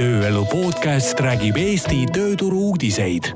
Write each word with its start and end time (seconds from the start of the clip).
tööelu 0.00 0.46
podcast 0.48 1.18
räägib 1.20 1.58
Eesti 1.60 2.06
tööturu 2.14 2.70
uudiseid. 2.70 3.26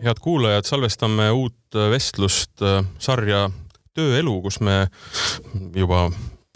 head 0.00 0.20
kuulajad, 0.24 0.64
salvestame 0.64 1.26
uut 1.36 1.76
vestlust 1.92 2.64
äh, 2.64 2.80
sarja 2.98 3.50
Tööelu, 3.96 4.38
kus 4.44 4.56
me 4.64 4.86
juba 5.76 6.06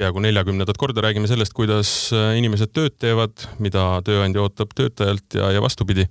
peaaegu 0.01 0.23
neljakümnendat 0.25 0.79
korda 0.81 1.03
räägime 1.05 1.29
sellest, 1.29 1.53
kuidas 1.57 1.91
äh, 2.17 2.33
inimesed 2.41 2.73
tööd 2.73 2.97
teevad, 3.01 3.45
mida 3.61 3.85
tööandja 4.07 4.45
ootab 4.45 4.73
töötajalt 4.77 5.37
ja, 5.37 5.51
ja 5.53 5.61
vastupidi. 5.61 6.07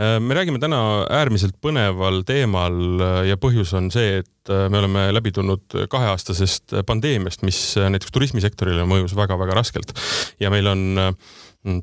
Äh, 0.00 0.16
me 0.24 0.36
räägime 0.38 0.60
täna 0.62 0.80
äärmiselt 1.18 1.58
põneval 1.64 2.22
teemal 2.28 2.78
äh, 2.96 3.18
ja 3.28 3.36
põhjus 3.40 3.74
on 3.76 3.90
see, 3.92 4.22
et 4.22 4.34
me 4.48 4.78
oleme 4.80 5.02
läbi 5.12 5.28
tulnud 5.36 5.74
kaheaastasest 5.92 6.72
pandeemiast, 6.88 7.42
mis 7.44 7.58
näiteks 7.76 8.14
turismisektorile 8.14 8.86
mõjus 8.88 9.12
väga-väga 9.12 9.58
raskelt 9.58 9.92
ja 10.40 10.48
meil 10.48 10.70
on 10.72 11.02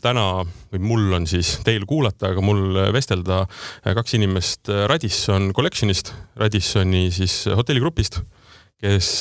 täna 0.04 0.46
või 0.74 0.82
mul 0.84 1.18
on 1.18 1.28
siis 1.30 1.56
teil 1.66 1.88
kuulata, 1.90 2.34
aga 2.34 2.44
mul 2.46 2.80
vestelda 2.94 3.44
kaks 3.86 4.18
inimest 4.18 4.72
Radisson 4.92 5.52
Collectionist, 5.56 6.14
Radissoni 6.40 7.10
siis 7.16 7.44
hotelligrupist, 7.56 8.22
kes 8.82 9.12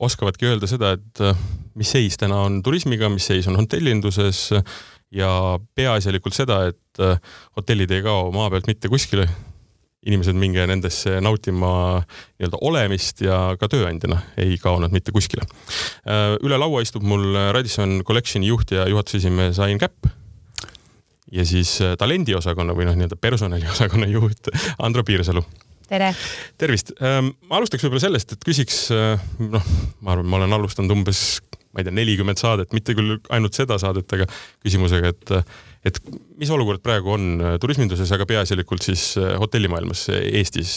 oskavadki 0.00 0.48
öelda 0.48 0.68
seda, 0.70 0.94
et 0.96 1.22
äh, 1.24 1.36
mis 1.78 1.92
seis 1.92 2.16
täna 2.20 2.44
on 2.46 2.60
turismiga, 2.64 3.10
mis 3.12 3.28
seis 3.30 3.48
on 3.50 3.58
hotellinduses 3.60 4.48
ja 5.14 5.30
peaasjalikult 5.76 6.36
seda, 6.36 6.62
et 6.72 7.02
äh, 7.04 7.20
hotellid 7.58 7.92
ei 7.94 8.04
kao 8.06 8.30
maa 8.34 8.50
pealt 8.52 8.70
mitte 8.70 8.90
kuskile. 8.92 9.28
Inimesed, 10.06 10.36
minge 10.40 10.64
nendesse 10.68 11.18
nautima 11.20 11.72
nii-öelda 12.00 12.60
olemist 12.64 13.20
ja 13.24 13.40
ka 13.60 13.68
tööandjana 13.68 14.22
ei 14.40 14.56
kao 14.60 14.78
nad 14.80 14.94
mitte 14.94 15.12
kuskile. 15.12 15.44
Äh, 16.08 16.36
üle 16.40 16.60
laua 16.60 16.84
istub 16.84 17.04
mul 17.06 17.34
Radisson 17.54 18.00
Collectioni 18.08 18.48
juht 18.48 18.72
ja 18.76 18.88
juhatuse 18.88 19.20
esimees 19.20 19.60
Ain 19.60 19.80
Käpp 19.80 20.08
ja 21.30 21.44
siis 21.46 21.76
talendiosakonna 22.00 22.74
või 22.74 22.88
noh, 22.88 22.96
nii-öelda 22.98 23.20
personaliosakonna 23.20 24.08
juht 24.16 24.50
Andro 24.78 25.04
Piirsalu 25.06 25.44
tere! 25.90 26.10
tervist! 26.60 26.92
Ähm, 27.02 27.34
ma 27.50 27.58
alustaks 27.60 27.84
võib-olla 27.84 28.04
sellest, 28.06 28.34
et 28.36 28.44
küsiks, 28.46 28.82
äh, 28.94 29.22
noh, 29.42 29.72
ma 30.04 30.14
arvan, 30.14 30.28
ma 30.30 30.40
olen 30.40 30.58
alustanud 30.60 30.94
umbes, 30.94 31.40
ma 31.74 31.82
ei 31.82 31.88
tea, 31.88 31.96
nelikümmend 31.96 32.40
saadet, 32.40 32.74
mitte 32.76 32.94
küll 32.98 33.18
ainult 33.34 33.58
seda 33.58 33.78
saadet, 33.82 34.10
aga 34.16 34.28
küsimusega, 34.64 35.12
et 35.14 35.34
et 35.86 36.00
mis 36.40 36.50
olukord 36.52 36.82
praegu 36.84 37.14
on 37.16 37.30
äh, 37.38 37.54
turisminduses, 37.62 38.12
aga 38.16 38.26
peaasjalikult 38.28 38.84
siis 38.84 39.14
äh, 39.20 39.34
hotellimaailmas 39.40 40.06
Eestis 40.18 40.74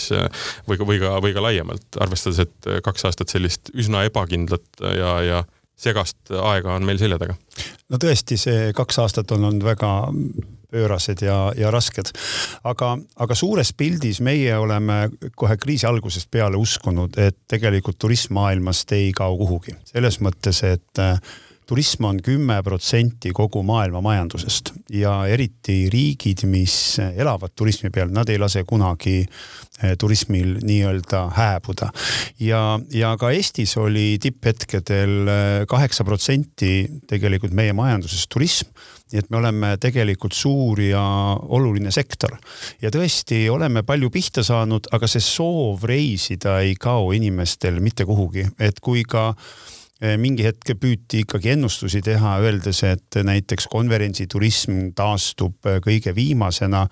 või 0.70 0.80
ka, 0.80 0.88
või 0.88 1.02
ka, 1.02 1.18
või 1.24 1.36
ka 1.36 1.44
laiemalt, 1.44 1.88
arvestades, 2.04 2.44
et 2.46 2.72
kaks 2.86 3.10
aastat 3.10 3.34
sellist 3.34 3.74
üsna 3.74 4.06
ebakindlat 4.08 4.84
ja, 4.84 5.14
ja 5.26 5.44
segast 5.80 6.32
aega 6.32 6.76
on 6.78 6.86
meil 6.88 7.02
selja 7.02 7.20
taga? 7.22 7.38
no 7.92 8.00
tõesti, 8.02 8.40
see 8.40 8.74
kaks 8.76 9.00
aastat 9.04 9.32
on 9.36 9.50
olnud 9.50 9.66
väga 9.66 9.94
pöörased 10.74 11.22
ja, 11.22 11.38
ja 11.58 11.72
rasked. 11.72 12.10
aga, 12.64 12.96
aga 13.26 13.38
suures 13.38 13.74
pildis 13.78 14.22
meie 14.26 14.58
oleme 14.58 15.08
kohe 15.38 15.58
kriisi 15.62 15.88
algusest 15.90 16.32
peale 16.34 16.58
uskunud, 16.58 17.18
et 17.22 17.38
tegelikult 17.52 18.00
turism 18.02 18.38
maailmast 18.40 18.92
ei 18.98 19.12
kao 19.16 19.38
kuhugi. 19.38 19.76
selles 19.94 20.20
mõttes, 20.26 20.64
et 20.66 21.04
äh, 21.04 21.20
turism 21.74 22.06
on 22.06 22.20
kümme 22.22 22.60
protsenti 22.62 23.32
kogu 23.34 23.64
maailma 23.66 23.98
majandusest 24.06 24.76
ja 24.94 25.16
eriti 25.26 25.88
riigid, 25.90 26.44
mis 26.46 27.00
elavad 27.02 27.56
turismi 27.58 27.90
peal, 27.90 28.12
nad 28.14 28.30
ei 28.30 28.38
lase 28.38 28.62
kunagi 28.70 29.24
äh, 29.24 29.96
turismil 29.98 30.60
nii-öelda 30.62 31.24
hääbuda. 31.34 31.90
ja, 32.40 32.80
ja 32.94 33.16
ka 33.18 33.32
Eestis 33.34 33.74
oli 33.82 34.20
tipphetkedel 34.22 35.18
äh, 35.26 35.66
kaheksa 35.68 36.06
protsenti 36.06 36.86
tegelikult 37.10 37.58
meie 37.58 37.74
majandusest 37.74 38.30
turism 38.30 38.70
nii 39.10 39.24
et 39.24 39.34
me 39.34 39.42
oleme 39.42 39.76
tegelikult 39.82 40.38
suur 40.38 40.78
ja 40.82 41.02
oluline 41.58 41.92
sektor 41.92 42.38
ja 42.82 42.94
tõesti 42.94 43.48
oleme 43.50 43.82
palju 43.82 44.14
pihta 44.14 44.46
saanud, 44.46 44.94
aga 44.94 45.10
see 45.10 45.26
soov 45.26 45.90
reisida 45.90 46.60
ei 46.62 46.78
kao 46.78 47.10
inimestel 47.18 47.82
mitte 47.82 48.06
kuhugi, 48.06 48.46
et 48.62 48.78
kui 48.78 49.08
ka 49.10 49.32
Eh, 49.34 49.82
mingi 50.20 50.44
hetk 50.44 50.74
püüti 50.80 51.22
ikkagi 51.24 51.54
ennustusi 51.54 52.02
teha, 52.04 52.36
öeldes, 52.44 52.82
et 52.88 53.18
näiteks 53.24 53.70
konverentsiturism 53.72 54.92
taastub 54.98 55.70
eh, 55.70 55.80
kõige 55.84 56.14
viimasena, 56.16 56.84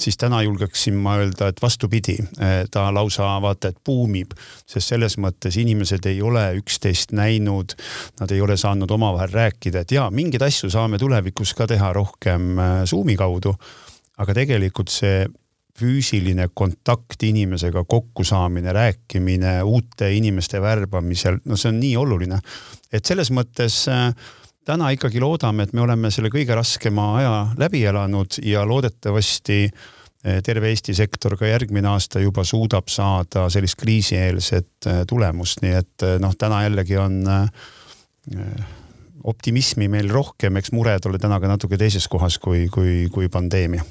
siis 0.00 0.18
täna 0.20 0.42
julgeksin 0.42 0.98
ma 0.98 1.16
öelda, 1.20 1.50
et 1.52 1.62
vastupidi, 1.62 2.18
eh, 2.40 2.58
ta 2.70 2.88
lausa 2.94 3.28
vaata 3.42 3.70
et 3.70 3.80
buumib, 3.86 4.34
sest 4.66 4.94
selles 4.94 5.18
mõttes 5.22 5.58
inimesed 5.62 6.10
ei 6.10 6.20
ole 6.22 6.44
üksteist 6.60 7.14
näinud, 7.16 7.76
nad 8.20 8.34
ei 8.34 8.42
ole 8.42 8.58
saanud 8.60 8.90
omavahel 8.90 9.32
rääkida, 9.34 9.86
et 9.86 9.96
jaa, 9.96 10.10
mingeid 10.10 10.46
asju 10.46 10.70
saame 10.72 10.98
tulevikus 10.98 11.54
ka 11.54 11.68
teha 11.70 11.92
rohkem 11.96 12.56
Zoomi 12.86 13.16
kaudu, 13.18 13.54
aga 14.18 14.34
tegelikult 14.34 14.90
see 14.92 15.26
füüsiline 15.76 16.48
kontakt 16.54 17.22
inimesega, 17.22 17.84
kokkusaamine, 17.84 18.72
rääkimine, 18.72 19.62
uute 19.62 20.12
inimeste 20.12 20.60
värbamisel, 20.62 21.40
no 21.44 21.56
see 21.56 21.72
on 21.72 21.80
nii 21.80 21.96
oluline. 22.00 22.40
et 22.92 23.04
selles 23.04 23.30
mõttes 23.34 23.82
äh, 23.92 24.08
täna 24.64 24.90
ikkagi 24.94 25.20
loodame, 25.20 25.66
et 25.66 25.74
me 25.76 25.84
oleme 25.84 26.10
selle 26.10 26.30
kõige 26.32 26.56
raskema 26.56 27.10
aja 27.18 27.34
läbi 27.58 27.84
elanud 27.84 28.38
ja 28.42 28.64
loodetavasti 28.66 29.58
äh, 29.66 30.40
terve 30.44 30.72
Eesti 30.72 30.94
sektor 30.94 31.36
ka 31.36 31.46
järgmine 31.46 31.88
aasta 31.92 32.22
juba 32.24 32.44
suudab 32.44 32.88
saada 32.88 33.50
sellist 33.52 33.78
kriisieelset 33.82 34.88
äh, 34.88 35.04
tulemust, 35.08 35.62
nii 35.62 35.76
et 35.82 36.08
noh, 36.22 36.34
täna 36.38 36.62
jällegi 36.66 36.96
on 36.96 37.20
optimismi 39.26 39.86
meil 39.90 40.08
rohkem, 40.10 40.56
eks 40.58 40.72
mured 40.74 41.06
ole 41.06 41.18
täna 41.22 41.38
ka 41.42 41.50
natuke 41.50 41.78
teises 41.78 42.08
kohas 42.10 42.40
kui, 42.42 42.66
kui, 42.72 43.06
kui 43.12 43.28
pandeemia 43.30 43.84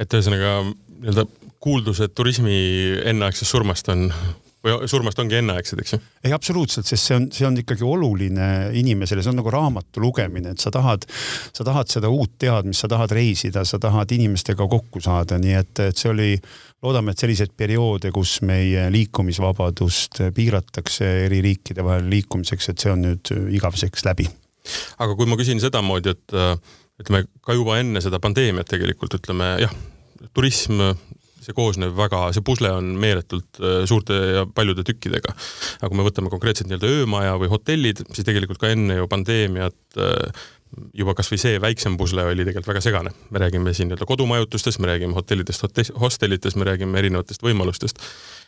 et 0.00 0.16
ühesõnaga 0.16 0.60
nii-öelda 0.66 1.26
kuuldused 1.60 2.14
turismi 2.16 2.54
enneaegsest 3.10 3.52
surmast 3.52 3.88
on 3.92 4.08
või 4.60 4.88
surmast 4.90 5.20
ongi 5.22 5.38
enneaegsed, 5.38 5.80
eks 5.80 5.94
ju? 5.94 5.98
ei, 6.24 6.32
absoluutselt, 6.36 6.88
sest 6.88 7.08
see 7.08 7.16
on, 7.16 7.26
see 7.32 7.46
on 7.48 7.56
ikkagi 7.62 7.84
oluline 7.86 8.48
inimesele, 8.76 9.22
see 9.24 9.32
on 9.32 9.38
nagu 9.40 9.52
raamatu 9.52 10.02
lugemine, 10.04 10.52
et 10.52 10.60
sa 10.60 10.72
tahad, 10.74 11.06
sa 11.56 11.64
tahad 11.66 11.88
seda 11.92 12.10
uut 12.12 12.34
teadmist, 12.40 12.84
sa 12.84 12.90
tahad 12.92 13.14
reisida, 13.16 13.64
sa 13.68 13.80
tahad 13.80 14.12
inimestega 14.16 14.66
kokku 14.68 15.00
saada, 15.04 15.38
nii 15.40 15.56
et, 15.62 15.72
et 15.86 16.00
see 16.00 16.12
oli, 16.12 16.34
loodame, 16.84 17.14
et 17.14 17.24
selliseid 17.24 17.54
perioode, 17.56 18.12
kus 18.12 18.38
meie 18.46 18.86
liikumisvabadust 18.92 20.20
piiratakse 20.36 21.08
eri 21.24 21.40
riikide 21.44 21.84
vahel 21.86 22.12
liikumiseks, 22.12 22.72
et 22.72 22.84
see 22.84 22.92
on 22.92 23.06
nüüd 23.08 23.32
igaveseks 23.56 24.04
läbi. 24.08 24.28
aga 25.00 25.16
kui 25.16 25.28
ma 25.28 25.40
küsin 25.40 25.60
sedamoodi, 25.62 26.12
et 26.12 26.36
ütleme 27.00 27.24
ka 27.44 27.56
juba 27.56 27.78
enne 27.80 28.02
seda 28.04 28.20
pandeemiat 28.22 28.68
tegelikult 28.70 29.16
ütleme 29.18 29.54
jah, 29.62 29.72
turism, 30.36 30.82
see 31.40 31.56
koosneb 31.56 31.94
väga, 31.96 32.26
see 32.36 32.44
pusle 32.44 32.70
on 32.76 32.92
meeletult 33.00 33.60
äh, 33.62 33.82
suurte 33.88 34.16
ja 34.36 34.46
paljude 34.54 34.84
tükkidega. 34.86 35.32
aga 35.80 35.88
kui 35.88 35.98
me 35.98 36.06
võtame 36.06 36.32
konkreetselt 36.32 36.68
nii-öelda 36.68 36.90
öömaja 37.00 37.36
või 37.40 37.50
hotellid, 37.52 38.02
siis 38.12 38.26
tegelikult 38.28 38.60
ka 38.60 38.72
enne 38.74 38.98
ju 39.00 39.08
pandeemiat 39.10 40.00
äh, 40.00 40.42
juba 40.94 41.16
kasvõi 41.18 41.40
see 41.40 41.60
väiksem 41.62 41.96
pusle 41.98 42.22
oli 42.28 42.44
tegelikult 42.44 42.70
väga 42.74 42.84
segane. 42.84 43.14
me 43.30 43.42
räägime 43.42 43.74
siin 43.74 43.90
nii-öelda 43.90 44.08
kodumajutustest, 44.10 44.82
me 44.84 44.92
räägime 44.92 45.16
hotellidest, 45.16 45.64
hostellitest, 46.00 46.60
me 46.60 46.68
räägime 46.68 47.00
erinevatest 47.00 47.42
võimalustest. 47.46 48.04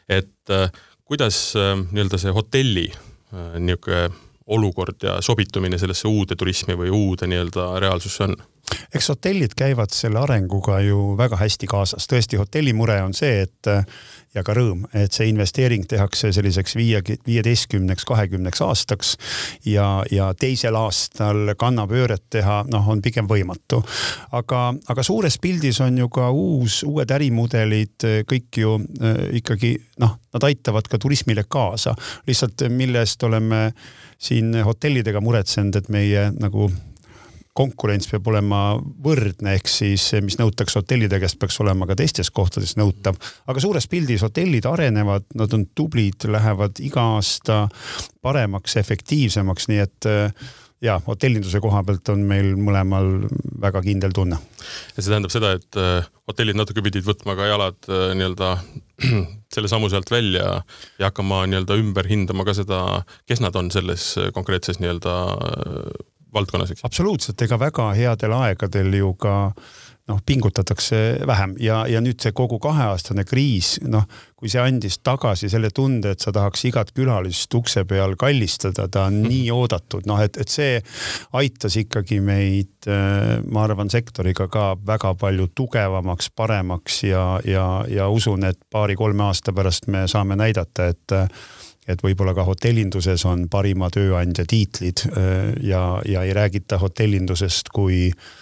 et 0.08 0.52
äh, 0.52 0.68
kuidas 1.08 1.54
nii-öelda 1.56 2.20
see 2.20 2.36
hotelli 2.36 2.90
niisugune 3.32 4.12
olukord 4.46 5.02
ja 5.02 5.20
sobitumine 5.20 5.78
sellesse 5.78 6.08
uude 6.08 6.36
turismi 6.36 6.76
või 6.78 6.90
uude 6.90 7.28
nii-öelda 7.30 7.68
reaalsusse 7.80 8.24
on? 8.24 8.36
eks 8.94 9.08
hotellid 9.08 9.54
käivad 9.58 9.92
selle 9.92 10.20
arenguga 10.22 10.80
ju 10.80 11.12
väga 11.18 11.36
hästi 11.36 11.66
kaasas, 11.68 12.06
tõesti 12.08 12.38
hotelli 12.40 12.72
mure 12.72 13.00
on 13.02 13.14
see, 13.14 13.42
et 13.42 13.70
ja 14.32 14.42
ka 14.46 14.54
rõõm, 14.56 14.86
et 14.96 15.12
see 15.12 15.28
investeering 15.28 15.84
tehakse 15.88 16.30
selliseks 16.32 16.76
viie, 16.78 17.02
viieteistkümneks, 17.26 18.06
kahekümneks 18.08 18.62
aastaks 18.64 19.14
ja, 19.68 19.86
ja 20.10 20.30
teisel 20.38 20.76
aastal 20.78 21.52
kannapööret 21.60 22.24
teha, 22.32 22.62
noh, 22.72 22.88
on 22.88 23.02
pigem 23.04 23.28
võimatu. 23.28 23.82
aga, 24.32 24.62
aga 24.88 25.04
suures 25.04 25.36
pildis 25.42 25.80
on 25.84 25.98
ju 25.98 26.08
ka 26.12 26.30
uus, 26.30 26.80
uued 26.88 27.10
ärimudelid 27.12 28.08
kõik 28.28 28.62
ju 28.64 28.78
äh, 28.80 29.26
ikkagi 29.42 29.74
noh, 30.00 30.16
nad 30.32 30.48
aitavad 30.48 30.88
ka 30.88 30.98
turismile 30.98 31.44
kaasa, 31.48 31.94
lihtsalt 32.26 32.68
mille 32.72 33.04
eest 33.04 33.22
oleme 33.28 33.66
siin 34.22 34.54
hotellidega 34.64 35.20
muretsenud, 35.24 35.76
et 35.76 35.90
meie 35.92 36.28
nagu 36.38 36.70
konkurents 37.52 38.08
peab 38.08 38.28
olema 38.32 38.60
võrdne, 39.04 39.56
ehk 39.58 39.68
siis 39.68 40.06
mis 40.24 40.38
nõutakse 40.40 40.78
hotellide 40.80 41.18
käest, 41.20 41.36
peaks 41.40 41.58
olema 41.60 41.86
ka 41.90 41.96
teistes 41.98 42.30
kohtades 42.32 42.78
nõutav. 42.80 43.18
aga 43.46 43.60
suures 43.60 43.86
pildis 43.92 44.24
hotellid 44.24 44.66
arenevad, 44.68 45.26
nad 45.36 45.52
on 45.52 45.66
tublid, 45.74 46.24
lähevad 46.24 46.80
iga 46.80 47.04
aasta 47.18 47.66
paremaks, 48.24 48.78
efektiivsemaks, 48.80 49.68
nii 49.68 49.82
et 49.84 50.10
ja 50.82 51.00
hotellinduse 51.06 51.60
koha 51.62 51.82
pealt 51.86 52.10
on 52.12 52.24
meil 52.26 52.54
mõlemal 52.58 53.26
väga 53.62 53.82
kindel 53.84 54.14
tunne. 54.16 54.38
ja 54.96 55.02
see 55.02 55.10
tähendab 55.10 55.34
seda, 55.34 55.52
et 55.58 55.78
äh, 55.78 56.08
hotellid 56.28 56.58
natuke 56.58 56.82
pidid 56.82 57.06
võtma 57.06 57.36
ka 57.38 57.46
jalad 57.50 57.78
äh, 57.88 58.10
nii-öelda 58.18 58.56
selle 59.54 59.68
sammu 59.68 59.90
sealt 59.92 60.10
välja 60.10 60.62
ja 60.98 61.10
hakkama 61.10 61.44
nii-öelda 61.50 61.76
ümber 61.80 62.08
hindama 62.08 62.46
ka 62.48 62.54
seda, 62.56 62.80
kes 63.28 63.42
nad 63.44 63.56
on 63.58 63.70
selles 63.74 64.14
konkreetses 64.34 64.80
nii-öelda 64.82 65.16
valdkonnas, 66.32 66.72
eks? 66.72 66.84
absoluutselt, 66.86 67.42
ega 67.44 67.58
väga 67.60 67.90
headel 67.98 68.34
aegadel 68.38 68.94
ju 68.96 69.12
ka 69.20 69.36
noh, 70.08 70.18
pingutatakse 70.26 70.96
vähem. 71.26 71.54
Ja, 71.60 71.82
ja 71.86 72.00
nüüd 72.02 72.20
see 72.22 72.34
kogu 72.34 72.58
kaheaastane 72.62 73.24
kriis, 73.28 73.76
noh, 73.86 74.04
kui 74.36 74.50
see 74.50 74.60
andis 74.62 74.98
tagasi 75.06 75.50
selle 75.52 75.70
tunde, 75.74 76.14
et 76.14 76.24
sa 76.24 76.32
tahaks 76.34 76.64
igat 76.66 76.90
külalist 76.96 77.54
ukse 77.54 77.84
peal 77.88 78.16
kallistada, 78.18 78.88
ta 78.90 79.06
on 79.10 79.20
nii 79.22 79.46
oodatud, 79.54 80.06
noh, 80.10 80.18
et, 80.24 80.38
et 80.42 80.50
see 80.50 80.80
aitas 81.38 81.78
ikkagi 81.78 82.18
meid, 82.24 82.74
äh, 82.90 83.38
ma 83.46 83.66
arvan, 83.68 83.90
sektoriga 83.92 84.48
ka 84.52 84.72
väga 84.86 85.14
palju 85.20 85.52
tugevamaks, 85.54 86.32
paremaks 86.36 87.02
ja, 87.06 87.24
ja, 87.46 87.66
ja 87.88 88.10
usun, 88.10 88.48
et 88.50 88.58
paari-kolme 88.74 89.28
aasta 89.30 89.54
pärast 89.54 89.90
me 89.92 90.06
saame 90.10 90.38
näidata, 90.38 90.92
et 90.92 91.18
et 91.90 91.98
võib-olla 91.98 92.30
ka 92.30 92.44
hotellinduses 92.46 93.24
on 93.26 93.48
parima 93.50 93.88
tööandja 93.90 94.44
tiitlid 94.46 95.00
äh, 95.08 95.48
ja, 95.66 95.98
ja 96.06 96.22
ei 96.22 96.30
räägita 96.36 96.78
hotellindusest 96.78 97.72
kui 97.74 98.04
Äh, 98.12 98.41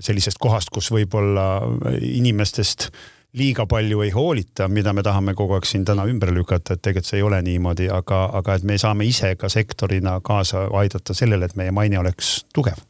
sellisest 0.00 0.38
kohast, 0.40 0.70
kus 0.72 0.90
võib-olla 0.94 1.62
inimestest 2.00 2.90
liiga 3.38 3.66
palju 3.66 4.02
ei 4.04 4.10
hoolita, 4.12 4.68
mida 4.68 4.92
me 4.92 5.02
tahame 5.02 5.34
kogu 5.34 5.56
aeg 5.56 5.66
siin 5.68 5.84
täna 5.88 6.04
ümber 6.08 6.32
lükata, 6.34 6.76
et 6.76 6.82
tegelikult 6.82 7.08
see 7.08 7.20
ei 7.20 7.26
ole 7.26 7.40
niimoodi, 7.42 7.88
aga, 7.92 8.24
aga 8.40 8.56
et 8.58 8.66
me 8.68 8.76
saame 8.78 9.06
ise 9.08 9.34
ka 9.40 9.48
sektorina 9.52 10.18
kaasa 10.24 10.66
aidata 10.80 11.16
sellele, 11.16 11.48
et 11.48 11.56
meie 11.56 11.72
maine 11.72 11.98
oleks 12.02 12.42
tugev. 12.54 12.82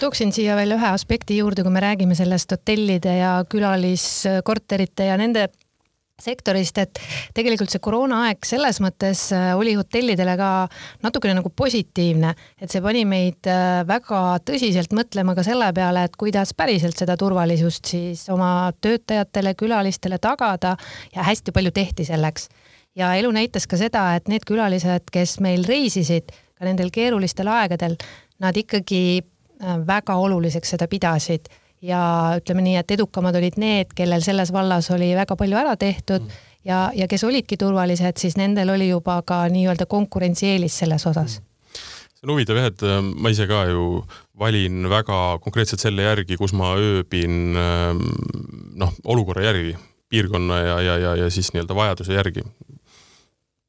Tooksin 0.00 0.32
siia 0.32 0.54
veel 0.56 0.76
ühe 0.76 0.86
aspekti 0.86 1.36
juurde, 1.40 1.64
kui 1.66 1.74
me 1.74 1.82
räägime 1.82 2.14
sellest 2.14 2.52
hotellide 2.54 3.16
ja 3.18 3.32
külaliskorterite 3.50 5.10
ja 5.10 5.16
nende 5.20 5.48
sektorist, 6.22 6.78
et 6.82 7.00
tegelikult 7.36 7.72
see 7.72 7.82
koroonaaeg 7.82 8.46
selles 8.46 8.80
mõttes 8.82 9.26
äh, 9.36 9.50
oli 9.58 9.74
hotellidele 9.78 10.36
ka 10.40 10.50
natukene 11.04 11.36
nagu 11.38 11.52
positiivne, 11.56 12.34
et 12.60 12.72
see 12.72 12.82
pani 12.84 13.04
meid 13.08 13.48
äh, 13.50 13.80
väga 13.88 14.40
tõsiselt 14.46 14.94
mõtlema 14.96 15.34
ka 15.38 15.44
selle 15.46 15.70
peale, 15.76 16.04
et 16.06 16.18
kuidas 16.20 16.54
päriselt 16.56 16.98
seda 17.00 17.16
turvalisust 17.20 17.92
siis 17.94 18.26
oma 18.32 18.70
töötajatele, 18.80 19.54
külalistele 19.58 20.20
tagada 20.22 20.76
ja 21.14 21.26
hästi 21.26 21.54
palju 21.56 21.74
tehti 21.74 22.06
selleks. 22.08 22.48
ja 22.96 23.14
elu 23.14 23.30
näitas 23.30 23.66
ka 23.70 23.78
seda, 23.78 24.14
et 24.16 24.28
need 24.28 24.44
külalised, 24.46 25.10
kes 25.12 25.38
meil 25.40 25.64
reisisid 25.64 26.32
ka 26.58 26.66
nendel 26.66 26.90
keerulistel 26.92 27.48
aegadel, 27.48 27.96
nad 28.40 28.56
ikkagi 28.56 29.02
äh, 29.20 29.80
väga 29.86 30.16
oluliseks 30.16 30.76
seda 30.76 30.88
pidasid 30.88 31.48
ja 31.82 32.02
ütleme 32.36 32.64
nii, 32.64 32.76
et 32.80 32.96
edukamad 32.96 33.36
olid 33.36 33.56
need, 33.60 33.94
kellel 33.96 34.24
selles 34.24 34.52
vallas 34.52 34.90
oli 34.90 35.14
väga 35.16 35.36
palju 35.36 35.56
ära 35.56 35.76
tehtud 35.80 36.26
mm. 36.26 36.40
ja, 36.68 36.88
ja 36.94 37.08
kes 37.08 37.24
olidki 37.24 37.56
turvalised, 37.60 38.20
siis 38.20 38.36
nendel 38.36 38.74
oli 38.76 38.90
juba 38.90 39.20
ka 39.26 39.46
nii-öelda 39.48 39.88
konkurentsieelis 39.90 40.82
selles 40.84 41.06
osas 41.06 41.40
mm 41.40 41.50
see 42.20 42.28
on 42.28 42.34
huvitav 42.34 42.58
jah, 42.60 42.66
et 42.68 42.82
äh, 42.84 42.98
ma 43.00 43.30
ise 43.32 43.46
ka 43.48 43.62
ju 43.70 44.02
valin 44.38 44.84
väga 44.92 45.38
konkreetselt 45.40 45.80
selle 45.80 46.04
järgi, 46.04 46.36
kus 46.36 46.52
ma 46.52 46.74
ööbin 46.76 47.56
ähm, 47.56 48.02
noh, 48.76 48.92
olukorra 49.04 49.46
järgi, 49.46 49.72
piirkonna 50.12 50.58
ja, 50.60 50.76
ja, 50.84 50.98
ja, 50.98 51.14
ja 51.16 51.30
siis 51.30 51.52
nii-öelda 51.54 51.74
vajaduse 51.74 52.12
järgi. 52.12 52.44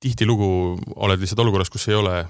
tihtilugu 0.01 0.79
oled 0.95 1.19
lihtsalt 1.19 1.39
olukorras, 1.39 1.69
kus 1.69 1.87
ei 1.87 1.95
ole 1.95 2.25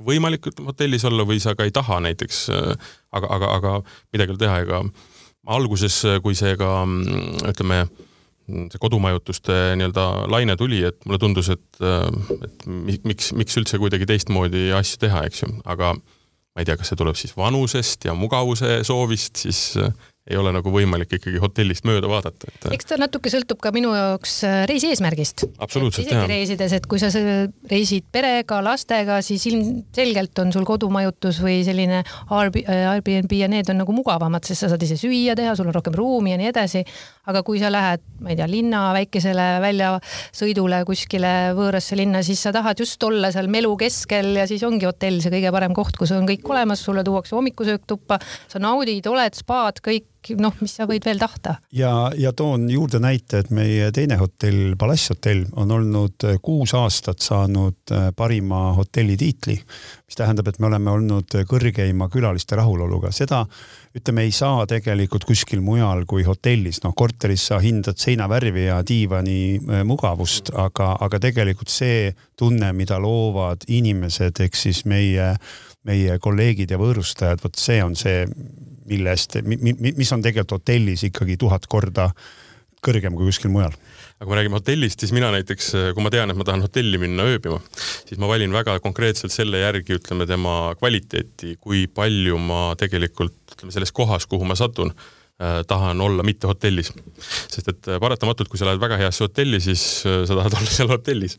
võimalik 0.00 0.46
hotellis 0.64 1.04
olla 1.04 1.26
või 1.26 1.40
sa 1.42 1.56
ka 1.58 1.66
ei 1.66 1.74
taha 1.74 2.00
näiteks, 2.00 2.48
äh, 2.48 2.90
aga, 3.12 3.28
aga, 3.36 3.52
aga 3.58 3.72
midagi 4.12 4.30
ei 4.30 4.36
ole 4.36 4.44
teha, 4.46 4.58
ega 4.64 4.82
alguses, 5.48 6.02
kui 6.24 6.36
see 6.38 6.54
ka 6.60 6.82
ütleme, 7.48 7.82
see 8.48 8.80
kodumajutuste 8.80 9.56
nii-öelda 9.78 10.04
laine 10.32 10.56
tuli, 10.60 10.82
et 10.88 11.00
mulle 11.06 11.20
tundus, 11.22 11.50
et, 11.54 11.66
et 12.38 12.68
miks, 12.68 13.32
miks 13.36 13.60
üldse 13.60 13.80
kuidagi 13.80 14.08
teistmoodi 14.08 14.68
asju 14.76 15.02
teha, 15.04 15.24
eks 15.28 15.44
ju, 15.44 15.50
aga 15.68 15.94
ma 15.96 16.62
ei 16.62 16.68
tea, 16.68 16.78
kas 16.80 16.92
see 16.92 16.98
tuleb 16.98 17.18
siis 17.18 17.36
vanusest 17.38 18.08
ja 18.08 18.16
mugavuse 18.18 18.80
soovist, 18.88 19.44
siis 19.44 19.76
ei 20.28 20.36
ole 20.36 20.52
nagu 20.52 20.72
võimalik 20.72 21.14
ikkagi 21.16 21.40
hotellist 21.40 21.86
mööda 21.88 22.08
vaadata 22.10 22.50
et.... 22.50 22.66
eks 22.76 22.88
ta 22.90 22.98
natuke 23.00 23.30
sõltub 23.32 23.60
ka 23.62 23.72
minu 23.74 23.94
jaoks 23.96 24.34
äh, 24.46 24.58
reisi 24.68 24.90
eesmärgist. 24.92 25.46
absoluutselt, 25.64 26.10
jah. 26.12 26.26
reisides, 26.28 26.74
et 26.76 26.88
kui 26.90 27.00
sa 27.00 27.10
reisid 27.70 28.08
perega, 28.12 28.60
lastega, 28.64 29.20
siis 29.24 29.46
ilmselgelt 29.50 30.42
on 30.44 30.52
sul 30.54 30.66
kodumajutus 30.68 31.40
või 31.44 31.60
selline 31.66 32.02
Airbnb 32.34 33.34
ja 33.38 33.48
need 33.50 33.70
on 33.72 33.80
nagu 33.82 33.94
mugavamad, 33.96 34.44
sest 34.46 34.64
sa 34.64 34.72
saad 34.72 34.84
ise 34.84 34.98
süüa 35.00 35.36
teha, 35.38 35.54
sul 35.56 35.70
on 35.70 35.76
rohkem 35.76 35.96
ruumi 35.96 36.34
ja 36.34 36.40
nii 36.40 36.50
edasi. 36.52 36.84
aga 37.28 37.42
kui 37.44 37.60
sa 37.60 37.68
lähed, 37.72 38.04
ma 38.24 38.32
ei 38.32 38.38
tea, 38.38 38.48
linna 38.48 38.82
väikesele 38.96 39.48
väljasõidule 39.64 40.82
kuskile 40.88 41.32
võõrasse 41.56 41.96
linna, 41.98 42.22
siis 42.24 42.40
sa 42.44 42.52
tahad 42.56 42.80
just 42.80 43.02
olla 43.04 43.32
seal 43.32 43.50
melu 43.52 43.74
keskel 43.80 44.34
ja 44.40 44.46
siis 44.48 44.64
ongi 44.64 44.88
hotell 44.88 45.20
see 45.24 45.32
kõige 45.32 45.52
parem 45.52 45.76
koht, 45.76 45.96
kus 46.00 46.12
on 46.16 46.28
kõik 46.28 46.48
olemas, 46.48 46.84
sulle 46.84 47.04
tuuakse 47.04 47.36
hommikusöök 47.36 47.84
tuppa, 47.88 48.20
sa 48.48 48.60
naudid, 48.62 49.06
oled, 49.08 49.36
spaad, 49.36 49.82
kõik 49.84 50.08
noh, 50.38 50.54
mis 50.60 50.74
sa 50.78 50.86
võid 50.88 51.04
veel 51.06 51.20
tahta. 51.20 51.56
ja, 51.72 52.10
ja 52.16 52.32
toon 52.36 52.68
juurde 52.70 53.00
näite, 53.02 53.42
et 53.42 53.50
meie 53.54 53.90
teine 53.94 54.18
hotell, 54.20 54.74
Palass 54.78 55.12
hotell 55.12 55.46
on 55.56 55.72
olnud 55.74 56.28
äh, 56.28 56.38
kuus 56.42 56.74
aastat 56.78 57.24
saanud 57.24 57.94
äh, 57.94 58.08
parima 58.16 58.72
hotelli 58.76 59.16
tiitli, 59.16 59.56
mis 59.58 60.18
tähendab, 60.18 60.48
et 60.48 60.58
me 60.58 60.68
oleme 60.70 60.90
olnud 60.90 61.38
kõrgeima 61.48 62.08
külaliste 62.12 62.58
rahuloluga, 62.58 63.12
seda 63.12 63.44
ütleme, 63.98 64.26
ei 64.28 64.32
saa 64.34 64.66
tegelikult 64.68 65.24
kuskil 65.26 65.62
mujal 65.64 66.04
kui 66.06 66.26
hotellis, 66.26 66.82
noh 66.84 66.94
korteris 66.96 67.48
sa 67.50 67.58
hindad 67.62 67.98
seinavärvi 67.98 68.68
ja 68.68 68.82
diivani 68.86 69.40
äh, 69.56 69.84
mugavust, 69.88 70.52
aga, 70.54 70.94
aga 71.00 71.22
tegelikult 71.28 71.72
see 71.72 72.12
tunne, 72.38 72.72
mida 72.76 73.00
loovad 73.02 73.64
inimesed, 73.68 74.44
ehk 74.44 74.56
siis 74.56 74.84
meie 74.88 75.34
meie 75.88 76.18
kolleegid 76.22 76.72
ja 76.72 76.80
võõrustajad, 76.80 77.42
vot 77.44 77.58
see 77.58 77.80
on 77.84 77.96
see, 77.98 78.24
mille 78.88 79.14
eest, 79.14 79.38
mis 79.44 80.12
on 80.12 80.24
tegelikult 80.24 80.58
hotellis 80.58 81.06
ikkagi 81.08 81.38
tuhat 81.40 81.66
korda 81.70 82.10
kõrgem 82.84 83.16
kui 83.18 83.30
kuskil 83.30 83.52
mujal 83.52 83.74
aga 84.18 84.26
kui 84.26 84.32
me 84.32 84.38
räägime 84.40 84.58
hotellist, 84.58 85.02
siis 85.02 85.12
mina 85.14 85.28
näiteks, 85.30 85.68
kui 85.94 86.02
ma 86.02 86.10
tean, 86.10 86.32
et 86.32 86.38
ma 86.38 86.44
tahan 86.46 86.64
hotelli 86.64 86.98
minna 86.98 87.22
ööbima, 87.30 87.60
siis 88.08 88.18
ma 88.18 88.26
valin 88.30 88.54
väga 88.54 88.74
konkreetselt 88.82 89.30
selle 89.30 89.60
järgi, 89.62 89.94
ütleme 90.00 90.26
tema 90.26 90.74
kvaliteeti, 90.80 91.54
kui 91.62 91.84
palju 91.86 92.40
ma 92.42 92.62
tegelikult 92.80 93.54
ütleme 93.54 93.74
selles 93.74 93.94
kohas, 93.94 94.26
kuhu 94.26 94.48
ma 94.48 94.56
satun 94.58 94.90
äh, 94.90 95.60
tahan 95.70 96.02
olla 96.02 96.26
mitte 96.26 96.50
hotellis. 96.50 96.90
sest 97.46 97.70
et 97.70 97.90
äh, 97.94 98.00
paratamatult, 98.02 98.50
kui 98.50 98.58
sa 98.58 98.66
lähed 98.66 98.82
väga 98.82 98.98
heasse 99.04 99.28
hotelli, 99.28 99.62
siis 99.62 99.84
äh, 100.02 100.24
sa 100.26 100.34
tahad 100.40 100.56
olla 100.58 100.74
seal 100.74 100.90
hotellis. 100.90 101.38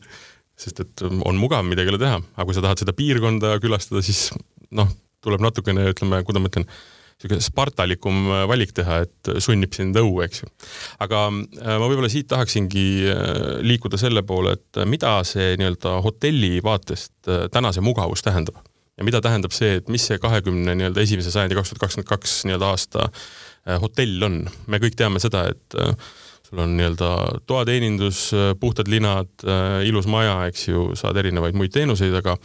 sest 0.56 0.80
et 0.80 1.04
on 1.04 1.36
mugav, 1.36 1.66
midagi 1.68 1.92
ei 1.92 1.98
ole 1.98 2.00
teha, 2.00 2.16
aga 2.16 2.48
kui 2.48 2.56
sa 2.56 2.64
tahad 2.64 2.80
seda 2.80 2.96
piirkonda 2.96 3.58
külastada, 3.60 4.00
siis 4.04 4.30
noh, 4.72 4.88
tuleb 5.20 5.44
natukene, 5.44 5.84
ütleme, 5.92 6.24
kuidas 6.24 6.46
ma 6.46 6.48
ütlen 6.48 6.68
niisugune 7.20 7.44
spartalikum 7.44 8.30
äh, 8.30 8.46
valik 8.48 8.72
teha, 8.76 9.02
et 9.04 9.30
sunnib 9.42 9.74
sind 9.76 9.96
õue, 10.00 10.24
eks 10.24 10.42
ju. 10.42 10.48
aga 11.04 11.26
äh, 11.28 11.76
ma 11.76 11.88
võib-olla 11.88 12.08
siit 12.12 12.30
tahaksingi 12.30 12.86
äh, 13.12 13.60
liikuda 13.66 14.00
selle 14.00 14.22
poole, 14.26 14.56
et 14.56 14.80
mida 14.88 15.18
see 15.28 15.54
nii-öelda 15.60 15.98
hotelli 16.04 16.60
vaatest 16.64 17.30
täna 17.52 17.74
see 17.76 17.84
mugavus 17.84 18.24
tähendab 18.24 18.56
ja 18.96 19.04
mida 19.06 19.20
tähendab 19.20 19.52
see, 19.56 19.78
et 19.80 19.92
mis 19.92 20.06
see 20.08 20.20
kahekümne 20.20 20.74
nii-öelda 20.78 21.04
esimese 21.04 21.32
sajandi 21.34 21.58
kaks 21.58 21.72
tuhat 21.72 21.84
kakskümmend 21.84 22.08
kaks 22.08 22.40
nii-öelda 22.48 22.72
aasta 22.72 23.10
hotell 23.82 24.24
on. 24.24 24.42
me 24.66 24.80
kõik 24.80 24.96
teame 24.96 25.20
seda, 25.20 25.44
et 25.52 25.76
sul 26.48 26.64
on 26.64 26.72
nii-öelda 26.78 27.10
toateenindus, 27.46 28.30
puhtad 28.60 28.88
linad, 28.90 29.30
ilus 29.86 30.08
maja, 30.10 30.40
eks 30.48 30.66
ju, 30.70 30.88
saad 30.98 31.20
erinevaid 31.20 31.56
muid 31.58 31.72
teenuseid, 31.76 32.16
aga 32.16 32.38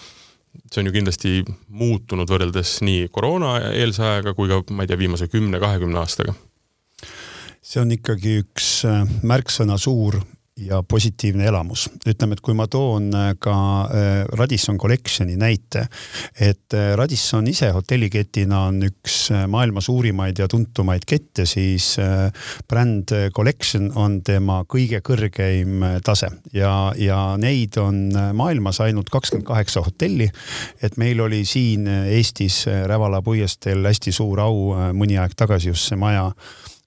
see 0.72 0.82
on 0.82 0.90
ju 0.90 0.96
kindlasti 0.96 1.34
muutunud 1.68 2.30
võrreldes 2.30 2.78
nii 2.86 3.10
koroonaeelse 3.14 4.04
ajaga 4.04 4.36
kui 4.38 4.52
ka, 4.52 4.62
ma 4.72 4.86
ei 4.86 4.92
tea, 4.92 5.00
viimase 5.00 5.30
kümne-kahekümne 5.32 6.00
aastaga. 6.02 6.36
see 7.62 7.82
on 7.82 7.92
ikkagi 7.96 8.40
üks 8.44 8.70
äh, 8.90 9.04
märksõna 9.24 9.78
suur 9.82 10.20
ja 10.60 10.84
positiivne 10.84 11.46
elamus. 11.46 11.90
ütleme, 12.08 12.34
et 12.34 12.42
kui 12.42 12.56
ma 12.56 12.68
toon 12.72 13.10
äh, 13.12 13.34
ka 13.40 13.56
äh, 13.84 14.22
Radisson 14.40 14.78
Collectioni 14.80 15.36
näite, 15.36 15.88
et 16.40 16.74
äh, 16.74 16.94
Radisson 16.96 17.48
ise 17.52 17.74
hotelliketina 17.76 18.62
on 18.70 18.80
üks 18.88 19.18
maailma 19.52 19.84
suurimaid 19.84 20.40
ja 20.40 20.48
tuntumaid 20.48 21.04
kette, 21.08 21.46
siis 21.46 21.98
bränd 22.70 23.12
Collection 23.36 23.90
on 24.00 24.22
tema 24.24 24.62
kõige 24.70 25.02
kõrgeim 25.04 25.84
tase 26.06 26.30
ja, 26.54 26.94
ja 26.98 27.20
neid 27.42 27.76
on 27.82 28.08
maailmas 28.38 28.80
ainult 28.86 29.12
kakskümmend 29.12 29.48
kaheksa 29.48 29.84
hotelli. 29.84 30.30
et 30.82 30.98
meil 30.98 31.20
oli 31.20 31.44
siin 31.46 31.88
Eestis 31.88 32.64
Rävala 32.88 33.22
puiesteel 33.22 33.84
hästi 33.86 34.16
suur 34.16 34.40
au 34.40 34.72
mõni 34.96 35.20
aeg 35.20 35.36
tagasi 35.36 35.74
just 35.74 35.92
see 35.92 36.00
maja 36.00 36.30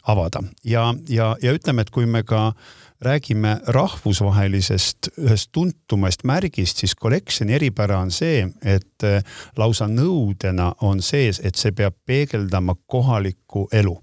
avada 0.09 0.41
ja, 0.65 0.95
ja, 1.09 1.35
ja 1.43 1.53
ütleme, 1.53 1.85
et 1.85 1.91
kui 1.93 2.07
me 2.07 2.25
ka 2.25 2.53
räägime 3.01 3.61
rahvusvahelisest 3.67 5.09
ühest 5.19 5.53
tuntumast 5.53 6.25
märgist, 6.25 6.77
siis 6.83 6.97
Collectioni 6.97 7.55
eripära 7.55 8.01
on 8.03 8.11
see, 8.11 8.43
et 8.65 9.07
äh, 9.07 9.23
lausa 9.57 9.87
nõudena 9.89 10.73
on 10.83 11.03
sees, 11.03 11.41
et 11.45 11.57
see 11.57 11.73
peab 11.73 11.95
peegeldama 12.07 12.75
kohalikku 12.87 13.69
elu. 13.73 13.95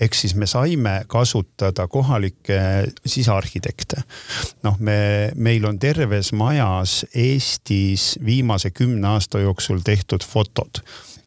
Ehk 0.00 0.14
siis 0.18 0.34
me 0.34 0.46
saime 0.50 1.04
kasutada 1.06 1.86
kohalikke 1.88 2.58
sisearhitekte. 3.06 4.02
noh, 4.62 4.78
me, 4.78 5.30
meil 5.34 5.66
on 5.66 5.78
terves 5.78 6.32
majas 6.32 7.04
Eestis 7.14 8.18
viimase 8.24 8.70
kümne 8.70 9.08
aasta 9.08 9.38
jooksul 9.38 9.84
tehtud 9.84 10.24
fotod. 10.26 10.82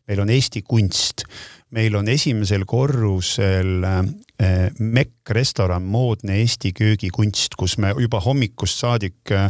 Meil 0.08 0.20
on 0.20 0.30
Eesti 0.30 0.62
kunst, 0.62 1.24
meil 1.72 1.96
on 1.96 2.08
esimesel 2.08 2.66
korrusel 2.66 3.84
äh, 3.84 4.04
Mekk 4.80 5.32
restoran, 5.34 5.82
moodne 5.90 6.36
Eesti 6.38 6.70
köögikunst, 6.78 7.56
kus 7.58 7.78
me 7.82 7.90
juba 7.98 8.20
hommikust 8.22 8.84
saadik 8.84 9.32
äh, 9.34 9.48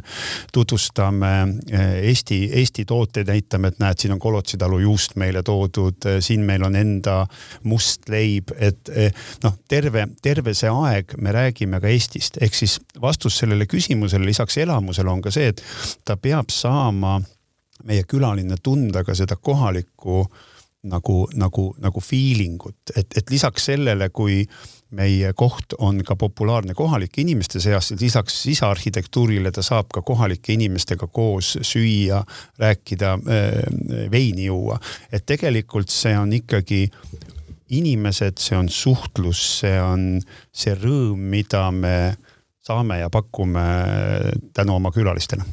tutvustame 0.54 1.32
äh, 1.74 1.90
Eesti, 2.08 2.38
Eesti 2.54 2.86
tooteid, 2.88 3.28
näitame, 3.28 3.68
et 3.68 3.82
näed, 3.84 4.00
siin 4.00 4.16
on 4.16 4.22
Kolotsi 4.24 4.58
talu 4.58 4.80
juust 4.80 5.18
meile 5.20 5.44
toodud, 5.44 6.08
siin 6.24 6.46
meil 6.48 6.64
on 6.64 6.80
enda 6.80 7.18
must 7.68 8.08
leib, 8.10 8.56
et 8.58 8.90
noh, 9.44 9.60
terve, 9.68 10.08
terve 10.24 10.56
see 10.56 10.72
aeg 10.72 11.18
me 11.20 11.36
räägime 11.36 11.82
ka 11.84 11.92
Eestist, 11.92 12.40
ehk 12.42 12.56
siis 12.56 12.80
vastus 13.02 13.42
sellele 13.44 13.68
küsimusele 13.68 14.26
lisaks 14.26 14.58
elamusele 14.64 15.12
on 15.12 15.22
ka 15.26 15.36
see, 15.36 15.52
et 15.52 15.64
ta 16.08 16.16
peab 16.16 16.54
saama 16.54 17.18
meie 17.88 18.08
külaline 18.08 18.58
tunda 18.64 19.04
ka 19.04 19.16
seda 19.16 19.36
kohalikku 19.36 20.24
nagu, 20.88 21.18
nagu, 21.36 21.68
nagu 21.82 22.02
feeling 22.04 22.62
ut, 22.66 22.96
et, 22.96 23.18
et 23.18 23.30
lisaks 23.34 23.70
sellele, 23.72 24.10
kui 24.16 24.44
meie 24.96 25.34
koht 25.36 25.76
on 25.84 26.00
ka 26.06 26.16
populaarne 26.16 26.74
kohalike 26.74 27.22
inimeste 27.22 27.60
seas, 27.60 27.92
lisaks 28.00 28.42
sisearhitektuurile 28.44 29.52
ta 29.52 29.64
saab 29.66 29.92
ka 29.94 30.02
kohalike 30.02 30.54
inimestega 30.54 31.08
koos 31.08 31.58
süüa, 31.62 32.24
rääkida, 32.60 33.14
äh, 33.14 34.12
veini 34.12 34.46
juua. 34.46 34.80
et 35.12 35.26
tegelikult 35.26 35.90
see 35.90 36.18
on 36.18 36.34
ikkagi 36.34 36.88
inimesed, 37.70 38.38
see 38.40 38.58
on 38.58 38.70
suhtlus, 38.70 39.60
see 39.60 39.82
on 39.82 40.22
see 40.54 40.76
rõõm, 40.76 41.20
mida 41.36 41.68
me 41.72 42.16
saame 42.64 43.00
ja 43.00 43.10
pakume 43.10 43.68
tänu 44.54 44.76
oma 44.76 44.92
külalistele 44.92 45.44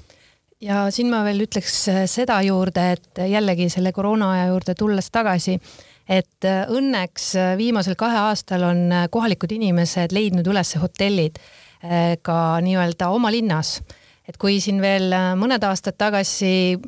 ja 0.64 0.86
siin 0.94 1.10
ma 1.10 1.24
veel 1.26 1.42
ütleks 1.44 1.80
äh, 1.92 2.04
seda 2.10 2.38
juurde, 2.46 2.92
et 2.94 3.24
jällegi 3.30 3.68
selle 3.72 3.92
koroonaaja 3.92 4.46
juurde 4.52 4.74
tulles 4.78 5.10
tagasi, 5.10 5.58
et 6.08 6.48
äh, 6.48 6.64
õnneks 6.68 7.30
äh, 7.40 7.52
viimasel 7.60 7.96
kahe 8.00 8.18
aastal 8.28 8.66
on 8.68 8.86
kohalikud 9.10 9.52
inimesed 9.56 10.12
leidnud 10.12 10.46
üles 10.52 10.76
hotellid 10.80 11.40
ka 12.24 12.34
nii-öelda 12.64 13.10
oma 13.12 13.28
linnas. 13.28 13.82
et 14.24 14.38
kui 14.40 14.56
siin 14.60 14.78
veel 14.80 15.12
mõned 15.36 15.60
aastad 15.68 15.98
tagasi 16.00 16.78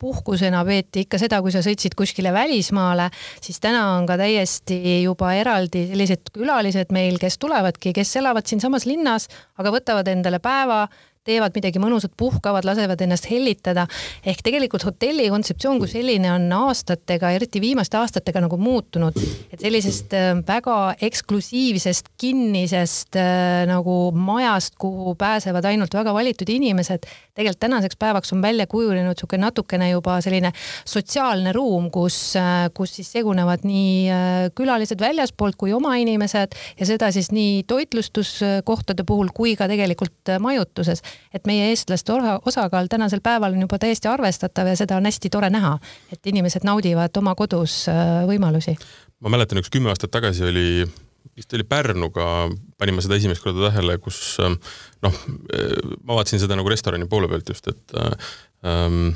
puhkusena 0.00 0.62
peeti 0.64 1.04
ikka 1.04 1.18
seda, 1.20 1.42
kui 1.44 1.52
sa 1.52 1.60
sõitsid 1.64 1.94
kuskile 1.98 2.32
välismaale, 2.32 3.10
siis 3.44 3.60
täna 3.60 3.82
on 3.98 4.06
ka 4.08 4.16
täiesti 4.20 5.02
juba 5.02 5.34
eraldi 5.36 5.84
sellised 5.90 6.32
külalised 6.32 6.92
meil, 6.96 7.18
kes 7.20 7.36
tulevadki, 7.42 7.92
kes 7.96 8.14
elavad 8.22 8.48
siinsamas 8.48 8.88
linnas, 8.88 9.28
aga 9.60 9.74
võtavad 9.74 10.08
endale 10.08 10.40
päeva 10.40 10.86
teevad 11.28 11.52
midagi 11.52 11.80
mõnusat, 11.80 12.14
puhkavad, 12.16 12.64
lasevad 12.64 13.00
ennast 13.04 13.26
hellitada. 13.28 13.86
ehk 14.24 14.40
tegelikult 14.44 14.86
hotelli 14.86 15.28
kontseptsioon 15.28 15.78
kui 15.82 15.88
selline 15.90 16.30
on 16.32 16.46
aastatega, 16.56 17.34
eriti 17.36 17.60
viimaste 17.60 17.98
aastatega 18.00 18.40
nagu 18.40 18.56
muutunud, 18.56 19.16
et 19.52 19.60
sellisest 19.60 20.14
äh, 20.16 20.30
väga 20.46 20.94
eksklusiivsest, 21.08 22.08
kinnisest 22.20 23.18
äh, 23.20 23.66
nagu 23.68 23.96
majast, 24.16 24.78
kuhu 24.80 25.14
pääsevad 25.20 25.68
ainult 25.68 25.94
väga 25.94 26.14
valitud 26.16 26.48
inimesed, 26.48 27.04
tegelikult 27.36 27.60
tänaseks 27.60 28.00
päevaks 28.00 28.32
on 28.32 28.40
välja 28.42 28.66
kujunenud 28.66 29.12
niisugune 29.12 29.44
natukene 29.44 29.90
juba 29.90 30.20
selline 30.24 30.54
sotsiaalne 30.88 31.52
ruum, 31.52 31.90
kus, 31.92 32.16
äh, 32.40 32.70
kus 32.72 32.96
siis 32.96 33.12
segunevad 33.12 33.66
nii 33.68 34.08
külalised 34.56 35.00
väljaspoolt 35.00 35.60
kui 35.60 35.76
oma 35.76 35.98
inimesed 36.00 36.56
ja 36.80 36.88
seda 36.88 37.12
siis 37.12 37.28
nii 37.34 37.62
toitlustuskohtade 37.68 39.04
puhul 39.04 39.28
kui 39.36 39.52
ka 39.58 39.68
tegelikult 39.68 40.38
majutuses 40.40 41.04
et 41.34 41.46
meie 41.48 41.68
eestlaste 41.70 42.14
osakaal 42.46 42.90
tänasel 42.90 43.22
päeval 43.24 43.54
on 43.56 43.66
juba 43.66 43.78
täiesti 43.82 44.08
arvestatav 44.10 44.70
ja 44.70 44.76
seda 44.78 44.98
on 44.98 45.08
hästi 45.08 45.30
tore 45.30 45.50
näha, 45.50 45.76
et 46.12 46.26
inimesed 46.26 46.66
naudivad 46.66 47.16
oma 47.20 47.34
kodus 47.38 47.84
äh, 47.92 48.24
võimalusi. 48.28 48.76
ma 49.20 49.32
mäletan, 49.36 49.60
üks 49.62 49.72
kümme 49.72 49.92
aastat 49.92 50.12
tagasi 50.14 50.46
oli 50.48 50.66
vist 51.36 51.54
oli 51.54 51.64
Pärnuga, 51.64 52.50
panin 52.78 52.96
ma 52.96 53.04
seda 53.04 53.16
esimest 53.20 53.44
korda 53.44 53.68
tähele, 53.68 53.98
kus 54.02 54.36
äh, 54.42 54.52
noh, 55.06 55.24
äh, 55.54 55.96
ma 56.04 56.18
vaatasin 56.18 56.42
seda 56.42 56.58
nagu 56.58 56.70
restorani 56.72 57.08
poole 57.10 57.30
pealt 57.30 57.54
just, 57.54 57.70
et 57.70 57.98
ähm, 58.66 59.10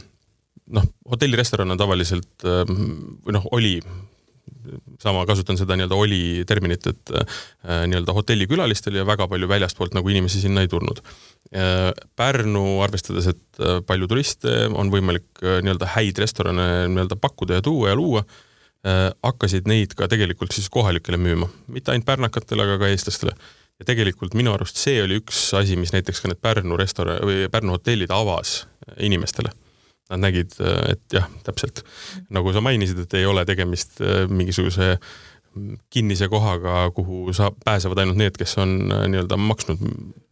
noh, 0.74 0.90
hotellirestoran 1.10 1.74
on 1.74 1.80
tavaliselt 1.80 2.44
või 2.44 3.34
noh, 3.36 3.48
oli 3.52 3.78
sama 5.02 5.24
kasutan 5.28 5.58
seda 5.60 5.76
nii-öelda 5.76 5.98
oli 5.98 6.20
terminit, 6.48 6.86
et 6.90 7.12
äh, 7.14 7.84
nii-öelda 7.88 8.14
hotellikülalistel 8.16 9.00
ja 9.00 9.06
väga 9.06 9.28
palju 9.30 9.48
väljastpoolt 9.50 9.96
nagu 9.96 10.12
inimesi 10.12 10.42
sinna 10.42 10.64
ei 10.64 10.70
tulnud. 10.72 11.02
Äh,. 11.54 11.90
Pärnu, 12.16 12.80
arvestades, 12.84 13.28
et 13.34 13.60
äh, 13.60 13.80
palju 13.86 14.08
turiste, 14.10 14.68
on 14.72 14.92
võimalik 14.92 15.42
nii-öelda 15.42 15.90
häid 15.96 16.20
restorane 16.22 16.68
nii-öelda 16.92 17.18
pakkuda 17.20 17.60
ja 17.60 17.64
tuua 17.64 17.92
ja 17.92 18.00
luua 18.00 18.26
hakkasid 18.84 19.64
neid 19.64 19.94
ka 19.96 20.04
tegelikult 20.12 20.52
siis 20.52 20.66
kohalikele 20.68 21.16
müüma, 21.16 21.46
mitte 21.72 21.88
ainult 21.94 22.04
pärnakatele, 22.04 22.66
aga 22.66 22.82
ka 22.82 22.90
eestlastele. 22.92 23.32
Ja 23.80 23.86
tegelikult 23.88 24.36
minu 24.36 24.52
arust 24.52 24.76
see 24.76 24.98
oli 25.00 25.22
üks 25.22 25.38
asi, 25.56 25.78
mis 25.80 25.94
näiteks 25.96 26.20
ka 26.20 26.28
need 26.28 26.42
Pärnu 26.44 26.76
restoran 26.76 27.24
või 27.24 27.48
Pärnu 27.48 27.78
hotellid 27.78 28.12
avas 28.12 28.66
inimestele 29.00 29.54
nad 30.12 30.20
nägid, 30.20 30.56
et 30.90 31.16
jah, 31.16 31.28
täpselt 31.46 31.84
nagu 32.34 32.52
sa 32.52 32.62
mainisid, 32.64 32.98
et 33.04 33.14
ei 33.18 33.28
ole 33.28 33.44
tegemist 33.48 34.02
äh, 34.04 34.24
mingisuguse 34.28 34.98
kinnise 35.94 36.26
kohaga, 36.28 36.88
kuhu 36.96 37.32
saab, 37.36 37.56
pääsevad 37.64 38.02
ainult 38.02 38.18
need, 38.20 38.36
kes 38.38 38.56
on 38.60 38.74
äh, 38.92 39.04
nii-öelda 39.12 39.38
maksnud 39.40 39.84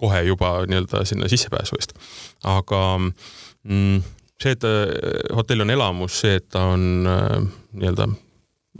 kohe 0.03 0.25
juba 0.27 0.55
nii-öelda 0.69 1.05
sinna 1.09 1.31
sissepääsu 1.31 1.79
eest. 1.79 1.95
aga 2.45 2.83
mm, 2.99 4.03
see, 4.43 4.57
et 4.59 4.67
äh, 4.69 4.93
hotell 5.37 5.65
on 5.65 5.73
elamus, 5.73 6.21
see, 6.25 6.37
et 6.43 6.51
ta 6.53 6.67
on 6.75 7.07
nii-öelda 7.07 8.11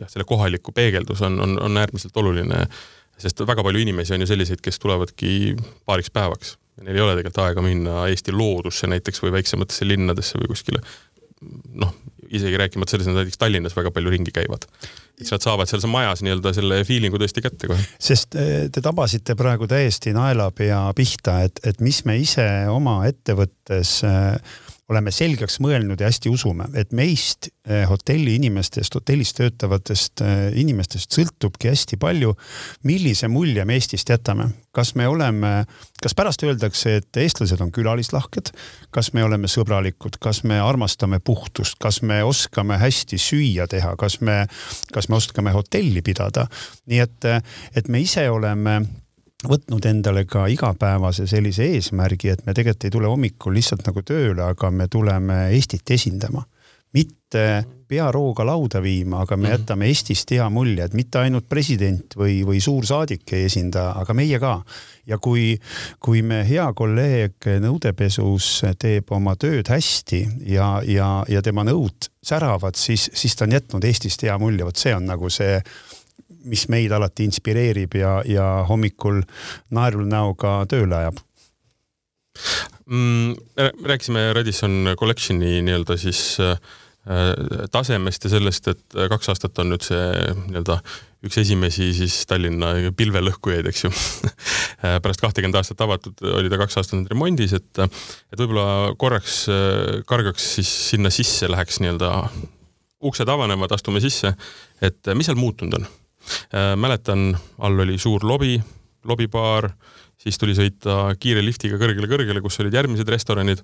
jah, 0.01 0.11
selle 0.13 0.29
kohaliku 0.29 0.75
peegeldus 0.77 1.23
on, 1.25 1.41
on, 1.41 1.57
on 1.63 1.81
äärmiselt 1.81 2.17
oluline, 2.21 2.67
sest 3.23 3.41
väga 3.47 3.65
palju 3.65 3.81
inimesi 3.81 4.17
on 4.17 4.27
ju 4.27 4.29
selliseid, 4.29 4.61
kes 4.65 4.83
tulevadki 4.83 5.55
paariks 5.87 6.13
päevaks 6.13 6.59
neil 6.81 6.97
ei 6.97 7.05
ole 7.05 7.17
tegelikult 7.19 7.43
aega 7.45 7.65
minna 7.65 8.07
Eesti 8.09 8.33
loodusse 8.33 8.89
näiteks 8.89 9.23
või 9.25 9.35
väiksematesse 9.37 9.89
linnadesse 9.89 10.41
või 10.41 10.55
kuskile 10.55 10.81
noh, 11.75 11.95
isegi 12.33 12.57
rääkimata 12.57 12.95
sellest, 12.95 13.11
et 13.11 13.19
näiteks 13.19 13.41
Tallinnas 13.41 13.77
väga 13.77 13.91
palju 13.95 14.13
ringi 14.13 14.33
käivad. 14.35 14.67
siis 15.19 15.31
nad 15.31 15.45
saavad 15.45 15.69
seal 15.69 15.85
majas 15.91 16.23
nii-öelda 16.25 16.53
selle 16.57 16.81
feeling'u 16.89 17.21
tõesti 17.21 17.45
kätte 17.45 17.69
kohe. 17.71 17.85
sest 18.01 18.37
eh, 18.39 18.69
te 18.73 18.81
tabasite 18.85 19.37
praegu 19.39 19.69
täiesti 19.71 20.15
naelapea 20.17 20.85
pihta, 20.97 21.41
et, 21.47 21.61
et 21.67 21.81
mis 21.81 22.05
me 22.09 22.17
ise 22.19 22.47
oma 22.73 23.03
ettevõttes 23.11 23.99
äh, 24.09 24.59
oleme 24.93 25.13
selgeks 25.15 25.59
mõelnud 25.65 26.01
ja 26.01 26.09
hästi 26.11 26.31
usume, 26.33 26.69
et 26.79 26.93
meist 26.97 27.49
eh, 27.67 27.83
hotelli 27.89 28.37
inimestest, 28.39 28.95
hotellis 28.99 29.33
töötavatest 29.39 30.23
eh, 30.25 30.45
inimestest 30.63 31.17
sõltubki 31.17 31.71
hästi 31.73 31.99
palju, 32.01 32.35
millise 32.89 33.31
mulje 33.33 33.65
me 33.69 33.79
Eestist 33.81 34.13
jätame. 34.13 34.51
kas 34.73 34.95
me 34.95 35.05
oleme, 35.09 35.67
kas 36.03 36.15
pärast 36.17 36.43
öeldakse, 36.47 36.95
et 36.97 37.17
eestlased 37.21 37.61
on 37.61 37.73
külalislahked, 37.73 38.53
kas 38.91 39.13
me 39.13 39.25
oleme 39.25 39.49
sõbralikud, 39.49 40.17
kas 40.21 40.45
me 40.49 40.61
armastame 40.61 41.21
puhtust, 41.21 41.77
kas 41.81 42.01
me 42.03 42.23
oskame 42.25 42.79
hästi 42.81 43.19
süüa 43.21 43.67
teha, 43.69 43.97
kas 44.01 44.21
me, 44.21 44.47
kas 44.93 45.09
me 45.09 45.21
oskame 45.21 45.53
hotelli 45.53 46.03
pidada. 46.03 46.47
nii 46.87 47.05
et, 47.05 47.31
et 47.77 47.89
me 47.89 48.01
ise 48.01 48.31
oleme 48.31 48.81
võtnud 49.49 49.87
endale 49.89 50.25
ka 50.29 50.47
igapäevase 50.51 51.27
sellise 51.31 51.67
eesmärgi, 51.75 52.33
et 52.33 52.47
me 52.47 52.55
tegelikult 52.55 52.89
ei 52.89 52.95
tule 52.95 53.11
hommikul 53.11 53.57
lihtsalt 53.59 53.87
nagu 53.89 54.03
tööle, 54.07 54.43
aga 54.45 54.71
me 54.71 54.89
tuleme 54.89 55.47
Eestit 55.57 55.91
esindama. 55.91 56.45
mitte 56.93 57.65
pearooga 57.89 58.45
lauda 58.45 58.83
viima, 58.85 59.23
aga 59.25 59.37
me 59.37 59.49
mhm. 59.49 59.53
jätame 59.53 59.87
Eestist 59.89 60.31
hea 60.31 60.45
mulje, 60.53 60.85
et 60.85 60.95
mitte 60.97 61.23
ainult 61.23 61.47
president 61.49 62.17
või, 62.17 62.43
või 62.45 62.61
suursaadik 62.61 63.33
ei 63.33 63.47
esinda, 63.49 63.93
aga 64.01 64.15
meie 64.15 64.39
ka. 64.41 64.59
ja 65.07 65.19
kui, 65.19 65.57
kui 65.99 66.23
me 66.23 66.43
hea 66.49 66.67
kolleeg 66.77 67.49
nõudepesus 67.65 68.51
teeb 68.79 69.11
oma 69.11 69.35
tööd 69.37 69.69
hästi 69.73 70.21
ja, 70.53 70.83
ja, 70.87 71.25
ja 71.29 71.43
tema 71.43 71.65
nõud 71.65 72.13
säravad, 72.23 72.77
siis, 72.77 73.09
siis 73.15 73.37
ta 73.37 73.49
on 73.49 73.57
jätnud 73.57 73.85
Eestist 73.85 74.23
hea 74.23 74.37
mulje, 74.39 74.65
vot 74.65 74.77
see 74.77 74.95
on 74.95 75.09
nagu 75.09 75.31
see 75.33 75.59
mis 76.49 76.67
meid 76.73 76.93
alati 76.93 77.27
inspireerib 77.29 77.97
ja, 77.99 78.21
ja 78.29 78.47
hommikul 78.69 79.23
naerul 79.75 80.09
näoga 80.09 80.63
tööle 80.71 80.99
ajab? 81.03 81.21
Mm,. 82.87 83.35
rääkisime 83.87 84.33
Radisson 84.33 84.95
Collectioni 84.99 85.61
nii-öelda 85.63 85.97
siis 86.01 86.41
äh, 86.41 86.57
tasemest 87.71 88.25
ja 88.25 88.31
sellest, 88.31 88.69
et 88.69 88.97
kaks 89.11 89.31
aastat 89.33 89.59
on 89.59 89.73
nüüd 89.73 89.85
see 89.87 90.05
nii-öelda 90.49 90.79
üks 91.27 91.39
esimesi 91.39 91.93
siis 91.95 92.17
Tallinna 92.27 92.73
pilvelõhkujaid, 92.99 93.69
eks 93.71 93.85
ju. 93.85 93.93
Pärast 95.05 95.23
kahtekümmet 95.23 95.61
aastat 95.61 95.85
avatud 95.85 96.25
oli 96.35 96.51
ta 96.51 96.59
kaks 96.59 96.81
aastat 96.81 96.99
nüüd 96.99 97.13
remondis, 97.13 97.55
et, 97.59 97.83
et 98.33 98.41
võib-olla 98.41 98.95
korraks 98.99 99.45
kargaks 100.11 100.49
siis 100.59 100.73
sinna 100.91 101.13
sisse, 101.15 101.51
läheks 101.51 101.79
nii-öelda 101.83 102.13
uksed 103.03 103.29
avanevad, 103.31 103.75
astume 103.75 104.03
sisse, 104.03 104.35
et 104.83 105.15
mis 105.15 105.31
seal 105.31 105.39
muutunud 105.39 105.79
on? 105.81 105.87
Äh, 105.87 106.02
mäletan, 106.53 107.33
all 107.59 107.85
oli 107.85 107.99
suur 107.99 108.25
lobi, 108.27 108.57
lobibaar, 109.09 109.71
siis 110.23 110.39
tuli 110.39 110.55
sõita 110.55 111.17
kiire 111.21 111.43
liftiga 111.45 111.81
kõrgele-kõrgele, 111.81 112.43
kus 112.45 112.61
olid 112.63 112.75
järgmised 112.79 113.09
restoranid. 113.09 113.63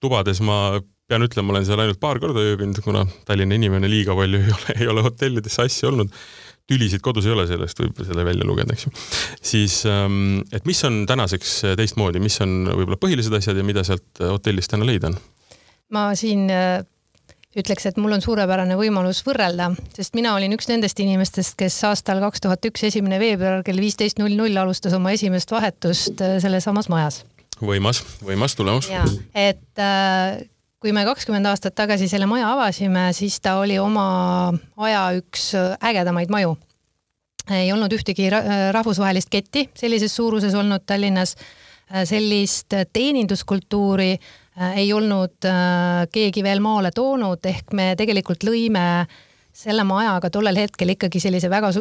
tubades 0.00 0.40
ma 0.40 0.80
pean 1.08 1.24
ütlema, 1.24 1.54
olen 1.54 1.64
seal 1.66 1.80
ainult 1.82 2.00
paar 2.00 2.20
korda 2.22 2.42
ööbinud, 2.44 2.78
kuna 2.84 3.06
Tallinna 3.26 3.56
inimene 3.56 3.88
liiga 3.90 4.14
palju 4.14 4.42
ei 4.42 4.52
ole, 4.52 4.76
ei 4.80 4.90
ole 4.92 5.02
hotellidesse 5.06 5.64
asja 5.64 5.88
olnud 5.88 6.12
tülisid 6.68 7.00
kodus 7.04 7.26
ei 7.26 7.32
ole, 7.32 7.46
sellest 7.48 7.80
võib 7.80 8.02
selle 8.04 8.24
välja 8.28 8.46
lugeda, 8.46 8.74
eks 8.76 8.86
ju. 8.86 8.92
siis, 9.40 9.80
ähm, 9.88 10.42
et 10.52 10.68
mis 10.68 10.80
on 10.84 11.00
tänaseks 11.08 11.54
teistmoodi, 11.80 12.20
mis 12.20 12.36
on 12.44 12.60
võib-olla 12.68 13.00
põhilised 13.00 13.34
asjad 13.38 13.56
ja 13.56 13.64
mida 13.64 13.84
sealt 13.88 14.20
hotellist 14.20 14.74
täna 14.74 14.88
leida 14.88 15.12
on? 15.12 15.18
ma 15.96 16.10
siin 16.18 16.44
äh, 16.52 16.82
ütleks, 17.56 17.86
et 17.88 17.96
mul 18.00 18.12
on 18.12 18.22
suurepärane 18.24 18.76
võimalus 18.76 19.22
võrrelda, 19.24 19.70
sest 19.96 20.16
mina 20.18 20.34
olin 20.36 20.52
üks 20.56 20.68
nendest 20.68 21.00
inimestest, 21.00 21.56
kes 21.58 21.78
aastal 21.88 22.20
kaks 22.20 22.44
tuhat 22.44 22.68
üks, 22.68 22.84
esimene 22.90 23.20
veebruar 23.22 23.64
kell 23.64 23.80
viisteist 23.80 24.20
null 24.20 24.36
null 24.36 24.60
alustas 24.60 24.96
oma 24.96 25.14
esimest 25.16 25.52
vahetust 25.54 26.20
äh, 26.24 26.36
sellesamas 26.44 26.90
majas. 26.92 27.22
võimas, 27.60 28.02
võimas 28.24 28.56
tulemus. 28.58 28.90
et 29.32 29.80
äh, 29.80 30.42
kui 30.78 30.92
me 30.92 31.06
kakskümmend 31.08 31.48
aastat 31.48 31.74
tagasi 31.78 32.08
selle 32.10 32.28
maja 32.28 32.52
avasime, 32.52 33.08
siis 33.16 33.40
ta 33.40 33.56
oli 33.62 33.78
oma 33.80 34.52
aja 34.76 35.06
üks 35.16 35.54
ägedamaid 35.56 36.30
maju. 36.30 36.58
ei 37.48 37.72
olnud 37.72 37.92
ühtegi 37.96 38.28
rahvusvahelist 38.28 39.32
ketti 39.32 39.70
sellises 39.74 40.12
suuruses 40.14 40.54
olnud 40.54 40.84
Tallinnas, 40.84 41.32
sellist 42.04 42.76
teeninduskultuuri 42.92 44.12
äh, 44.12 44.28
ei 44.76 44.92
olnud 44.92 45.46
äh, 45.46 46.04
keegi 46.12 46.42
veel 46.42 46.60
maale 46.64 46.90
toonud, 46.94 47.44
ehk 47.46 47.72
me 47.72 47.92
tegelikult 47.98 48.44
lõime 48.46 49.06
selle 49.54 49.84
majaga 49.86 50.30
tollel 50.30 50.58
hetkel 50.58 50.94
ikkagi 50.94 51.20
sellise 51.22 51.50
väga 51.50 51.72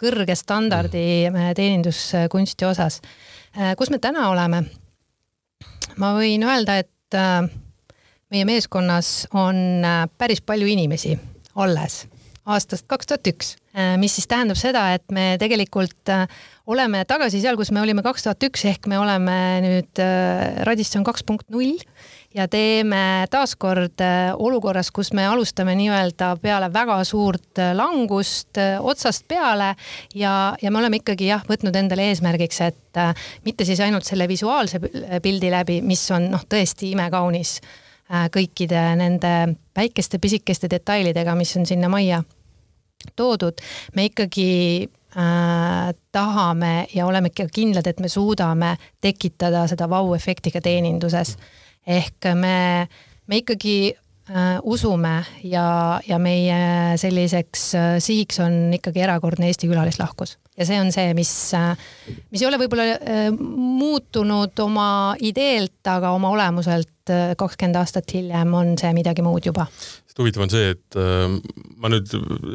kõrge 0.00 0.36
standardi 0.38 1.04
äh, 1.30 1.50
teeninduskunsti 1.56 2.68
osas. 2.68 3.00
kus 3.76 3.90
me 3.90 3.98
täna 3.98 4.28
oleme? 4.30 4.64
ma 5.98 6.14
võin 6.14 6.44
öelda, 6.46 6.78
et 6.78 7.18
meie 8.30 8.44
meeskonnas 8.44 9.26
on 9.34 9.84
äh, 9.84 10.06
päris 10.18 10.40
palju 10.40 10.66
inimesi 10.70 11.18
alles 11.54 12.04
aastast 12.46 12.86
kaks 12.88 13.10
tuhat 13.10 13.30
üks, 13.32 13.54
äh, 13.56 13.59
mis 14.00 14.16
siis 14.16 14.26
tähendab 14.26 14.58
seda, 14.58 14.88
et 14.96 15.04
me 15.14 15.36
tegelikult 15.38 16.10
äh, 16.10 16.24
oleme 16.70 17.04
tagasi 17.06 17.38
seal, 17.42 17.58
kus 17.58 17.70
me 17.70 17.82
olime 17.82 18.02
kaks 18.02 18.24
tuhat 18.26 18.46
üks, 18.48 18.64
ehk 18.66 18.88
me 18.90 18.98
oleme 18.98 19.36
nüüd 19.64 20.00
Radisson 20.66 21.04
kaks 21.06 21.22
punkt 21.26 21.46
null 21.50 21.78
ja 22.34 22.46
teeme 22.50 23.26
taaskord 23.30 24.02
olukorras, 24.38 24.90
kus 24.94 25.12
me 25.14 25.24
alustame 25.26 25.74
nii-öelda 25.78 26.32
peale 26.42 26.70
väga 26.74 27.00
suurt 27.06 27.62
langust 27.74 28.58
otsast 28.78 29.26
peale 29.30 29.72
ja, 30.14 30.54
ja 30.62 30.70
me 30.70 30.82
oleme 30.82 31.02
ikkagi 31.02 31.30
jah, 31.30 31.42
võtnud 31.46 31.78
endale 31.78 32.06
eesmärgiks, 32.10 32.62
et 32.66 33.02
mitte 33.46 33.66
siis 33.66 33.82
ainult 33.82 34.06
selle 34.06 34.30
visuaalse 34.30 34.82
pildi 35.22 35.50
läbi, 35.50 35.80
mis 35.82 36.06
on 36.14 36.30
noh, 36.34 36.46
tõesti 36.50 36.90
imekaunis 36.94 37.58
Äh, 38.10 38.26
kõikide 38.34 38.80
nende 38.98 39.30
väikeste 39.78 40.18
pisikeste 40.18 40.66
detailidega, 40.70 41.36
mis 41.38 41.52
on 41.54 41.66
sinna 41.68 41.86
majja 41.92 42.24
toodud, 43.16 43.60
me 43.94 44.04
ikkagi 44.10 44.50
äh, 45.16 45.94
tahame 46.12 46.86
ja 46.94 47.06
oleme 47.06 47.32
ikka 47.32 47.48
kindlad, 47.52 47.86
et 47.86 48.00
me 48.00 48.08
suudame 48.08 48.76
tekitada 49.00 49.66
seda 49.70 49.88
vau-efekti 49.90 50.50
ka 50.50 50.60
teeninduses. 50.60 51.36
ehk 51.86 52.34
me, 52.34 52.86
me 53.26 53.36
ikkagi 53.36 53.94
äh, 54.30 54.58
usume 54.62 55.24
ja, 55.44 56.00
ja 56.06 56.18
meie 56.18 56.96
selliseks 56.96 57.74
äh, 57.74 57.96
sihiks 57.98 58.40
on 58.40 58.74
ikkagi 58.74 59.00
erakordne 59.00 59.46
Eesti 59.46 59.68
külalislahkus 59.68 60.38
ja 60.60 60.66
see 60.68 60.80
on 60.80 60.92
see, 60.92 61.14
mis, 61.16 61.32
mis 62.30 62.42
ei 62.42 62.48
ole 62.48 62.60
võib-olla 62.60 62.86
äh, 62.94 63.28
muutunud 63.32 64.64
oma 64.64 64.88
ideelt, 65.24 65.80
aga 65.88 66.12
oma 66.16 66.32
olemuselt 66.34 67.12
äh, 67.12 67.32
kakskümmend 67.40 67.80
aastat 67.80 68.12
hiljem 68.14 68.52
on 68.56 68.74
see 68.80 68.92
midagi 68.96 69.24
muud 69.24 69.48
juba. 69.48 69.66
huvitav 70.20 70.44
on 70.44 70.52
see, 70.52 70.74
et 70.74 70.98
äh, 71.00 71.32
ma 71.80 71.92
nüüd, 71.92 72.12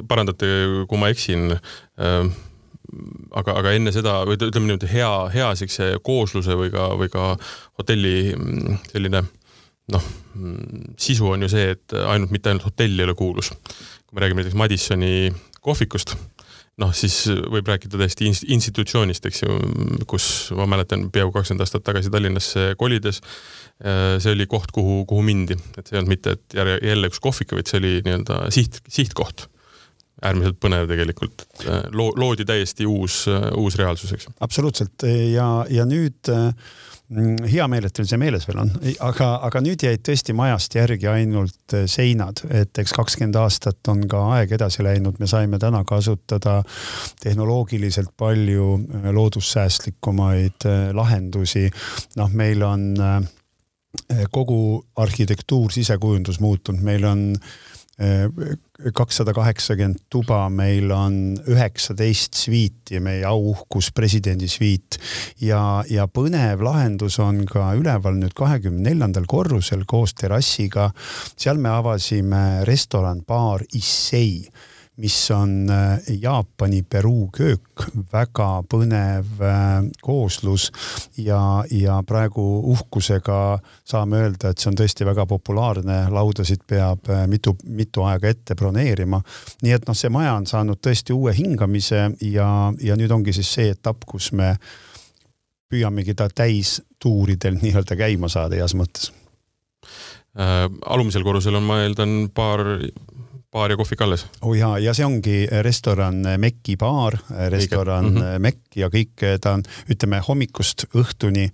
parandate, 0.10 0.52
kui 0.90 1.02
ma 1.02 1.10
eksin 1.14 1.58
aga, 3.34 3.56
aga 3.56 3.72
enne 3.74 3.92
seda 3.96 4.20
või 4.28 4.38
ütleme 4.38 4.70
niimoodi 4.70 4.92
hea, 4.92 5.10
hea 5.34 5.50
siukse 5.58 5.96
koosluse 6.06 6.54
või 6.60 6.70
ka, 6.74 6.92
või 7.00 7.10
ka 7.12 7.32
hotelli 7.80 8.36
mm, 8.36 8.78
selline 8.92 9.24
noh, 9.96 10.06
mm, 10.38 10.94
sisu 11.02 11.34
on 11.34 11.46
ju 11.46 11.50
see, 11.52 11.74
et 11.74 11.98
ainult, 12.06 12.34
mitte 12.34 12.52
ainult 12.52 12.70
hotell 12.70 13.00
ei 13.00 13.08
ole 13.08 13.18
kuulus. 13.18 13.52
kui 14.06 14.14
me 14.14 14.24
räägime 14.24 14.44
näiteks 14.44 14.58
Madisoni 14.62 15.34
kohvikust, 15.66 16.14
noh, 16.82 16.92
siis 16.96 17.22
võib 17.52 17.68
rääkida 17.72 18.00
täiesti 18.00 18.28
institutsioonist, 18.28 19.26
eks 19.30 19.44
ju, 19.46 19.58
kus 20.10 20.28
ma 20.58 20.68
mäletan 20.76 21.08
peaaegu 21.14 21.34
kakskümmend 21.36 21.64
aastat 21.66 21.86
tagasi 21.88 22.12
Tallinnasse 22.14 22.68
kolides. 22.80 23.22
Äh, 23.80 24.16
see 24.24 24.36
oli 24.36 24.48
koht, 24.52 24.72
kuhu, 24.76 25.04
kuhu 25.10 25.26
mindi, 25.26 25.58
et 25.76 25.84
see 25.84 25.96
ei 25.96 26.02
olnud 26.02 26.16
mitte, 26.16 26.38
et 26.38 26.58
jälle 26.58 27.12
üks 27.12 27.22
kohvik, 27.24 27.56
vaid 27.56 27.72
see 27.72 27.82
oli 27.82 27.98
nii-öelda 28.06 28.46
siht, 28.56 28.82
sihtkoht 28.92 29.50
äärmiselt 30.26 30.58
põnev 30.64 30.88
tegelikult, 30.90 31.44
äh, 31.68 31.84
loo-, 31.96 32.14
loodi 32.20 32.48
täiesti 32.48 32.88
uus, 32.88 33.26
uus 33.60 33.76
reaalsus, 33.80 34.16
eks. 34.16 34.30
absoluutselt 34.44 35.04
ja, 35.32 35.50
ja 35.70 35.88
nüüd 35.88 36.32
äh, 36.32 36.50
hea 37.06 37.66
meel, 37.70 37.86
et 37.86 37.94
teil 37.94 38.08
see 38.10 38.18
meeles 38.18 38.48
veel 38.50 38.64
on, 38.64 38.72
aga, 39.06 39.28
aga 39.46 39.62
nüüd 39.62 39.84
jäid 39.86 40.02
tõesti 40.06 40.34
majast 40.38 40.74
järgi 40.74 41.08
ainult 41.12 41.76
äh, 41.78 41.86
seinad, 41.90 42.42
et 42.50 42.78
eks 42.82 42.96
kakskümmend 42.98 43.38
aastat 43.38 43.92
on 43.94 44.02
ka 44.10 44.24
aeg 44.38 44.56
edasi 44.58 44.86
läinud, 44.86 45.20
me 45.22 45.30
saime 45.30 45.60
täna 45.62 45.84
kasutada 45.86 46.58
tehnoloogiliselt 47.22 48.16
palju 48.18 48.72
äh, 48.80 49.10
loodussäästlikumaid 49.14 50.66
äh, 50.66 50.90
lahendusi. 50.98 51.70
noh, 52.18 52.32
meil 52.34 52.64
on 52.66 52.94
kogu 54.32 54.84
arhitektuur, 55.00 55.72
sisekujundus 55.72 56.42
muutunud, 56.44 56.82
meil 56.84 57.06
on 57.08 57.22
kakssada 58.94 59.34
kaheksakümmend 59.34 60.06
tuba, 60.12 60.46
meil 60.50 60.92
on 60.92 61.16
üheksateist 61.48 62.36
sviiti, 62.36 63.00
meie 63.04 63.24
auuhkus 63.28 63.92
presidendi 63.96 64.50
sviit 64.52 65.00
ja, 65.42 65.84
ja 65.90 66.08
põnev 66.12 66.64
lahendus 66.66 67.20
on 67.24 67.46
ka 67.50 67.72
üleval 67.80 68.20
nüüd 68.20 68.36
kahekümne 68.36 68.90
neljandal 68.90 69.28
korrusel 69.32 69.86
koos 69.88 70.14
terrassiga. 70.14 70.92
seal 71.38 71.58
me 71.58 71.72
avasime 71.72 72.66
restoran, 72.68 73.24
baar 73.28 73.64
Issei 73.74 74.44
mis 74.98 75.32
on 75.32 75.68
äh, 75.70 76.00
Jaapani 76.22 76.84
Peruu 76.90 77.30
köök, 77.36 77.84
väga 78.14 78.64
põnev 78.70 79.42
äh, 79.44 79.84
kooslus 80.02 80.70
ja, 81.18 81.64
ja 81.72 82.00
praegu 82.08 82.46
uhkusega 82.72 83.60
saame 83.84 84.22
öelda, 84.24 84.52
et 84.52 84.62
see 84.62 84.72
on 84.72 84.78
tõesti 84.80 85.08
väga 85.08 85.26
populaarne, 85.28 86.00
laudasid 86.16 86.64
peab 86.68 87.10
äh, 87.12 87.26
mitu, 87.28 87.58
mitu 87.68 88.06
aega 88.08 88.32
ette 88.32 88.56
broneerima. 88.56 89.20
nii 89.64 89.76
et 89.76 89.88
noh, 89.88 89.98
see 89.98 90.12
maja 90.14 90.38
on 90.40 90.48
saanud 90.48 90.80
tõesti 90.80 91.16
uue 91.16 91.36
hingamise 91.36 92.08
ja, 92.22 92.50
ja 92.82 92.96
nüüd 92.96 93.12
ongi 93.12 93.36
siis 93.36 93.52
see 93.58 93.76
etapp, 93.76 94.08
kus 94.08 94.32
me 94.32 94.56
püüamegi 95.72 96.16
ta 96.16 96.30
täistuuridel 96.32 97.60
nii-öelda 97.60 98.00
käima 98.00 98.32
saada 98.32 98.56
heas 98.56 98.78
mõttes 98.78 99.12
äh,. 100.40 100.70
alumisel 100.86 101.28
korrusel 101.28 101.60
on, 101.60 101.68
ma 101.68 101.82
eeldan, 101.84 102.30
paar 102.32 102.64
baar 103.56 103.72
ja 103.72 103.80
kohvik 103.80 104.02
alles. 104.04 104.26
oo 104.42 104.52
oh 104.52 104.58
jaa, 104.60 104.76
ja 104.84 104.94
see 104.94 105.08
ongi 105.08 105.40
restoran 105.64 106.22
Mekki 106.38 106.76
baar, 106.78 107.18
restoran 107.50 108.12
mm 108.12 108.22
-hmm. 108.22 108.40
Mekk 108.40 108.80
ja 108.84 108.92
kõik 108.92 109.26
ta 109.42 109.56
on, 109.56 109.64
ütleme 109.90 110.22
hommikust 110.28 110.88
õhtuni 110.94 111.50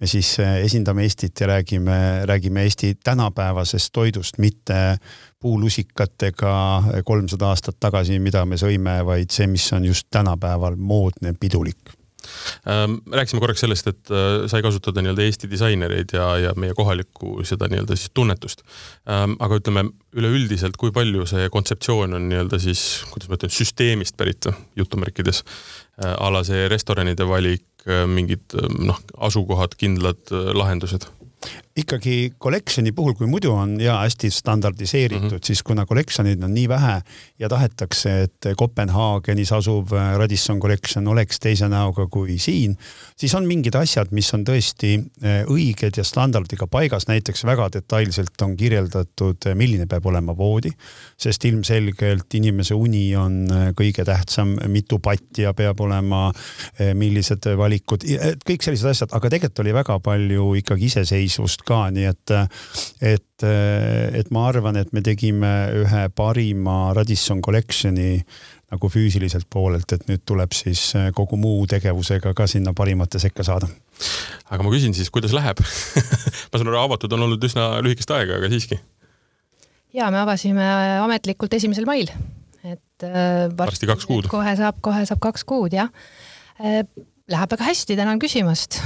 me 0.00 0.08
siis 0.08 0.36
esindame 0.40 1.02
Eestit 1.04 1.40
ja 1.40 1.46
räägime, 1.46 2.22
räägime 2.24 2.62
Eesti 2.62 2.94
tänapäevasest 3.04 3.92
toidust, 3.92 4.38
mitte 4.38 4.96
puulusikatega 5.40 6.82
kolmsada 7.04 7.48
aastat 7.52 7.76
tagasi, 7.80 8.18
mida 8.18 8.44
me 8.44 8.56
sõime, 8.56 9.00
vaid 9.04 9.30
see, 9.30 9.46
mis 9.46 9.72
on 9.72 9.84
just 9.84 10.06
tänapäeval 10.10 10.76
moodne, 10.76 11.34
pidulik 11.40 11.99
rääkisime 13.12 13.40
korraks 13.40 13.64
sellest, 13.64 13.90
et 13.90 14.12
äh, 14.12 14.46
sai 14.50 14.62
kasutada 14.64 15.02
nii-öelda 15.02 15.24
Eesti 15.26 15.50
disainereid 15.50 16.14
ja, 16.16 16.26
ja 16.38 16.54
meie 16.58 16.74
kohalikku 16.76 17.40
seda 17.48 17.68
nii-öelda 17.70 17.96
siis 17.98 18.12
tunnetust. 18.14 18.64
Ähm, 19.10 19.36
aga 19.42 19.60
ütleme 19.60 19.86
üleüldiselt, 20.16 20.78
kui 20.80 20.92
palju 20.94 21.26
see 21.30 21.48
kontseptsioon 21.52 22.18
on 22.18 22.28
nii-öelda 22.30 22.60
siis, 22.62 22.84
kuidas 23.12 23.30
ma 23.30 23.38
ütlen, 23.38 23.54
süsteemist 23.54 24.18
pärit 24.20 24.50
jutumärkides, 24.78 25.44
äh, 26.02 26.14
a 26.14 26.32
la 26.32 26.44
see 26.46 26.68
restoranide 26.72 27.28
valik, 27.28 27.66
äh, 27.86 28.04
mingid 28.10 28.58
noh, 28.78 29.00
asukohad, 29.30 29.78
kindlad 29.80 30.30
lahendused 30.30 31.08
ikkagi 31.80 32.32
collection'i 32.42 32.92
puhul, 32.96 33.14
kui 33.18 33.28
muidu 33.30 33.52
on 33.54 33.76
ja 33.80 34.00
hästi 34.02 34.30
standardiseeritud 34.30 35.30
mm, 35.30 35.36
-hmm. 35.36 35.46
siis 35.46 35.62
kuna 35.62 35.86
collection'id 35.86 36.44
on 36.44 36.54
nii 36.54 36.68
vähe 36.68 37.00
ja 37.38 37.48
tahetakse, 37.48 38.22
et 38.22 38.48
Kopenhaagenis 38.56 39.52
asuv 39.52 39.92
äh, 39.92 40.16
Radisson 40.18 40.60
Collection 40.60 41.08
oleks 41.08 41.40
teise 41.40 41.68
näoga 41.68 42.06
kui 42.06 42.38
siin, 42.38 42.76
siis 43.16 43.34
on 43.34 43.46
mingid 43.46 43.74
asjad, 43.74 44.12
mis 44.12 44.28
on 44.34 44.44
tõesti 44.44 44.92
äh, 44.98 45.44
õiged 45.48 45.96
ja 45.96 46.04
standardiga 46.04 46.66
paigas, 46.66 47.08
näiteks 47.08 47.44
väga 47.44 47.68
detailselt 47.72 48.42
on 48.42 48.56
kirjeldatud, 48.56 49.46
äh, 49.46 49.54
milline 49.54 49.86
peab 49.86 50.06
olema 50.06 50.36
voodi, 50.36 50.72
sest 51.16 51.44
ilmselgelt 51.44 52.34
inimese 52.34 52.74
uni 52.74 53.16
on 53.16 53.46
kõige 53.76 54.04
tähtsam, 54.04 54.56
mitu 54.68 54.98
patja 54.98 55.52
peab 55.54 55.80
olema, 55.80 56.30
millised 56.94 57.44
valikud, 57.56 58.04
kõik 58.46 58.64
sellised 58.64 58.88
asjad, 58.90 59.12
aga 59.16 59.30
tegelikult 59.30 59.62
oli 59.64 59.74
väga 59.74 59.98
palju 60.04 60.46
ikkagi 60.60 60.88
iseseisvust 60.90 61.64
ka, 61.70 61.82
nii 61.94 62.06
et, 62.10 62.36
et, 63.14 63.44
et 64.20 64.32
ma 64.34 64.46
arvan, 64.50 64.78
et 64.80 64.90
me 64.96 65.02
tegime 65.06 65.52
ühe 65.82 66.06
parima 66.16 66.90
Radisson 66.96 67.42
Collection'i 67.44 68.16
nagu 68.70 68.90
füüsiliselt 68.90 69.48
poolelt, 69.50 69.90
et 69.94 70.06
nüüd 70.06 70.22
tuleb 70.28 70.54
siis 70.54 70.92
kogu 71.16 71.38
muu 71.40 71.64
tegevusega 71.70 72.32
ka 72.38 72.46
sinna 72.50 72.74
parimate 72.76 73.18
sekka 73.22 73.46
saada. 73.46 73.68
aga 74.50 74.62
ma 74.62 74.70
küsin 74.70 74.94
siis, 74.94 75.10
kuidas 75.10 75.34
läheb 75.34 75.58
ma 76.50 76.54
saan 76.54 76.70
aru, 76.70 76.78
avatud 76.84 77.16
on 77.16 77.26
olnud 77.26 77.46
üsna 77.50 77.72
lühikest 77.84 78.14
aega, 78.14 78.38
aga 78.38 78.50
siiski. 78.52 78.78
ja 79.96 80.10
me 80.14 80.22
avasime 80.22 80.66
ametlikult 81.02 81.54
esimesel 81.58 81.88
mail, 81.88 82.12
et 82.62 83.06
äh, 83.06 83.48
varsti 83.58 83.90
kaks 83.90 84.06
kuud. 84.06 84.30
kohe 84.30 84.54
saab, 84.58 84.78
kohe 84.84 85.02
saab 85.08 85.22
kaks 85.30 85.46
kuud 85.48 85.74
jah. 85.74 85.90
Äh, 86.62 86.84
läheb 87.30 87.56
väga 87.56 87.66
hästi, 87.72 87.98
tänan 87.98 88.22
küsimast 88.22 88.78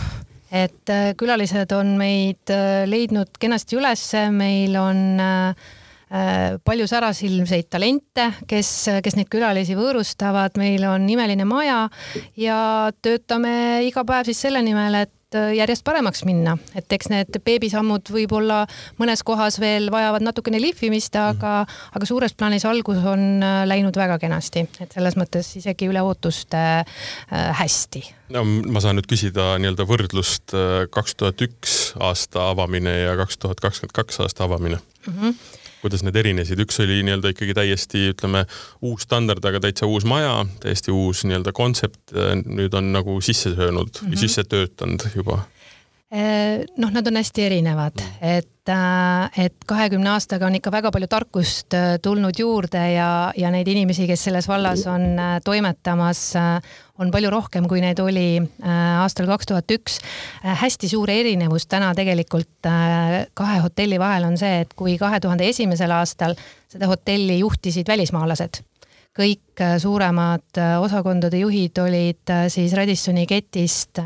et 0.54 0.92
äh, 0.92 1.14
külalised 1.18 1.72
on 1.74 1.96
meid 1.98 2.52
leidnud 2.86 3.40
kenasti 3.42 3.80
ülesse, 3.80 4.28
meil 4.30 4.76
on 4.78 5.00
äh, 5.20 5.72
Äh, 6.14 6.58
palju 6.62 6.84
särasilmseid 6.86 7.66
talente, 7.72 8.28
kes, 8.46 8.68
kes 9.02 9.16
neid 9.18 9.26
külalisi 9.32 9.74
võõrustavad, 9.74 10.54
meil 10.60 10.84
on 10.86 11.08
imeline 11.10 11.46
maja 11.48 11.88
ja 12.38 12.58
töötame 13.02 13.82
iga 13.88 14.04
päev 14.06 14.28
siis 14.28 14.44
selle 14.44 14.60
nimel, 14.62 14.94
et 15.00 15.23
äh, 15.36 15.52
järjest 15.58 15.84
paremaks 15.86 16.24
minna, 16.28 16.56
et 16.78 16.92
eks 16.94 17.10
need 17.12 17.38
beebisammud 17.44 18.10
võib-olla 18.14 18.64
mõnes 19.00 19.24
kohas 19.26 19.58
veel 19.62 19.90
vajavad 19.94 20.24
natukene 20.26 20.60
lihvimist, 20.62 21.16
aga, 21.20 21.54
aga 21.94 22.08
suures 22.08 22.36
plaanis 22.38 22.66
algus 22.68 23.02
on 23.04 23.42
äh, 23.44 23.62
läinud 23.68 23.96
väga 23.98 24.18
kenasti, 24.22 24.66
et 24.80 24.94
selles 24.96 25.18
mõttes 25.20 25.50
isegi 25.60 25.90
üle 25.90 26.02
ootuste 26.04 26.62
äh, 26.84 26.86
hästi. 27.60 28.04
no 28.34 28.44
ma 28.44 28.82
saan 28.84 28.98
nüüd 28.98 29.10
küsida 29.10 29.54
nii-öelda 29.60 29.88
võrdlust 29.88 30.54
kaks 30.94 31.18
tuhat 31.20 31.42
üks 31.44 31.74
aasta 32.00 32.48
avamine 32.54 32.94
ja 33.04 33.18
kaks 33.20 33.38
tuhat 33.42 33.60
kakskümmend 33.62 33.94
kaks 33.96 34.22
aasta 34.24 34.48
avamine 34.48 34.80
mm. 34.80 35.12
-hmm 35.20 35.62
kuidas 35.84 36.04
need 36.06 36.16
erinesid, 36.16 36.60
üks 36.64 36.80
oli 36.84 37.02
nii-öelda 37.04 37.34
ikkagi 37.34 37.56
täiesti 37.56 38.08
ütleme 38.14 38.44
uus 38.84 39.04
standard, 39.04 39.44
aga 39.44 39.60
täitsa 39.66 39.88
uus 39.90 40.06
maja, 40.08 40.38
täiesti 40.64 40.94
uus 40.94 41.24
nii-öelda 41.28 41.52
kontsept, 41.56 42.14
nüüd 42.44 42.74
on 42.78 42.92
nagu 42.96 43.18
sisse 43.24 43.52
söönud 43.54 43.92
mm, 43.92 44.08
-hmm. 44.08 44.20
sisse 44.24 44.44
töötanud 44.48 45.04
juba 45.14 45.42
noh, 46.78 46.90
nad 46.94 47.06
on 47.06 47.16
hästi 47.18 47.42
erinevad, 47.42 47.98
et, 48.22 48.70
äh, 48.70 49.44
et 49.46 49.64
kahekümne 49.66 50.12
aastaga 50.12 50.46
on 50.46 50.54
ikka 50.54 50.70
väga 50.70 50.92
palju 50.94 51.08
tarkust 51.10 51.74
äh, 51.74 51.96
tulnud 52.02 52.38
juurde 52.38 52.82
ja, 52.92 53.08
ja 53.36 53.50
neid 53.50 53.68
inimesi, 53.70 54.06
kes 54.06 54.26
selles 54.28 54.48
vallas 54.48 54.84
on 54.90 55.18
äh, 55.18 55.36
toimetamas, 55.44 56.22
on 57.02 57.10
palju 57.10 57.32
rohkem, 57.34 57.66
kui 57.70 57.82
neid 57.82 57.98
oli 57.98 58.38
aastal 58.62 59.26
kaks 59.26 59.48
tuhat 59.50 59.72
üks. 59.74 59.96
Hästi 60.44 60.92
suur 60.92 61.10
erinevus 61.10 61.66
täna 61.66 61.90
tegelikult 61.96 62.68
kahe 63.34 63.56
hotelli 63.64 63.98
vahel 63.98 64.28
on 64.28 64.38
see, 64.38 64.60
et 64.62 64.76
kui 64.78 64.94
kahe 65.00 65.18
tuhande 65.20 65.48
esimesel 65.50 65.90
aastal 65.96 66.36
seda 66.70 66.86
hotelli 66.90 67.40
juhtisid 67.40 67.90
välismaalased 67.90 68.62
kõik 69.14 69.62
suuremad 69.78 70.58
osakondade 70.82 71.38
juhid 71.38 71.78
olid 71.78 72.32
siis 72.50 72.72
Radissoni 72.74 73.28
ketist 73.30 74.00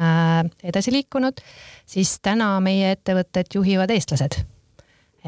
edasi 0.68 0.92
liikunud, 0.92 1.40
siis 1.88 2.18
täna 2.24 2.53
meie 2.64 2.92
ettevõtet 2.96 3.55
juhivad 3.55 3.90
eestlased. 3.94 4.44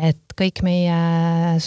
et 0.00 0.32
kõik 0.38 0.60
meie 0.64 0.94
äh, 0.94 1.64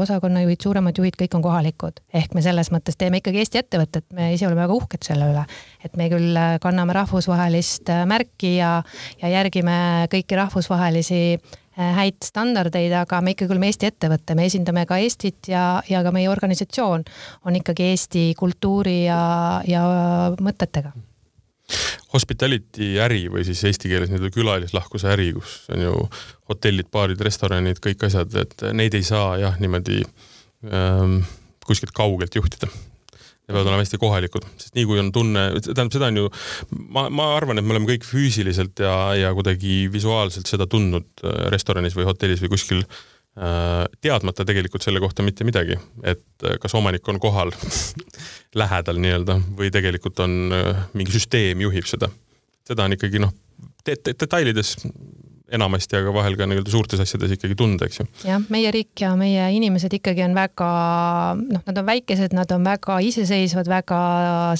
osakonnajuhid, 0.00 0.60
suuremad 0.62 0.96
juhid, 0.96 1.16
kõik 1.18 1.34
on 1.36 1.42
kohalikud, 1.44 1.98
ehk 2.14 2.32
me 2.32 2.40
selles 2.40 2.70
mõttes 2.72 2.96
teeme 2.96 3.18
ikkagi 3.18 3.42
Eesti 3.42 3.58
ettevõtet, 3.60 4.06
me 4.14 4.30
ise 4.32 4.46
oleme 4.46 4.62
väga 4.62 4.76
uhked 4.78 5.04
selle 5.04 5.26
üle, 5.32 5.42
et 5.84 5.98
me 5.98 6.06
küll 6.12 6.38
äh, 6.38 6.54
kanname 6.62 6.94
rahvusvahelist 6.96 7.90
äh, 7.92 8.04
märki 8.08 8.54
ja, 8.60 8.78
ja 9.20 9.32
järgime 9.34 9.76
kõiki 10.12 10.38
rahvusvahelisi 10.38 11.20
häid 11.74 12.22
standardeid, 12.22 12.92
aga 12.94 13.18
me 13.20 13.34
ikkagi 13.34 13.50
oleme 13.50 13.66
Eesti 13.72 13.90
ettevõte, 13.90 14.36
me 14.38 14.46
esindame 14.46 14.84
ka 14.86 15.00
Eestit 15.02 15.50
ja, 15.50 15.82
ja 15.90 16.04
ka 16.06 16.12
meie 16.14 16.30
organisatsioon 16.30 17.02
on 17.44 17.58
ikkagi 17.58 17.90
Eesti 17.90 18.28
kultuuri 18.38 19.00
ja, 19.08 19.18
ja 19.66 19.82
mõtetega 20.38 20.94
hospitality 22.14 22.94
äri 23.02 23.26
või 23.32 23.44
siis 23.46 23.62
eesti 23.66 23.90
keeles 23.90 24.10
nii-öelda 24.10 24.30
külalislahkuse 24.34 25.10
äri, 25.14 25.30
kus 25.36 25.62
on 25.74 25.84
ju 25.84 25.94
hotellid, 26.50 26.90
baarid, 26.94 27.22
restoranid, 27.24 27.80
kõik 27.84 28.04
asjad, 28.08 28.34
et 28.44 28.66
neid 28.76 28.94
ei 28.94 29.06
saa 29.06 29.38
jah, 29.40 29.56
niimoodi 29.62 30.02
ähm, 30.70 31.22
kuskilt 31.66 31.94
kaugelt 31.96 32.36
juhtida. 32.36 32.68
Need 33.44 33.52
peavad 33.52 33.68
olema 33.68 33.82
hästi 33.82 34.00
kohalikud, 34.00 34.44
sest 34.56 34.76
nii 34.76 34.86
kui 34.88 35.00
on 35.02 35.10
tunne, 35.12 35.48
tähendab, 35.58 35.90
seda 35.92 36.08
on 36.08 36.22
ju, 36.22 36.28
ma, 36.96 37.08
ma 37.12 37.26
arvan, 37.36 37.60
et 37.60 37.66
me 37.66 37.74
oleme 37.74 37.90
kõik 37.90 38.06
füüsiliselt 38.08 38.80
ja, 38.80 38.94
ja 39.20 39.32
kuidagi 39.36 39.82
visuaalselt 39.92 40.48
seda 40.48 40.68
tundnud 40.70 41.08
äh, 41.24 41.48
restoranis 41.52 41.96
või 41.98 42.06
hotellis 42.08 42.40
või 42.44 42.54
kuskil 42.54 42.80
äh, 42.80 43.02
teadmata 43.34 44.44
tegelikult 44.46 44.84
selle 44.86 45.00
kohta 45.02 45.24
mitte 45.26 45.46
midagi, 45.46 45.74
et 46.06 46.44
äh, 46.46 46.58
kas 46.62 46.74
omanik 46.78 47.08
on 47.10 47.18
kohal 47.22 47.50
lähedal 48.60 49.00
nii-öelda 49.02 49.40
või 49.58 49.72
tegelikult 49.74 50.22
on 50.22 50.54
äh, 50.54 50.84
mingi 50.94 51.16
süsteem 51.16 51.64
juhib 51.66 51.88
seda. 51.90 52.10
seda 52.66 52.86
on 52.86 52.94
ikkagi 52.94 53.22
noh, 53.22 53.34
detailides 53.84 54.76
enamasti, 55.52 55.98
aga 55.98 56.12
vahel 56.14 56.38
ka 56.38 56.46
nii-öelda 56.48 56.72
suurtes 56.72 57.00
asjades 57.04 57.34
ikkagi 57.36 57.56
tunda, 57.58 57.84
eks 57.84 58.00
ju. 58.00 58.06
jah, 58.24 58.40
meie 58.52 58.70
riik 58.72 59.02
ja 59.02 59.10
meie 59.18 59.44
inimesed 59.56 59.92
ikkagi 59.98 60.24
on 60.24 60.36
väga 60.36 60.68
noh, 61.36 61.62
nad 61.66 61.80
on 61.80 61.88
väikesed, 61.88 62.32
nad 62.36 62.50
on 62.54 62.64
väga 62.64 62.96
iseseisvad, 63.04 63.68
väga 63.68 64.00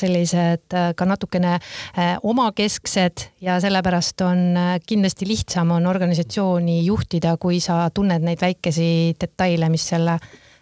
sellised 0.01 0.77
äh, 0.77 0.91
ka 0.97 1.09
natukene 1.09 1.55
äh, 1.57 2.15
omakesksed 2.23 3.29
ja 3.45 3.57
sellepärast 3.65 4.27
on 4.29 4.45
äh, 4.61 4.75
kindlasti 4.85 5.29
lihtsam 5.29 5.73
on 5.73 5.89
organisatsiooni 5.89 6.83
juhtida, 6.85 7.39
kui 7.41 7.63
sa 7.65 7.87
tunned 7.95 8.27
neid 8.27 8.45
väikesi 8.45 9.17
detaile, 9.21 9.73
mis 9.73 9.89
selle, 9.95 10.19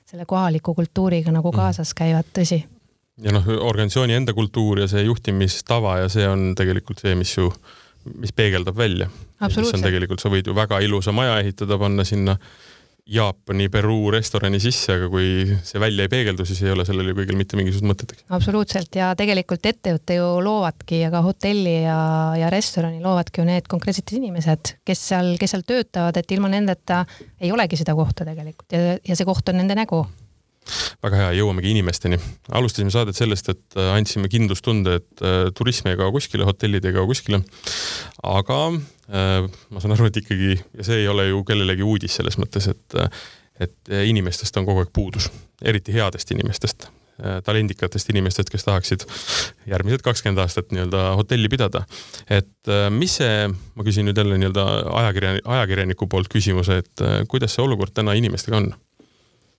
selle 0.06 0.28
kohaliku 0.28 0.76
kultuuriga 0.78 1.35
nagu 1.35 1.50
mm. 1.50 1.58
kaasas 1.58 1.96
käivad, 1.98 2.30
tõsi 2.30 2.62
ja 3.22 3.35
noh, 3.35 3.46
organisatsiooni 3.58 4.14
enda 4.22 4.38
kultuur 4.38 4.85
ja 4.85 4.88
see 4.90 5.02
juhtimistava 5.08 5.98
ja 6.04 6.11
see 6.12 6.30
on 6.30 6.52
tegelikult 6.58 7.02
see, 7.02 7.18
mis 7.18 7.35
ju 7.35 7.50
mis 8.05 8.35
peegeldab 8.37 8.77
välja. 8.77 9.09
mis 9.41 9.75
on 9.75 9.83
tegelikult, 9.85 10.21
sa 10.23 10.31
võid 10.33 10.47
ju 10.49 10.55
väga 10.57 10.81
ilusa 10.85 11.15
maja 11.15 11.41
ehitada, 11.43 11.79
panna 11.79 12.05
sinna 12.09 12.37
Jaapani, 13.12 13.67
Peruu 13.69 14.12
restorani 14.15 14.61
sisse, 14.62 14.95
aga 14.95 15.09
kui 15.11 15.43
see 15.67 15.81
välja 15.83 16.05
ei 16.07 16.11
peegeldu, 16.11 16.45
siis 16.47 16.61
ei 16.62 16.71
ole 16.71 16.85
sellel 16.87 17.11
ju 17.11 17.17
kõigil 17.17 17.35
mitte 17.35 17.59
mingisugust 17.59 17.88
mõtet. 17.88 18.15
absoluutselt 18.31 18.95
ja 18.95 19.09
tegelikult 19.19 19.67
ettevõtte 19.67 20.21
ju 20.21 20.29
loovadki 20.47 21.01
ja 21.01 21.11
ka 21.11 21.25
hotelli 21.27 21.81
ja, 21.83 21.99
ja 22.38 22.51
restorani 22.55 23.03
loovadki 23.03 23.43
ju 23.43 23.49
need 23.49 23.67
konkreetsed 23.71 24.15
inimesed, 24.15 24.77
kes 24.87 25.03
seal, 25.11 25.35
kes 25.41 25.57
seal 25.57 25.67
töötavad, 25.67 26.17
et 26.17 26.37
ilma 26.37 26.53
nendeta 26.53 27.03
ei 27.43 27.51
olegi 27.51 27.81
seda 27.81 27.97
kohta 27.99 28.29
tegelikult 28.29 28.79
ja, 28.79 28.95
ja 29.03 29.19
see 29.19 29.27
koht 29.27 29.51
on 29.51 29.59
nende 29.59 29.75
nägu 29.83 30.05
väga 31.03 31.18
hea, 31.18 31.33
jõuamegi 31.40 31.72
inimesteni. 31.75 32.18
alustasime 32.55 32.92
saadet 32.94 33.18
sellest, 33.18 33.51
et 33.53 33.79
äh, 33.79 33.92
andsime 33.96 34.31
kindlustunde, 34.33 34.96
et 35.01 35.25
äh, 35.25 35.51
turism 35.57 35.90
ei 35.90 35.98
kao 36.01 36.12
kuskile, 36.14 36.46
hotellid 36.48 36.87
ei 36.87 36.96
kao 36.96 37.07
kuskile. 37.11 37.42
aga 38.22 38.62
äh, 38.70 39.51
ma 39.70 39.83
saan 39.83 39.96
aru, 39.96 40.09
et 40.11 40.22
ikkagi, 40.22 40.57
ja 40.79 40.88
see 40.88 41.03
ei 41.03 41.11
ole 41.11 41.29
ju 41.31 41.44
kellelegi 41.48 41.87
uudis 41.87 42.18
selles 42.20 42.38
mõttes, 42.40 42.70
et, 42.72 42.98
et 43.62 43.94
inimestest 44.07 44.57
on 44.59 44.68
kogu 44.68 44.85
aeg 44.85 44.92
puudus, 44.94 45.31
eriti 45.62 45.94
headest 45.96 46.35
inimestest 46.35 46.90
talendikatest 47.44 48.09
inimestest, 48.11 48.48
kes 48.51 48.64
tahaksid 48.66 49.03
järgmised 49.68 50.01
kakskümmend 50.03 50.40
aastat 50.42 50.72
nii-öelda 50.72 51.03
hotelli 51.20 51.46
pidada. 51.53 51.85
et 52.27 52.70
mis 52.90 53.18
see, 53.20 53.44
ma 53.53 53.85
küsin 53.87 54.09
nüüd 54.09 54.18
jälle 54.18 54.38
nii-öelda 54.40 54.64
ajakirja, 55.03 55.35
ajakirjaniku 55.44 56.09
poolt 56.11 56.33
küsimuse, 56.33 56.81
et 56.83 57.05
kuidas 57.31 57.55
see 57.55 57.62
olukord 57.62 57.92
täna 57.94 58.16
inimestega 58.18 58.59
on? 58.59 58.72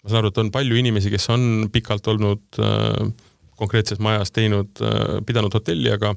Ma 0.03 0.11
saan 0.11 0.23
aru, 0.23 0.33
et 0.33 0.41
on 0.41 0.51
palju 0.51 0.79
inimesi, 0.79 1.11
kes 1.13 1.29
on 1.31 1.45
pikalt 1.71 2.07
olnud 2.11 2.59
äh, 2.59 3.13
konkreetses 3.59 4.01
majas 4.03 4.33
teinud 4.35 4.83
äh,, 4.83 5.21
pidanud 5.27 5.53
hotelli, 5.55 5.91
aga, 5.93 6.11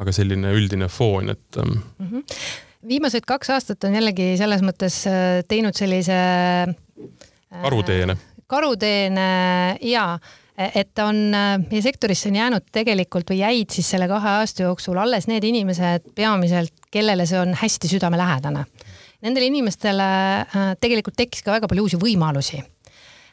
aga 0.00 0.14
selline 0.16 0.54
üldine 0.56 0.88
foon, 0.92 1.34
et 1.34 1.60
ähm.... 1.60 1.78
Mm 1.98 2.08
-hmm. 2.08 2.40
viimased 2.88 3.26
kaks 3.28 3.50
aastat 3.50 3.84
on 3.84 3.94
jällegi 3.98 4.34
selles 4.40 4.64
mõttes 4.64 5.02
äh, 5.10 5.44
teinud 5.48 5.76
sellise 5.76 6.16
äh,. 6.16 7.62
karuteene. 7.62 8.16
karuteene 8.46 9.28
ja 9.82 10.18
et 10.58 10.98
on 10.98 11.34
äh, 11.34 11.58
meie 11.70 11.82
sektorisse 11.82 12.28
on 12.28 12.36
jäänud 12.36 12.64
tegelikult 12.72 13.30
või 13.30 13.42
jäid 13.42 13.70
siis 13.70 13.90
selle 13.90 14.08
kahe 14.08 14.38
aasta 14.40 14.62
jooksul 14.62 14.96
alles 14.96 15.28
need 15.28 15.44
inimesed 15.44 16.08
peamiselt, 16.14 16.72
kellele 16.90 17.26
see 17.26 17.38
on 17.38 17.54
hästi 17.54 17.88
südamelähedane. 17.88 18.64
Nendele 19.22 19.46
inimestele 19.46 20.08
äh, 20.40 20.74
tegelikult 20.80 21.16
tekkis 21.16 21.42
ka 21.42 21.52
väga 21.52 21.68
palju 21.68 21.82
uusi 21.82 22.00
võimalusi 22.00 22.62
Äh, 22.62 22.77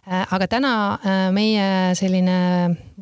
aga 0.05 0.47
täna 0.49 0.73
äh, 0.95 1.21
meie 1.35 1.95
selline 1.97 2.37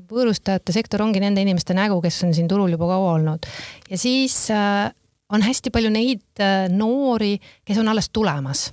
võõrustajate 0.09 0.75
sektor 0.75 1.03
ongi 1.03 1.21
nende 1.23 1.43
inimeste 1.43 1.75
nägu, 1.75 1.99
kes 2.03 2.21
on 2.27 2.35
siin 2.35 2.47
turul 2.51 2.71
juba 2.75 2.87
kaua 2.91 3.15
olnud. 3.17 3.47
Ja 3.89 3.99
siis 3.99 4.37
äh, 4.53 4.87
on 5.33 5.43
hästi 5.43 5.71
palju 5.73 5.89
neid 5.89 6.43
noori, 6.69 7.37
kes 7.65 7.79
on 7.81 7.89
alles 7.89 8.11
tulemas. 8.13 8.67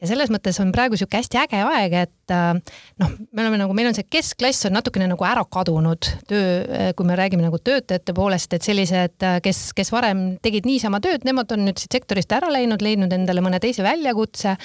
Ja 0.00 0.08
selles 0.08 0.30
mõttes 0.32 0.56
on 0.62 0.72
praegu 0.72 0.96
sihuke 0.96 1.20
hästi 1.20 1.38
äge 1.42 1.60
aeg, 1.60 1.94
et, 2.06 2.14
äh, 2.34 2.54
noh, 3.00 3.14
me 3.32 3.44
oleme 3.44 3.60
nagu, 3.62 3.74
meil 3.76 3.90
on 3.90 3.96
see 3.96 4.08
keskklass 4.10 4.68
on 4.68 4.76
natukene 4.78 5.08
nagu 5.10 5.26
ära 5.26 5.44
kadunud 5.44 6.10
töö, 6.30 6.92
kui 6.96 7.08
me 7.08 7.16
räägime 7.18 7.44
nagu 7.44 7.58
töötajate 7.62 8.14
poolest, 8.16 8.54
et 8.56 8.66
sellised, 8.66 9.26
kes, 9.44 9.62
kes 9.76 9.92
varem 9.94 10.24
tegid 10.42 10.68
niisama 10.68 11.00
tööd, 11.04 11.24
nemad 11.28 11.50
on 11.54 11.64
nüüd 11.66 11.80
siit 11.80 11.98
sektorist 12.00 12.32
ära 12.36 12.50
läinud, 12.52 12.82
leidnud 12.84 13.12
endale 13.14 13.44
mõne 13.44 13.60
teise 13.62 13.84
väljakutse 13.86 14.56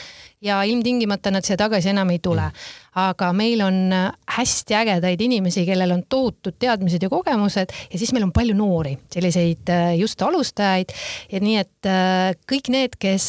ja 0.46 0.62
ilmtingimata 0.64 1.32
nad 1.34 1.46
siia 1.46 1.58
tagasi 1.60 1.92
enam 1.94 2.12
ei 2.14 2.20
tule. 2.24 2.50
aga 2.96 3.34
meil 3.36 3.60
on 3.60 3.92
hästi 4.32 4.76
ägedaid 4.80 5.20
inimesi, 5.20 5.66
kellel 5.68 5.92
on 5.92 6.06
tohutud 6.10 6.56
teadmised 6.60 7.04
ja 7.04 7.10
kogemused 7.12 7.74
ja 7.92 8.00
siis 8.00 8.14
meil 8.16 8.24
on 8.24 8.32
palju 8.32 8.56
noori, 8.56 8.94
selliseid 9.12 9.68
just 10.00 10.22
alustajaid 10.24 10.94
ja 11.34 11.42
nii, 11.44 11.58
et 11.60 11.90
kõik 12.48 12.72
need, 12.72 12.96
kes 12.96 13.28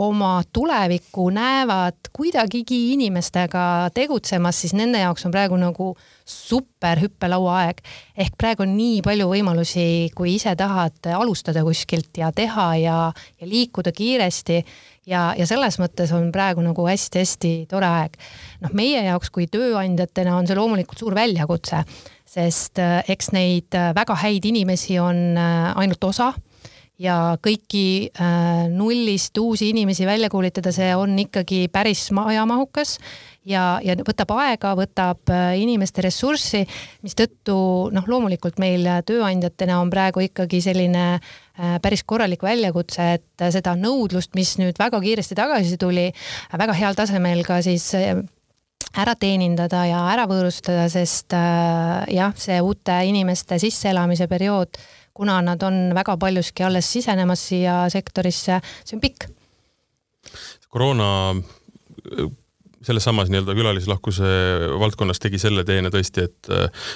oma 0.00 0.38
tulevikku 0.52 1.28
näevad 1.34 2.08
kuidagigi 2.16 2.80
inimestega 3.40 3.90
tegutsemas, 3.94 4.60
siis 4.60 4.74
nende 4.74 5.00
jaoks 5.00 5.24
on 5.24 5.32
praegu 5.32 5.56
nagu 5.56 5.96
super 6.24 7.00
hüppelauaaeg. 7.00 7.80
ehk 8.16 8.36
praegu 8.38 8.62
on 8.62 8.76
nii 8.76 9.00
palju 9.02 9.28
võimalusi, 9.28 10.10
kui 10.14 10.34
ise 10.34 10.54
tahad 10.56 10.94
alustada 11.14 11.62
kuskilt 11.64 12.16
ja 12.16 12.30
teha 12.32 12.76
ja, 12.76 13.12
ja 13.40 13.46
liikuda 13.46 13.92
kiiresti 13.92 14.64
ja, 15.06 15.34
ja 15.36 15.46
selles 15.46 15.78
mõttes 15.78 16.12
on 16.12 16.30
praegu 16.32 16.60
nagu 16.60 16.86
hästi-hästi 16.86 17.66
tore 17.68 17.86
aeg. 17.86 18.16
noh, 18.60 18.70
meie 18.72 19.02
jaoks 19.04 19.30
kui 19.30 19.46
tööandjatena 19.46 20.36
on 20.36 20.46
see 20.46 20.56
loomulikult 20.56 20.98
suur 20.98 21.14
väljakutse, 21.14 21.84
sest 22.26 22.78
äh, 22.78 23.02
eks 23.08 23.32
neid 23.32 23.74
äh, 23.74 23.94
väga 23.94 24.14
häid 24.14 24.44
inimesi 24.44 24.98
on 24.98 25.36
äh, 25.36 25.72
ainult 25.76 26.04
osa 26.04 26.34
ja 27.00 27.16
kõiki 27.40 28.10
äh, 28.12 28.68
nullist 28.72 29.38
uusi 29.40 29.70
inimesi 29.72 30.06
välja 30.08 30.28
koolitada, 30.32 30.72
see 30.74 30.92
on 30.96 31.16
ikkagi 31.18 31.66
päris 31.72 32.08
ajamahukas. 32.12 32.98
Ja, 33.48 33.78
ja 33.80 33.94
võtab 34.04 34.34
aega, 34.36 34.74
võtab 34.76 35.30
äh, 35.32 35.54
inimeste 35.62 36.04
ressurssi, 36.04 36.60
mistõttu 37.06 37.56
noh, 37.94 38.08
loomulikult 38.10 38.60
meil 38.60 38.84
tööandjatena 39.08 39.78
on 39.80 39.92
praegu 39.92 40.26
ikkagi 40.26 40.60
selline 40.64 41.06
äh, 41.16 41.78
päris 41.80 42.04
korralik 42.04 42.44
väljakutse, 42.44 43.14
et 43.16 43.48
seda 43.54 43.74
nõudlust, 43.80 44.36
mis 44.36 44.58
nüüd 44.60 44.76
väga 44.80 45.00
kiiresti 45.00 45.38
tagasi 45.38 45.80
tuli, 45.80 46.10
väga 46.52 46.76
heal 46.76 46.98
tasemel 46.98 47.40
ka 47.48 47.62
siis 47.64 47.94
ära 49.00 49.14
teenindada 49.16 49.86
ja 49.88 50.04
ära 50.12 50.26
võõrustada, 50.28 50.88
sest 50.92 51.32
jah, 51.32 52.32
see 52.36 52.56
uute 52.60 52.96
inimeste 53.06 53.60
sisseelamise 53.62 54.26
periood 54.28 54.76
kuna 55.14 55.40
nad 55.42 55.62
on 55.62 55.94
väga 55.94 56.16
paljuski 56.20 56.64
alles 56.66 56.92
sisenemas 56.92 57.42
siia 57.50 57.82
sektorisse, 57.92 58.60
see 58.84 58.96
on 58.96 59.02
pikk. 59.04 59.30
koroona 60.70 61.08
selles 62.82 63.04
samas 63.04 63.28
nii-öelda 63.28 63.54
külalislahkuse 63.54 64.28
valdkonnas 64.80 65.20
tegi 65.20 65.38
selle 65.40 65.64
teene 65.68 65.90
tõesti, 65.92 66.24
et 66.28 66.50
äh, 66.54 66.86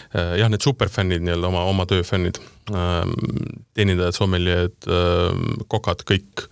jah, 0.41 0.49
need 0.53 0.65
superfännid 0.65 1.25
nii-öelda 1.25 1.51
oma, 1.51 1.65
oma 1.69 1.87
töö 1.89 2.05
fännid 2.07 2.41
äh,, 2.73 3.03
teenindajad, 3.77 4.17
sommeljed 4.17 4.89
äh,, 4.89 5.43
kokad, 5.69 6.07
kõik, 6.09 6.47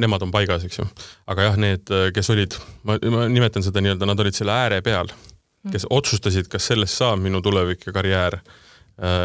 nemad 0.00 0.26
on 0.26 0.34
paigas, 0.34 0.66
eks 0.68 0.82
ju. 0.82 0.88
aga 1.32 1.48
jah, 1.48 1.56
need, 1.60 1.94
kes 2.16 2.30
olid, 2.34 2.58
ma, 2.84 2.98
ma 3.14 3.28
nimetan 3.32 3.64
seda 3.64 3.84
nii-öelda, 3.84 4.10
nad 4.10 4.20
olid 4.20 4.36
selle 4.36 4.52
ääre 4.52 4.82
peal, 4.84 5.12
kes 5.72 5.88
otsustasid, 5.88 6.50
kas 6.52 6.68
sellest 6.72 7.00
saab 7.00 7.24
minu 7.24 7.40
tulevik 7.44 7.88
ja 7.88 7.96
karjäär 7.96 8.42
Äh, 8.42 8.63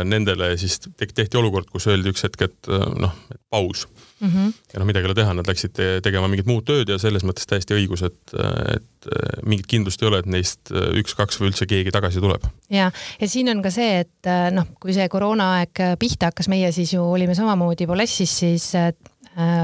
nendele 0.03 0.55
siis 0.58 0.79
tehti 0.97 1.38
olukord, 1.38 1.67
kus 1.69 1.86
öeldi 1.91 2.10
üks 2.10 2.23
hetk, 2.25 2.41
et 2.47 2.69
äh, 2.73 2.86
noh, 2.97 3.13
paus 3.53 3.86
mm. 4.19 4.27
-hmm. 4.29 4.53
ja 4.73 4.82
noh, 4.82 4.88
midagi 4.89 5.05
ei 5.05 5.12
ole 5.12 5.17
teha, 5.19 5.36
nad 5.38 5.49
läksid 5.49 5.75
te 5.77 5.89
tegema 6.01 6.27
mingit 6.27 6.49
muud 6.49 6.65
tööd 6.65 6.89
ja 6.89 6.97
selles 6.97 7.25
mõttes 7.27 7.45
täiesti 7.49 7.77
õigus, 7.77 8.01
et, 8.05 8.34
et 8.75 9.10
mingit 9.45 9.69
kindlust 9.69 10.01
ei 10.01 10.10
ole, 10.10 10.23
et 10.23 10.29
neist 10.29 10.73
üks-kaks 10.73 11.38
või 11.39 11.51
üldse 11.51 11.69
keegi 11.69 11.93
tagasi 11.93 12.23
tuleb. 12.23 12.49
ja, 12.73 12.89
ja 13.21 13.29
siin 13.29 13.53
on 13.53 13.62
ka 13.62 13.71
see, 13.73 14.01
et 14.05 14.29
äh, 14.29 14.49
noh, 14.55 14.65
kui 14.82 14.95
see 14.97 15.10
koroonaaeg 15.10 15.86
pihta 16.01 16.34
hakkas, 16.34 16.49
meie 16.49 16.71
siis 16.73 16.93
ju 16.93 17.05
olime 17.05 17.38
samamoodi 17.38 17.88
Volassis 17.88 18.38
siis 18.41 18.71
äh, 18.75 18.93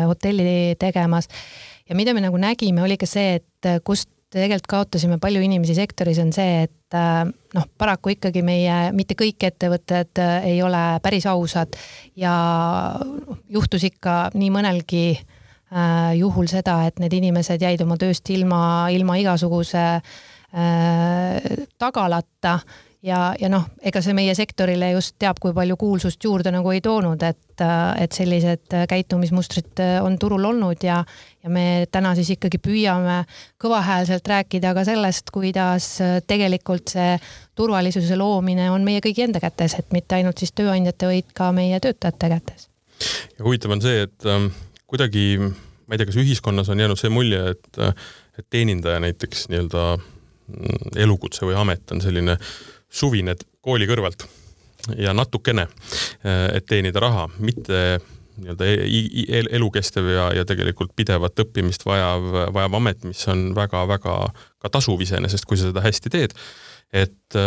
hotelli 0.05 0.75
tegemas 0.79 1.29
ja 1.89 1.97
mida 1.97 2.13
me 2.13 2.21
nagu 2.21 2.37
nägime, 2.37 2.85
oli 2.85 2.97
ka 2.97 3.09
see, 3.09 3.39
et 3.41 3.83
kust 3.83 4.09
tegelikult 4.35 4.67
kaotasime 4.69 5.17
palju 5.21 5.41
inimesi 5.45 5.75
sektoris, 5.77 6.19
on 6.23 6.33
see, 6.35 6.65
et 6.65 6.97
äh, 6.97 7.23
noh, 7.55 7.67
paraku 7.79 8.15
ikkagi 8.15 8.43
meie, 8.45 8.91
mitte 8.95 9.17
kõik 9.19 9.47
ettevõtted 9.47 10.21
äh, 10.21 10.49
ei 10.51 10.61
ole 10.65 10.83
päris 11.03 11.27
ausad 11.31 11.77
ja 12.19 12.35
juhtus 13.51 13.87
ikka 13.87 14.17
nii 14.35 14.51
mõnelgi 14.53 15.05
äh, 15.15 16.15
juhul 16.19 16.49
seda, 16.51 16.81
et 16.89 16.99
need 17.03 17.15
inimesed 17.21 17.63
jäid 17.63 17.83
oma 17.85 17.99
tööst 18.01 18.29
ilma, 18.35 18.61
ilma 18.93 19.19
igasuguse 19.23 19.85
tagalata 21.75 22.51
ja, 23.05 23.19
ja 23.39 23.49
noh, 23.51 23.67
ega 23.85 24.01
see 24.03 24.15
meie 24.17 24.33
sektorile 24.37 24.89
just 24.95 25.15
teab, 25.21 25.39
kui 25.41 25.53
palju 25.55 25.77
kuulsust 25.79 26.23
juurde 26.25 26.51
nagu 26.53 26.71
ei 26.73 26.81
toonud, 26.83 27.21
et, 27.27 27.63
et 28.01 28.15
sellised 28.15 28.75
käitumismustrid 28.89 29.81
on 30.03 30.17
turul 30.21 30.47
olnud 30.49 30.83
ja, 30.85 31.01
ja 31.43 31.53
me 31.53 31.85
täna 31.91 32.15
siis 32.17 32.33
ikkagi 32.35 32.59
püüame 32.63 33.21
kõvahäälselt 33.61 34.27
rääkida 34.31 34.73
ka 34.77 34.85
sellest, 34.87 35.31
kuidas 35.35 35.89
tegelikult 36.27 36.95
see 36.95 37.15
turvalisuse 37.57 38.17
loomine 38.19 38.69
on 38.73 38.85
meie 38.87 39.03
kõigi 39.05 39.27
enda 39.27 39.43
kätes, 39.43 39.77
et 39.79 39.93
mitte 39.95 40.17
ainult 40.17 40.41
siis 40.41 40.55
tööandjate, 40.57 41.11
vaid 41.11 41.29
ka 41.37 41.51
meie 41.55 41.79
töötajate 41.83 42.31
kätes. 42.37 42.69
ja 43.37 43.45
huvitav 43.45 43.75
on 43.75 43.85
see, 43.85 44.05
et 44.07 44.29
äh, 44.29 44.49
kuidagi, 44.89 45.27
ma 45.39 45.95
ei 45.95 46.01
tea, 46.01 46.09
kas 46.09 46.21
ühiskonnas 46.21 46.71
on 46.73 46.81
jäänud 46.81 46.99
see 46.99 47.13
mulje, 47.13 47.41
et, 47.53 47.81
et 48.39 48.47
teenindaja 48.49 49.01
näiteks 49.03 49.49
nii-öelda 49.51 49.89
mm, 49.97 50.95
elukutse 51.05 51.45
või 51.45 51.57
amet 51.59 51.93
on 51.93 52.01
selline 52.01 52.39
äh, 52.85 52.95
suvine 52.95 53.35
kooli 53.61 53.87
kõrvalt 53.89 54.27
ja 55.01 55.15
natukene, 55.17 55.65
et 56.53 56.65
teenida 56.69 57.01
raha, 57.01 57.23
mitte 57.41 57.97
nii-öelda 58.37 58.67
e-, 58.69 59.41
elukestev 59.57 60.11
ja, 60.11 60.27
ja 60.35 60.43
tegelikult 60.45 60.91
pidevat 60.95 61.41
õppimist 61.41 61.87
vajav, 61.87 62.27
vajav 62.53 62.77
amet, 62.77 63.01
mis 63.07 63.23
on 63.31 63.47
väga-väga 63.57 64.15
ka 64.61 64.71
tasuv 64.71 65.01
iseenesest, 65.01 65.47
kui 65.49 65.57
sa 65.57 65.71
seda 65.71 65.81
hästi 65.81 66.11
teed. 66.13 66.35
et 66.93 67.39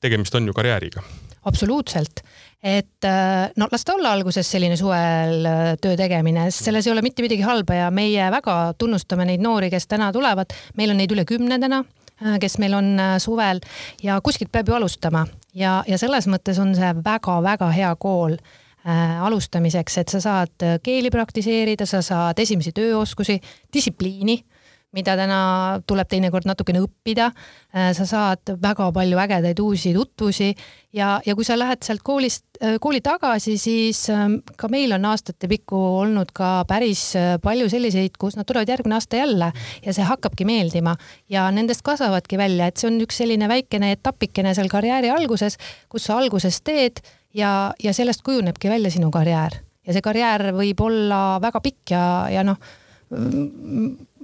tegemist 0.00 0.34
on 0.38 0.46
ju 0.46 0.54
karjääriga. 0.54 1.02
absoluutselt, 1.50 2.22
et 2.62 3.10
no 3.56 3.68
las 3.72 3.84
ta 3.84 3.98
olla 3.98 4.12
alguses 4.12 4.46
selline 4.50 4.76
suvel 4.78 5.48
töö 5.82 5.96
tegemine, 5.98 6.50
selles 6.54 6.86
ei 6.86 6.92
ole 6.92 7.02
mitte 7.02 7.26
midagi 7.26 7.42
halba 7.42 7.82
ja 7.82 7.90
meie 7.90 8.30
väga 8.30 8.74
tunnustame 8.78 9.26
neid 9.26 9.42
noori, 9.42 9.72
kes 9.74 9.90
täna 9.90 10.12
tulevad, 10.12 10.54
meil 10.76 10.94
on 10.94 11.02
neid 11.02 11.18
üle 11.18 11.26
kümne 11.26 11.58
täna 11.58 11.82
kes 12.40 12.58
meil 12.58 12.74
on 12.74 12.94
äh, 13.00 13.16
suvel 13.22 13.60
ja 14.02 14.20
kuskilt 14.24 14.52
peab 14.52 14.68
ju 14.68 14.76
alustama. 14.76 15.26
Ja, 15.54 15.82
ja 15.88 15.98
selles 15.98 16.28
mõttes 16.28 16.60
on 16.60 16.74
see 16.76 16.92
väga-väga 17.04 17.70
hea 17.76 17.92
kool 18.00 18.36
äh, 18.36 19.22
alustamiseks, 19.22 19.98
et 20.02 20.12
sa 20.12 20.20
saad 20.20 20.66
keeli 20.82 21.10
praktiseerida, 21.10 21.86
sa 21.86 22.02
saad 22.04 22.38
esimesi 22.42 22.72
tööoskusi, 22.76 23.40
distsipliini 23.72 24.40
mida 24.94 25.16
täna 25.18 25.38
tuleb 25.86 26.08
teinekord 26.10 26.46
natukene 26.48 26.80
õppida. 26.84 27.30
Äh, 27.74 27.90
sa 27.96 28.06
saad 28.08 28.54
väga 28.62 28.88
palju 28.94 29.18
ägedaid 29.20 29.60
uusi 29.60 29.92
tutvusi 29.96 30.52
ja, 30.96 31.16
ja 31.26 31.34
kui 31.36 31.44
sa 31.46 31.58
lähed 31.58 31.82
sealt 31.84 32.04
koolist, 32.06 32.44
äh, 32.62 32.76
kooli 32.82 33.02
tagasi, 33.04 33.56
siis 33.60 34.06
ähm, 34.12 34.38
ka 34.56 34.70
meil 34.72 34.94
on 34.96 35.08
aastatepikku 35.10 35.80
olnud 36.02 36.32
ka 36.36 36.64
päris 36.68 37.10
äh, 37.18 37.34
palju 37.42 37.68
selliseid, 37.72 38.16
kus 38.20 38.38
nad 38.38 38.48
tulevad 38.48 38.70
järgmine 38.72 38.96
aasta 38.96 39.20
jälle 39.20 39.50
ja 39.84 39.96
see 39.96 40.06
hakkabki 40.06 40.48
meeldima 40.48 40.96
ja 41.32 41.48
nendest 41.54 41.84
kasvavadki 41.86 42.40
välja, 42.40 42.70
et 42.70 42.80
see 42.80 42.90
on 42.90 42.98
üks 43.04 43.20
selline 43.20 43.50
väikene 43.50 43.92
etapikene 43.98 44.54
seal 44.56 44.72
karjääri 44.72 45.12
alguses, 45.12 45.60
kus 45.92 46.08
sa 46.08 46.20
alguses 46.22 46.62
teed 46.64 47.02
ja, 47.36 47.72
ja 47.82 47.92
sellest 47.96 48.24
kujunebki 48.24 48.72
välja 48.72 48.94
sinu 48.94 49.10
karjäär 49.14 49.60
ja 49.86 49.94
see 49.94 50.02
karjäär 50.02 50.50
võib 50.56 50.80
olla 50.82 51.22
väga 51.42 51.62
pikk 51.62 51.94
ja, 51.94 52.04
ja 52.32 52.46
noh 52.46 52.60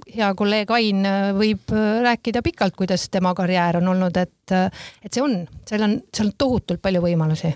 hea 0.09 0.29
kolleeg 0.37 0.71
Ain 0.75 1.05
äh, 1.07 1.29
võib 1.37 1.71
äh, 1.73 2.01
rääkida 2.05 2.43
pikalt, 2.45 2.75
kuidas 2.79 3.07
tema 3.13 3.33
karjäär 3.37 3.79
on 3.81 3.91
olnud, 3.93 4.17
et, 4.17 4.51
äh, 4.51 4.85
et 5.03 5.13
see 5.13 5.23
on, 5.23 5.39
seal 5.69 5.85
on, 5.85 5.97
seal 6.13 6.29
on 6.29 6.35
tohutult 6.37 6.81
palju 6.83 7.03
võimalusi. 7.03 7.53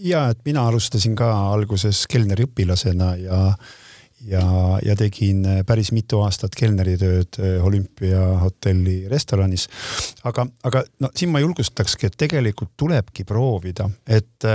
ja 0.00 0.28
et 0.32 0.40
mina 0.44 0.66
alustasin 0.68 1.16
ka 1.16 1.30
alguses 1.52 2.06
kelneriõpilasena 2.10 3.14
ja, 3.20 3.40
ja, 4.28 4.44
ja 4.84 4.96
tegin 4.96 5.44
päris 5.66 5.92
mitu 5.92 6.20
aastat 6.24 6.54
kelneritööd 6.56 7.38
olümpiahotelli 7.62 9.04
restoranis. 9.10 9.68
aga, 10.24 10.46
aga 10.64 10.84
no 11.00 11.10
siin 11.16 11.32
ma 11.32 11.42
julgustakski, 11.42 12.08
et 12.08 12.18
tegelikult 12.18 12.74
tulebki 12.76 13.24
proovida, 13.28 13.88
et 14.06 14.48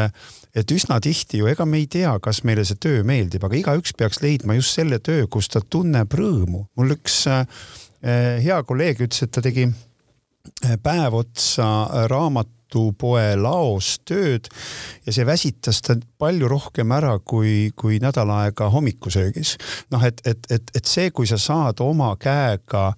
et 0.55 0.71
üsna 0.73 0.97
tihti 1.03 1.41
ju 1.41 1.49
ega 1.49 1.65
me 1.65 1.81
ei 1.81 1.87
tea, 1.91 2.11
kas 2.23 2.41
meile 2.47 2.65
see 2.65 2.79
töö 2.81 3.03
meeldib, 3.07 3.43
aga 3.45 3.57
igaüks 3.59 3.93
peaks 3.97 4.21
leidma 4.23 4.57
just 4.57 4.77
selle 4.77 4.99
töö, 5.03 5.27
kus 5.31 5.49
ta 5.53 5.61
tunneb 5.61 6.13
rõõmu. 6.13 6.65
mul 6.75 6.95
üks 6.97 7.21
äh, 7.29 7.45
hea 8.43 8.61
kolleeg 8.65 9.03
ütles, 9.05 9.23
et 9.25 9.33
ta 9.35 9.43
tegi 9.45 9.67
äh, 9.69 10.77
päev 10.83 11.19
otsa 11.21 11.69
raamatupoe 12.69 13.35
laos 13.35 13.99
tööd 14.05 14.47
ja 15.05 15.13
see 15.13 15.25
väsitas 15.25 15.81
ta 15.81 15.95
palju 16.17 16.47
rohkem 16.47 16.91
ära 16.91 17.19
kui, 17.19 17.71
kui 17.75 17.99
nädal 17.99 18.29
aega 18.29 18.69
hommikusöögis. 18.69 19.57
noh, 19.91 20.03
et, 20.03 20.21
et, 20.25 20.39
et, 20.49 20.63
et 20.75 20.85
see, 20.85 21.11
kui 21.11 21.27
sa 21.27 21.37
saad 21.37 21.79
oma 21.81 22.15
käega 22.17 22.93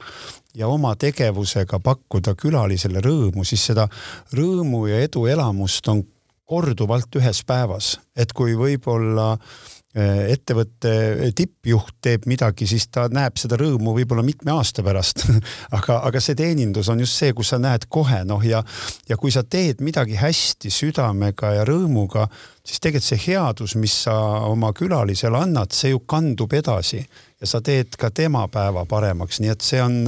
ja 0.55 0.67
oma 0.67 0.95
tegevusega 0.95 1.79
pakkuda 1.79 2.35
külalisele 2.35 2.99
rõõmu, 3.01 3.43
siis 3.45 3.65
seda 3.65 3.87
rõõmu 4.33 4.87
ja 4.87 5.01
eduelamust 5.01 5.87
on 5.87 6.03
korduvalt 6.45 7.15
ühes 7.15 7.43
päevas, 7.47 7.99
et 8.15 8.33
kui 8.33 8.55
võib-olla 8.55 9.37
äh, 9.37 9.70
ettevõtte 9.91 10.91
tippjuht 11.35 11.97
teeb 11.99 12.23
midagi, 12.31 12.63
siis 12.69 12.85
ta 12.87 13.09
näeb 13.11 13.35
seda 13.39 13.57
rõõmu 13.59 13.91
võib-olla 13.97 14.23
mitme 14.23 14.53
aasta 14.55 14.85
pärast. 14.85 15.25
Aga, 15.77 15.97
aga 16.07 16.19
see 16.23 16.35
teenindus 16.37 16.89
on 16.91 17.01
just 17.03 17.17
see, 17.19 17.33
kus 17.35 17.51
sa 17.51 17.57
näed 17.59 17.87
kohe 17.91 18.21
noh, 18.27 18.43
ja 18.45 18.61
ja 19.09 19.17
kui 19.19 19.31
sa 19.33 19.43
teed 19.43 19.81
midagi 19.83 20.15
hästi 20.19 20.71
südamega 20.71 21.53
ja 21.57 21.65
rõõmuga, 21.67 22.27
siis 22.63 22.79
tegelikult 22.79 23.09
see 23.09 23.21
headus, 23.25 23.75
mis 23.79 23.95
sa 24.05 24.15
oma 24.47 24.71
külalisele 24.77 25.43
annad, 25.43 25.75
see 25.75 25.93
ju 25.93 26.03
kandub 26.07 26.53
edasi. 26.55 27.01
Ja 27.41 27.49
sa 27.49 27.61
teed 27.65 27.97
ka 27.99 28.11
tema 28.13 28.45
päeva 28.53 28.85
paremaks, 28.85 29.41
nii 29.41 29.51
et 29.51 29.65
see 29.65 29.81
on, 29.81 30.03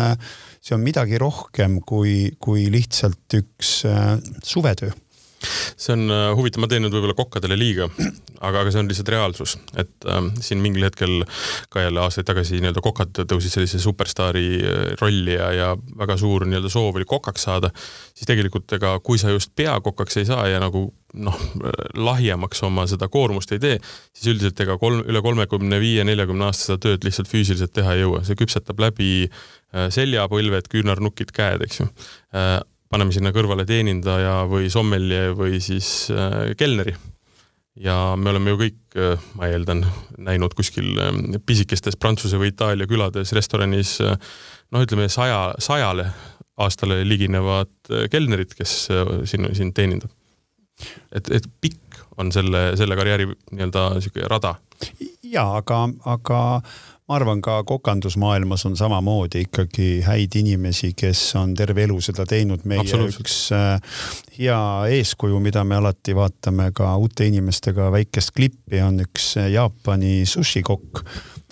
see 0.61 0.75
on 0.77 0.83
midagi 0.85 1.19
rohkem 1.21 1.79
kui, 1.81 2.35
kui 2.39 2.69
lihtsalt 2.71 3.39
üks 3.41 3.79
äh, 3.89 4.19
suvetöö 4.45 4.93
see 5.43 5.95
on 5.95 6.07
äh, 6.11 6.29
huvitav, 6.37 6.63
ma 6.63 6.69
teen 6.71 6.85
nüüd 6.85 6.95
võib-olla 6.95 7.15
kokkadele 7.17 7.57
liiga, 7.59 7.89
aga, 8.39 8.63
aga 8.63 8.71
see 8.71 8.83
on 8.83 8.89
lihtsalt 8.91 9.11
reaalsus, 9.13 9.57
et 9.79 10.09
äh, 10.09 10.21
siin 10.43 10.63
mingil 10.63 10.87
hetkel 10.87 11.23
ka 11.73 11.85
jälle 11.85 12.03
aastaid 12.03 12.27
tagasi 12.29 12.61
nii-öelda 12.61 12.83
kokad 12.85 13.23
tõusid 13.29 13.57
sellise 13.57 13.81
superstaari 13.83 14.47
äh, 14.59 14.81
rolli 15.01 15.37
ja, 15.37 15.51
ja 15.55 15.69
väga 15.99 16.17
suur 16.21 16.47
nii-öelda 16.47 16.71
soov 16.73 16.99
oli 16.99 17.09
kokaks 17.09 17.47
saada, 17.49 17.73
siis 18.13 18.29
tegelikult 18.29 18.71
ega 18.77 18.97
kui 19.03 19.21
sa 19.21 19.33
just 19.33 19.53
peakokaks 19.55 20.21
ei 20.21 20.29
saa 20.29 20.47
ja 20.51 20.61
nagu 20.63 20.87
noh, 21.13 21.37
lahjemaks 21.93 22.63
oma 22.65 22.85
seda 22.89 23.07
koormust 23.11 23.53
ei 23.53 23.61
tee, 23.61 23.77
siis 24.15 24.31
üldiselt 24.33 24.59
ega 24.65 24.77
kolm, 24.81 25.03
üle 25.09 25.21
kolmekümne 25.25 25.79
viie, 25.81 26.05
neljakümne 26.07 26.49
aasta 26.49 26.71
seda 26.71 26.81
tööd 26.87 27.07
lihtsalt 27.07 27.29
füüsiliselt 27.29 27.73
teha 27.75 27.95
ei 27.95 28.03
jõua, 28.03 28.23
see 28.25 28.37
küpsetab 28.39 28.81
läbi 28.81 29.11
äh, 29.27 29.89
seljapõlved, 29.93 30.69
küünarnukid, 30.73 31.33
käed, 31.35 31.65
eks 31.67 31.83
ju. 31.83 31.89
Äh, 32.35 32.57
paneme 32.93 33.13
sinna 33.15 33.33
kõrvale 33.33 33.65
teenindaja 33.65 34.43
või 34.49 34.69
sommelje 34.71 35.33
või 35.37 35.57
siis 35.63 35.89
äh, 36.13 36.53
kelneri. 36.57 36.93
ja 37.81 38.13
me 38.17 38.29
oleme 38.29 38.53
ju 38.53 38.59
kõik, 38.59 38.81
äh, 39.01 39.23
ma 39.39 39.49
eeldan, 39.49 39.81
näinud 40.21 40.53
kuskil 40.53 40.91
äh, 41.01 41.39
pisikestes 41.45 41.97
Prantsuse 41.97 42.37
või 42.37 42.51
Itaalia 42.53 42.87
külades 42.89 43.33
restoranis 43.33 43.97
noh, 44.03 44.83
ütleme 44.83 45.09
saja, 45.09 45.55
sajale 45.57 46.11
aastale 46.61 46.99
liginevad 47.07 47.89
kelnerid, 48.13 48.53
kes 48.53 48.73
siin, 49.25 49.47
siin 49.57 49.71
teenindab. 49.73 50.11
et, 51.11 51.29
et 51.33 51.47
pikk 51.61 51.97
on 52.21 52.29
selle, 52.31 52.75
selle 52.77 52.95
karjääri 52.95 53.25
nii-öelda 53.25 53.87
niisugune 53.95 54.29
rada. 54.29 54.53
ja 55.25 55.47
aga, 55.57 55.87
aga 56.05 56.39
ma 57.07 57.15
arvan, 57.15 57.41
ka 57.43 57.63
kokandusmaailmas 57.67 58.65
on 58.65 58.77
samamoodi 58.79 59.43
ikkagi 59.47 59.87
häid 60.05 60.37
inimesi, 60.39 60.93
kes 60.95 61.35
on 61.35 61.53
terve 61.55 61.83
elu 61.83 61.99
seda 62.01 62.25
teinud. 62.29 62.63
meie 62.69 62.99
üks 63.09 63.37
äh, 63.51 63.99
hea 64.37 64.61
eeskuju, 64.97 65.39
mida 65.43 65.63
me 65.67 65.75
alati 65.75 66.15
vaatame 66.15 66.71
ka 66.75 66.95
uute 66.97 67.27
inimestega 67.27 67.91
väikest 67.91 68.31
klippi, 68.35 68.81
on 68.81 69.03
üks 69.03 69.33
äh, 69.37 69.51
Jaapani 69.51 70.23
sushikokk 70.25 71.03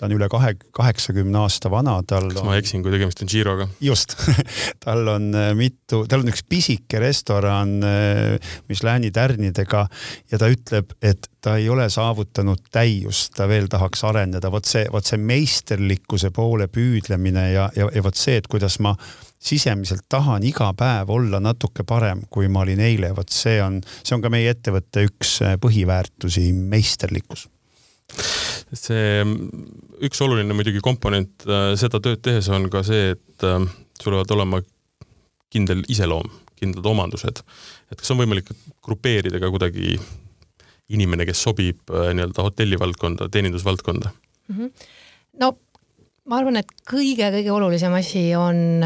ta 0.01 0.07
on 0.09 0.15
üle 0.15 0.25
kahe, 0.33 0.55
kaheksakümne 0.73 1.37
aasta 1.43 1.69
vana, 1.69 1.99
tal 2.09 2.31
kas 2.31 2.41
on, 2.41 2.47
ma 2.49 2.55
eksin, 2.57 2.81
kui 2.81 2.89
tegemist 2.89 3.21
on 3.21 3.29
Giroga? 3.29 3.67
just. 3.85 4.15
Tal 4.81 5.05
on 5.11 5.27
äh, 5.37 5.51
mitu, 5.53 5.99
tal 6.09 6.23
on 6.23 6.31
üks 6.31 6.41
pisike 6.49 6.97
restoran 7.03 7.75
äh, 7.85 8.53
Michelini 8.69 9.11
tärnidega 9.13 9.83
ja 10.31 10.39
ta 10.41 10.49
ütleb, 10.49 10.95
et 11.05 11.29
ta 11.41 11.53
ei 11.61 11.69
ole 11.69 11.85
saavutanud 11.93 12.63
täiust, 12.73 13.35
ta 13.37 13.45
veel 13.51 13.69
tahaks 13.69 14.01
areneda, 14.09 14.49
vot 14.53 14.65
see, 14.65 14.87
vot 14.89 15.05
see 15.05 15.21
meisterlikkuse 15.21 16.33
poole 16.33 16.65
püüdlemine 16.71 17.51
ja, 17.51 17.69
ja, 17.77 17.91
ja 17.93 18.05
vot 18.05 18.17
see, 18.17 18.39
et 18.41 18.49
kuidas 18.49 18.79
ma 18.81 18.95
sisemiselt 19.41 20.07
tahan 20.09 20.41
iga 20.49 20.71
päev 20.77 21.13
olla 21.13 21.37
natuke 21.43 21.85
parem, 21.85 22.25
kui 22.33 22.49
ma 22.49 22.65
olin 22.65 22.81
eile, 22.81 23.13
vot 23.17 23.29
see 23.29 23.61
on, 23.61 23.83
see 24.01 24.17
on 24.17 24.25
ka 24.25 24.33
meie 24.33 24.49
ettevõtte 24.57 25.05
üks 25.11 25.37
äh, 25.45 25.59
põhiväärtusi, 25.61 26.49
meisterlikkus 26.57 27.51
see 28.77 29.23
üks 30.05 30.21
oluline 30.23 30.55
muidugi 30.55 30.81
komponent 30.83 31.45
äh, 31.47 31.73
seda 31.79 32.01
tööd 32.03 32.21
tehes 32.23 32.49
on 32.53 32.69
ka 32.71 32.83
see, 32.87 33.13
et 33.15 33.45
äh, 33.47 33.59
sul 34.01 34.15
peavad 34.15 34.35
olema 34.37 34.61
kindel 35.51 35.83
iseloom, 35.91 36.29
kindlad 36.59 36.87
omandused. 36.93 37.41
et 37.91 37.99
kas 37.99 38.13
on 38.13 38.21
võimalik 38.21 38.51
grupeerida 38.83 39.41
ka 39.41 39.51
kuidagi 39.51 39.97
inimene, 40.91 41.27
kes 41.27 41.43
sobib 41.43 41.91
äh, 41.91 42.11
nii-öelda 42.15 42.47
hotellivaldkonda, 42.47 43.27
teenindusvaldkonda 43.31 44.13
mm? 44.13 44.55
-hmm. 44.55 44.87
no 45.43 45.53
ma 46.25 46.39
arvan, 46.39 46.61
et 46.61 46.71
kõige-kõige 46.87 47.51
olulisem 47.51 47.93
asi 47.97 48.29
on 48.35 48.81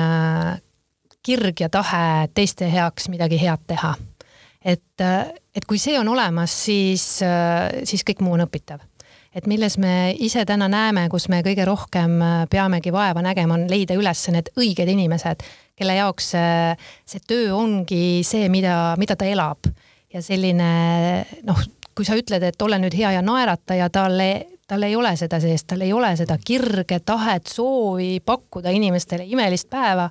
kirg 1.26 1.62
ja 1.62 1.70
tahe 1.70 2.28
teiste 2.34 2.68
heaks 2.72 3.10
midagi 3.10 3.38
head 3.42 3.62
teha. 3.68 3.96
et, 4.66 5.02
et 5.56 5.66
kui 5.66 5.78
see 5.78 6.00
on 6.00 6.08
olemas, 6.10 6.54
siis, 6.66 7.06
siis 7.84 8.04
kõik 8.08 8.22
muu 8.26 8.34
on 8.34 8.46
õpitav 8.48 8.82
et 9.36 9.48
milles 9.52 9.78
me 9.82 10.16
ise 10.24 10.46
täna 10.48 10.68
näeme, 10.72 11.08
kus 11.12 11.28
me 11.32 11.42
kõige 11.46 11.66
rohkem 11.68 12.18
äh, 12.24 12.36
peamegi 12.52 12.94
vaeva 12.96 13.24
nägema, 13.26 13.58
on 13.58 13.68
leida 13.72 13.98
üles 14.00 14.24
need 14.32 14.52
õiged 14.56 14.92
inimesed, 14.96 15.44
kelle 15.76 15.98
jaoks 15.98 16.32
see, 16.36 16.76
see 17.06 17.24
töö 17.28 17.50
ongi 17.58 18.24
see, 18.28 18.48
mida, 18.52 18.96
mida 19.02 19.18
ta 19.20 19.28
elab. 19.28 19.68
ja 20.14 20.22
selline 20.24 20.70
noh, 21.44 21.60
kui 21.96 22.08
sa 22.08 22.16
ütled, 22.16 22.44
et 22.44 22.62
ole 22.62 22.80
nüüd 22.80 22.96
hea 22.96 23.12
ja 23.18 23.24
naerata 23.26 23.76
ja 23.76 23.90
talle 23.90 24.48
tal 24.66 24.82
ei 24.82 24.96
ole 24.98 25.12
seda 25.20 25.38
sees, 25.38 25.62
tal 25.68 25.84
ei 25.86 25.92
ole 25.94 26.16
seda 26.18 26.40
kirge, 26.42 26.98
tahet, 27.06 27.46
soovi 27.48 28.18
pakkuda 28.26 28.72
inimestele 28.74 29.28
imelist 29.30 29.70
päeva 29.70 30.08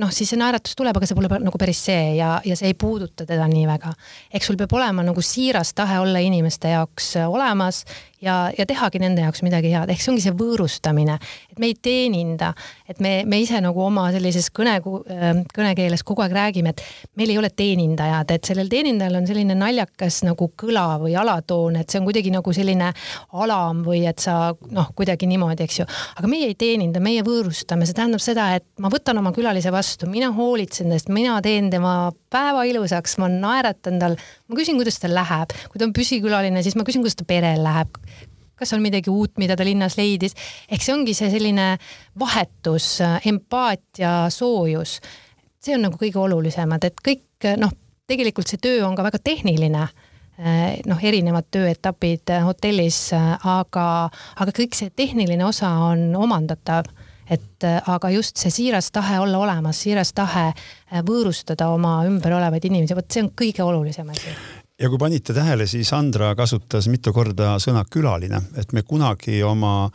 noh, 0.00 0.12
siis 0.12 0.30
see 0.32 0.40
naeratus 0.40 0.76
tuleb, 0.76 0.96
aga 0.96 1.08
see 1.08 1.16
pole 1.16 1.40
nagu 1.40 1.60
päris 1.60 1.80
see 1.88 2.16
ja, 2.18 2.36
ja 2.44 2.56
see 2.58 2.70
ei 2.72 2.76
puuduta 2.78 3.26
teda 3.28 3.46
nii 3.50 3.64
väga. 3.68 3.92
eks 4.32 4.50
sul 4.50 4.58
peab 4.60 4.74
olema 4.76 5.04
nagu 5.06 5.22
siiras 5.24 5.72
tahe 5.76 5.98
olla 6.02 6.20
inimeste 6.22 6.74
jaoks 6.74 7.14
äh, 7.20 7.28
olemas 7.30 7.84
ja, 8.22 8.50
ja 8.58 8.66
tehagi 8.66 9.00
nende 9.02 9.24
jaoks 9.24 9.42
midagi 9.46 9.70
head, 9.72 9.90
ehk 9.92 10.02
see 10.02 10.12
ongi 10.12 10.24
see 10.24 10.34
võõrustamine, 10.36 11.18
et 11.52 11.60
me 11.62 11.70
ei 11.70 11.76
teeninda, 11.82 12.52
et 12.88 13.00
me, 13.04 13.18
me 13.28 13.40
ise 13.42 13.60
nagu 13.64 13.82
oma 13.84 14.08
sellises 14.14 14.48
kõne, 14.54 14.76
ähm, 14.80 15.42
kõnekeeles 15.54 16.04
kogu 16.06 16.24
aeg 16.24 16.36
räägime, 16.36 16.72
et 16.72 16.82
meil 17.18 17.32
ei 17.34 17.38
ole 17.40 17.50
teenindajad, 17.54 18.32
et 18.36 18.50
sellel 18.50 18.70
teenindajal 18.72 19.20
on 19.20 19.28
selline 19.28 19.56
naljakas 19.58 20.22
nagu 20.26 20.50
kõla 20.58 20.86
või 21.02 21.16
alatoon, 21.18 21.80
et 21.80 21.92
see 21.92 22.00
on 22.00 22.08
kuidagi 22.08 22.32
nagu 22.34 22.56
selline 22.56 22.92
alam 23.46 23.82
või 23.86 24.04
et 24.08 24.22
sa 24.22 24.38
noh, 24.70 24.92
kuidagi 24.96 25.28
niimoodi, 25.30 25.66
eks 25.66 25.80
ju. 25.82 25.88
aga 26.20 26.30
meie 26.30 26.50
ei 26.52 26.58
teeninda, 26.58 27.02
meie 27.04 27.24
võõrustame, 27.26 27.88
see 27.88 27.96
tähendab 27.96 28.24
seda, 28.24 28.52
et 28.58 28.66
ma 28.82 28.90
võtan 28.92 29.18
oma 29.20 29.32
külalise 29.36 29.72
vastu, 29.74 30.08
mina 30.10 30.32
hoolitsen 30.36 30.92
tast, 30.92 31.12
mina 31.12 31.38
teen 31.44 31.70
tema 31.70 31.96
päeva 32.36 32.64
ilusaks, 32.68 33.16
ma 33.22 33.28
naeratan 33.32 34.00
tal, 34.02 34.16
ma 34.48 34.58
küsin, 34.58 34.78
kuidas 34.80 35.00
tal 35.02 35.16
läheb, 35.16 35.54
kui 35.72 35.80
ta 35.80 35.88
on 35.88 35.94
püsikülaline, 35.96 36.62
siis 36.64 36.76
ma 36.78 36.84
küsin, 36.86 37.04
kuidas 37.04 37.18
ta 37.18 37.28
perel 37.28 37.64
läheb. 37.64 38.00
Kas 38.56 38.72
on 38.72 38.80
midagi 38.80 39.12
uut, 39.12 39.34
mida 39.40 39.52
ta 39.56 39.66
linnas 39.68 39.98
leidis, 39.98 40.32
ehk 40.72 40.84
see 40.84 40.94
ongi 40.94 41.12
see 41.16 41.28
selline 41.32 41.74
vahetus, 42.18 42.94
empaatia, 43.28 44.30
soojus. 44.32 45.00
see 45.60 45.74
on 45.74 45.82
nagu 45.88 45.98
kõige 46.00 46.20
olulisemad, 46.22 46.84
et 46.86 47.02
kõik 47.04 47.48
noh, 47.60 47.72
tegelikult 48.08 48.48
see 48.48 48.60
töö 48.62 48.84
on 48.86 48.96
ka 48.96 49.04
väga 49.06 49.20
tehniline. 49.24 49.88
Noh, 50.86 50.98
erinevad 51.00 51.46
tööetapid 51.48 52.28
hotellis, 52.44 52.98
aga, 53.16 53.86
aga 54.36 54.52
kõik 54.52 54.76
see 54.76 54.92
tehniline 54.92 55.46
osa 55.48 55.70
on 55.88 56.10
omandatav. 56.12 56.90
Et 57.30 57.66
aga 57.86 58.10
just 58.14 58.36
see 58.38 58.52
siiras 58.54 58.90
tahe 58.94 59.18
olla 59.20 59.38
olemas, 59.38 59.80
siiras 59.82 60.12
tahe 60.16 60.50
võõrustada 61.06 61.70
oma 61.74 61.98
ümber 62.06 62.36
olevaid 62.38 62.64
inimesi, 62.68 62.94
vot 62.94 63.10
see 63.10 63.24
on 63.24 63.32
kõige 63.34 63.64
olulisem 63.66 64.14
asi. 64.14 64.36
Ja 64.76 64.90
kui 64.92 64.98
panite 65.00 65.32
tähele, 65.32 65.64
siis 65.66 65.88
Andra 65.96 66.34
kasutas 66.36 66.84
mitu 66.92 67.08
korda 67.16 67.54
sõna 67.64 67.80
külaline, 67.88 68.42
et 68.60 68.74
me 68.76 68.82
kunagi 68.84 69.38
oma 69.40 69.86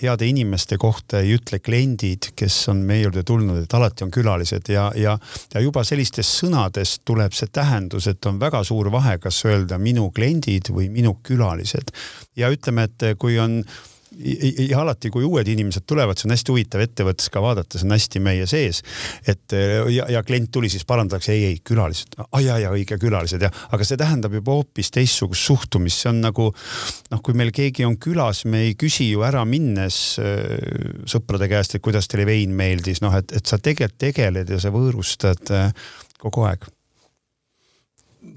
heade 0.00 0.24
inimeste 0.24 0.78
kohta 0.80 1.20
ei 1.20 1.34
ütle 1.36 1.58
kliendid, 1.60 2.30
kes 2.32 2.56
on 2.72 2.80
meie 2.88 3.02
juurde 3.02 3.20
tulnud, 3.28 3.58
et 3.66 3.76
alati 3.76 4.06
on 4.06 4.14
külalised. 4.14 4.72
Ja, 4.72 4.86
ja, 4.96 5.18
ja 5.52 5.60
juba 5.60 5.84
sellistest 5.84 6.40
sõnadest 6.40 7.02
tuleb 7.04 7.36
see 7.36 7.52
tähendus, 7.52 8.08
et 8.08 8.24
on 8.24 8.40
väga 8.40 8.64
suur 8.64 8.88
vahe, 8.94 9.18
kas 9.20 9.44
öelda 9.44 9.76
minu 9.76 10.08
kliendid 10.16 10.72
või 10.72 10.88
minu 10.88 11.18
külalised. 11.20 11.92
ja 12.36 12.48
ütleme, 12.48 12.88
et 12.88 13.18
kui 13.20 13.36
on 13.38 13.60
ja 14.68 14.80
alati, 14.80 15.10
kui 15.12 15.24
uued 15.26 15.48
inimesed 15.48 15.86
tulevad, 15.88 16.18
see 16.18 16.28
on 16.28 16.34
hästi 16.34 16.52
huvitav 16.52 16.84
ettevõttes 16.84 17.30
ka 17.32 17.42
vaadata, 17.44 17.78
see 17.78 17.88
on 17.88 17.94
hästi 17.96 18.22
meie 18.24 18.46
sees. 18.50 18.82
et 19.26 19.54
ja, 19.94 20.06
ja 20.10 20.22
klient 20.26 20.50
tuli, 20.54 20.70
siis 20.72 20.84
parandatakse, 20.88 21.32
ei, 21.32 21.44
ei 21.52 21.58
külalised, 21.64 22.18
ja, 22.42 22.58
ja 22.62 22.72
õige 22.74 22.98
külalised 23.00 23.42
ja, 23.42 23.50
aga 23.74 23.86
see 23.86 23.98
tähendab 24.00 24.34
juba 24.36 24.58
hoopis 24.58 24.92
teistsugust 24.94 25.48
suhtumist, 25.48 26.04
see 26.04 26.12
on 26.12 26.22
nagu 26.24 26.50
noh, 26.52 27.24
kui 27.24 27.36
meil 27.38 27.52
keegi 27.54 27.86
on 27.88 27.98
külas, 28.00 28.44
me 28.50 28.64
ei 28.68 28.78
küsi 28.78 29.10
ju 29.10 29.24
ära 29.26 29.44
minnes 29.48 30.18
äh, 30.22 31.04
sõprade 31.10 31.48
käest, 31.50 31.76
et 31.76 31.84
kuidas 31.84 32.08
teile 32.10 32.28
vein 32.28 32.54
meeldis, 32.56 33.02
noh, 33.04 33.14
et, 33.18 33.34
et 33.34 33.46
sa 33.46 33.58
tegelikult 33.58 34.00
tegeled 34.00 34.48
ja 34.50 34.58
sa 34.62 34.72
võõrustad 34.74 35.52
äh, 35.54 35.70
kogu 36.20 36.46
aeg 36.48 36.64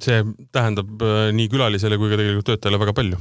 see 0.04 0.22
tähendab 0.56 1.02
äh, 1.06 1.18
nii 1.36 1.50
külalisele 1.52 2.00
kui 2.00 2.12
ka 2.12 2.20
tegelikult 2.20 2.52
töötajale 2.52 2.82
väga 2.82 2.96
palju. 2.98 3.20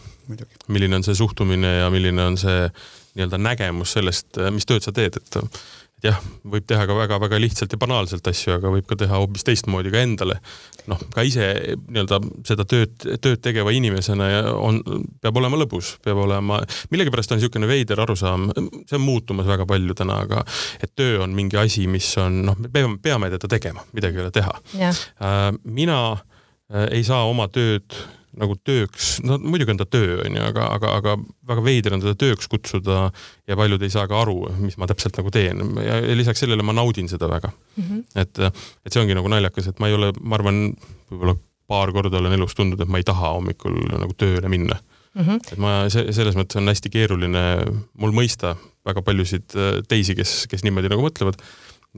milline 0.68 1.00
on 1.00 1.06
see 1.06 1.16
suhtumine 1.18 1.78
ja 1.80 1.90
milline 1.94 2.30
on 2.32 2.38
see 2.40 2.68
nii-öelda 3.16 3.40
nägemus 3.40 3.96
sellest, 3.96 4.28
äh, 4.38 4.52
mis 4.54 4.68
tööd 4.68 4.84
sa 4.84 4.94
teed, 4.96 5.16
et 5.20 5.42
et 5.96 6.10
jah, 6.10 6.18
võib 6.44 6.64
teha 6.68 6.84
ka 6.84 6.92
väga-väga 6.92 7.38
lihtsalt 7.40 7.72
ja 7.72 7.78
banaalselt 7.80 8.26
asju, 8.28 8.58
aga 8.58 8.68
võib 8.74 8.84
ka 8.88 8.98
teha 9.00 9.16
hoopis 9.16 9.46
teistmoodi 9.48 9.92
ka 9.94 10.02
endale. 10.04 10.36
noh, 10.86 11.00
ka 11.14 11.24
ise 11.26 11.46
nii-öelda 11.88 12.18
seda 12.46 12.66
tööd, 12.68 12.92
tööd 13.24 13.40
tegeva 13.42 13.72
inimesena 13.74 14.28
ja 14.28 14.42
on, 14.52 14.82
peab 15.24 15.40
olema 15.40 15.58
lõbus, 15.58 15.94
peab 16.04 16.20
olema, 16.22 16.60
millegipärast 16.92 17.32
on 17.32 17.40
niisugune 17.40 17.66
veider 17.70 18.04
arusaam, 18.04 18.50
see 18.84 18.98
on 19.00 19.02
muutumas 19.02 19.48
väga 19.48 19.66
palju 19.66 19.96
täna, 19.98 20.20
aga 20.28 20.44
et 20.84 20.92
töö 20.94 21.24
on 21.24 21.34
mingi 21.34 21.58
asi, 21.58 21.88
mis 21.90 22.12
on 22.22 22.42
noh, 22.50 22.60
me 22.60 22.70
peame, 22.70 23.00
peame 23.02 23.32
teda 23.32 23.50
tegema, 23.56 23.82
midagi 23.96 24.20
ei 24.20 24.26
ole 24.26 24.36
teha. 24.36 24.54
Äh, 24.76 25.50
mina 25.64 26.00
äh, 26.12 26.24
ei 26.90 27.04
saa 27.06 27.24
oma 27.28 27.48
tööd 27.52 27.94
nagu 28.36 28.56
tööks, 28.66 29.16
no 29.24 29.38
muidugi 29.40 29.72
on 29.72 29.78
ta 29.80 29.86
töö, 29.88 30.18
onju, 30.26 30.40
aga, 30.44 30.66
aga, 30.76 30.90
aga 30.98 31.14
väga 31.48 31.62
veider 31.64 31.96
on 31.96 32.02
teda 32.04 32.16
tööks 32.20 32.50
kutsuda 32.52 33.06
ja 33.48 33.56
paljud 33.56 33.84
ei 33.86 33.92
saa 33.92 34.04
ka 34.10 34.18
aru, 34.20 34.36
mis 34.60 34.76
ma 34.80 34.88
täpselt 34.90 35.16
nagu 35.16 35.32
teen 35.32 35.62
ja, 35.80 35.98
lisaks 36.18 36.44
sellele 36.44 36.66
ma 36.66 36.74
naudin 36.76 37.08
seda 37.08 37.30
väga 37.32 37.48
mm. 37.52 37.86
-hmm. 37.86 38.02
et, 38.22 38.42
et 38.84 38.92
see 38.92 39.00
ongi 39.00 39.16
nagu 39.16 39.30
naljakas, 39.32 39.70
et 39.70 39.80
ma 39.80 39.88
ei 39.88 39.96
ole, 39.96 40.12
ma 40.20 40.36
arvan, 40.36 40.60
võib-olla 41.10 41.36
paar 41.66 41.92
korda 41.96 42.20
olen 42.20 42.36
elus 42.36 42.54
tundnud, 42.54 42.80
et 42.80 42.92
ma 42.92 43.00
ei 43.00 43.08
taha 43.08 43.32
hommikul 43.38 43.78
nagu 43.96 44.12
tööle 44.20 44.52
minna 44.52 44.76
mm. 44.76 45.22
-hmm. 45.22 45.52
et 45.52 45.62
ma 45.62 45.76
see, 45.92 46.12
selles 46.12 46.36
mõttes 46.36 46.60
on 46.60 46.68
hästi 46.68 46.92
keeruline 46.92 47.46
mul 47.96 48.12
mõista 48.12 48.56
väga 48.86 49.02
paljusid 49.02 49.56
äh, 49.56 49.80
teisi, 49.88 50.14
kes, 50.18 50.44
kes 50.50 50.66
niimoodi 50.66 50.92
nagu 50.92 51.08
mõtlevad 51.08 51.40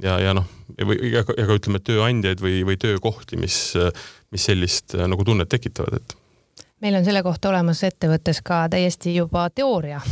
ja, 0.03 0.19
ja 0.23 0.35
noh, 0.37 0.47
ja 0.79 1.25
ka, 1.27 1.37
ja 1.39 1.47
ka 1.49 1.59
ütleme, 1.59 1.81
tööandjaid 1.85 2.43
või, 2.45 2.63
või 2.67 2.79
töökohti, 2.81 3.39
mis, 3.41 3.59
mis 4.35 4.49
sellist 4.51 4.97
äh, 4.99 5.07
nagu 5.11 5.25
tunnet 5.27 5.51
tekitavad, 5.53 6.01
et 6.01 6.17
meil 6.85 6.95
on 6.95 7.07
selle 7.07 7.25
kohta 7.27 7.51
olemas 7.51 7.83
ettevõttes 7.87 8.43
ka 8.47 8.67
täiesti 8.71 9.17
juba 9.17 9.49
teooria. 9.51 10.03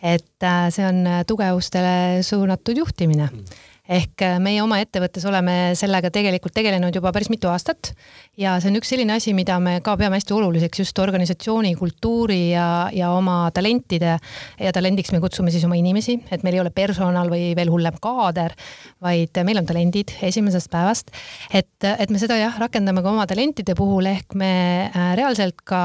Et 0.00 0.44
äh, 0.46 0.68
see 0.72 0.84
on 0.86 1.02
tugevustele 1.28 2.22
suunatud 2.24 2.78
juhtimine. 2.80 3.26
Mm 3.28 3.58
ehk 3.90 4.22
äh, 4.22 4.36
meie 4.42 4.60
oma 4.62 4.78
ettevõttes 4.82 5.24
oleme 5.26 5.72
sellega 5.78 6.12
tegelikult 6.14 6.54
tegelenud 6.54 6.94
juba 6.94 7.10
päris 7.14 7.30
mitu 7.32 7.50
aastat 7.50 7.92
ja 8.38 8.54
see 8.62 8.70
on 8.70 8.78
üks 8.78 8.92
selline 8.92 9.16
asi, 9.16 9.34
mida 9.36 9.58
me 9.62 9.78
ka 9.84 9.96
peame 9.98 10.18
hästi 10.18 10.36
oluliseks 10.36 10.82
just 10.84 11.02
organisatsiooni 11.02 11.74
kultuuri 11.78 12.52
ja, 12.52 12.68
ja 12.94 13.10
oma 13.16 13.42
talentide 13.54 14.14
ja 14.60 14.72
talendiks 14.76 15.10
me 15.14 15.22
kutsume 15.22 15.50
siis 15.50 15.66
oma 15.66 15.78
inimesi, 15.80 16.20
et 16.30 16.46
meil 16.46 16.58
ei 16.58 16.62
ole 16.62 16.74
personal 16.74 17.32
või 17.32 17.50
veel 17.58 17.72
hullem 17.72 17.98
kaader, 18.02 18.54
vaid 19.02 19.42
meil 19.46 19.62
on 19.62 19.68
talendid 19.68 20.14
esimesest 20.30 20.70
päevast. 20.70 21.10
et, 21.50 21.90
et 21.90 22.10
me 22.10 22.22
seda 22.22 22.38
jah, 22.38 22.58
rakendame 22.62 23.02
ka 23.02 23.10
oma 23.10 23.26
talentide 23.30 23.74
puhul 23.78 24.06
ehk 24.12 24.38
me 24.38 24.54
äh, 24.86 25.12
reaalselt 25.18 25.64
ka 25.66 25.82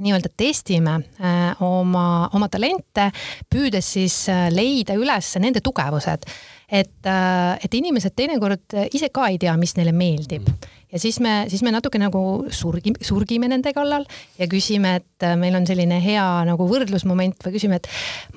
nii-öelda 0.00 0.30
testime 0.36 1.00
äh, 1.20 1.60
oma, 1.64 2.28
oma 2.36 2.48
talente, 2.52 3.10
püüdes 3.52 3.92
siis 3.96 4.22
leida 4.52 4.96
üles 4.96 5.34
nende 5.40 5.60
tugevused 5.64 6.28
et, 6.70 7.06
äh, 7.06 7.58
et 7.64 7.74
inimesed 7.74 8.14
teinekord 8.16 8.78
ise 8.94 9.10
ka 9.14 9.28
ei 9.30 9.38
tea, 9.42 9.56
mis 9.60 9.74
neile 9.78 9.92
meeldib. 9.96 10.46
Ja 10.90 10.98
siis 10.98 11.20
me, 11.22 11.44
siis 11.48 11.62
me 11.62 11.70
natuke 11.70 12.00
nagu 12.02 12.20
surgi, 12.54 12.92
surgime 13.04 13.46
nende 13.50 13.70
kallal 13.74 14.06
ja 14.40 14.48
küsime, 14.50 14.96
et 14.98 15.26
äh, 15.26 15.36
meil 15.38 15.54
on 15.54 15.66
selline 15.68 16.00
hea 16.02 16.24
nagu 16.48 16.66
võrdlusmoment 16.66 17.46
või 17.46 17.54
küsime, 17.54 17.78
et 17.78 17.86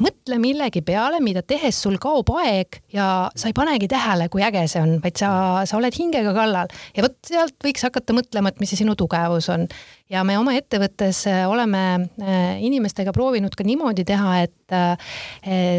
mõtle 0.01 0.37
millegi 0.41 0.83
peale, 0.85 1.17
mida 1.23 1.41
tehes 1.41 1.81
sul 1.81 1.97
kaob 2.01 2.29
aeg 2.43 2.77
ja 2.93 3.07
sa 3.33 3.49
ei 3.49 3.57
panegi 3.57 3.89
tähele, 3.89 4.29
kui 4.29 4.45
äge 4.45 4.67
see 4.69 4.83
on, 4.85 4.99
vaid 5.01 5.17
sa, 5.17 5.31
sa 5.69 5.79
oled 5.79 5.97
hingega 5.97 6.35
kallal. 6.37 6.69
Ja 6.93 7.07
vot 7.07 7.17
sealt 7.25 7.57
võiks 7.65 7.87
hakata 7.89 8.13
mõtlema, 8.13 8.53
et 8.53 8.61
mis 8.61 8.69
see 8.73 8.83
sinu 8.83 8.93
tugevus 8.99 9.49
on. 9.53 9.65
Ja 10.13 10.23
me 10.27 10.37
oma 10.37 10.53
ettevõttes 10.57 11.23
äh, 11.29 11.43
oleme 11.49 11.83
äh, 12.21 12.61
inimestega 12.65 13.13
proovinud 13.15 13.55
ka 13.57 13.65
niimoodi 13.67 14.05
teha, 14.07 14.41
et 14.45 14.59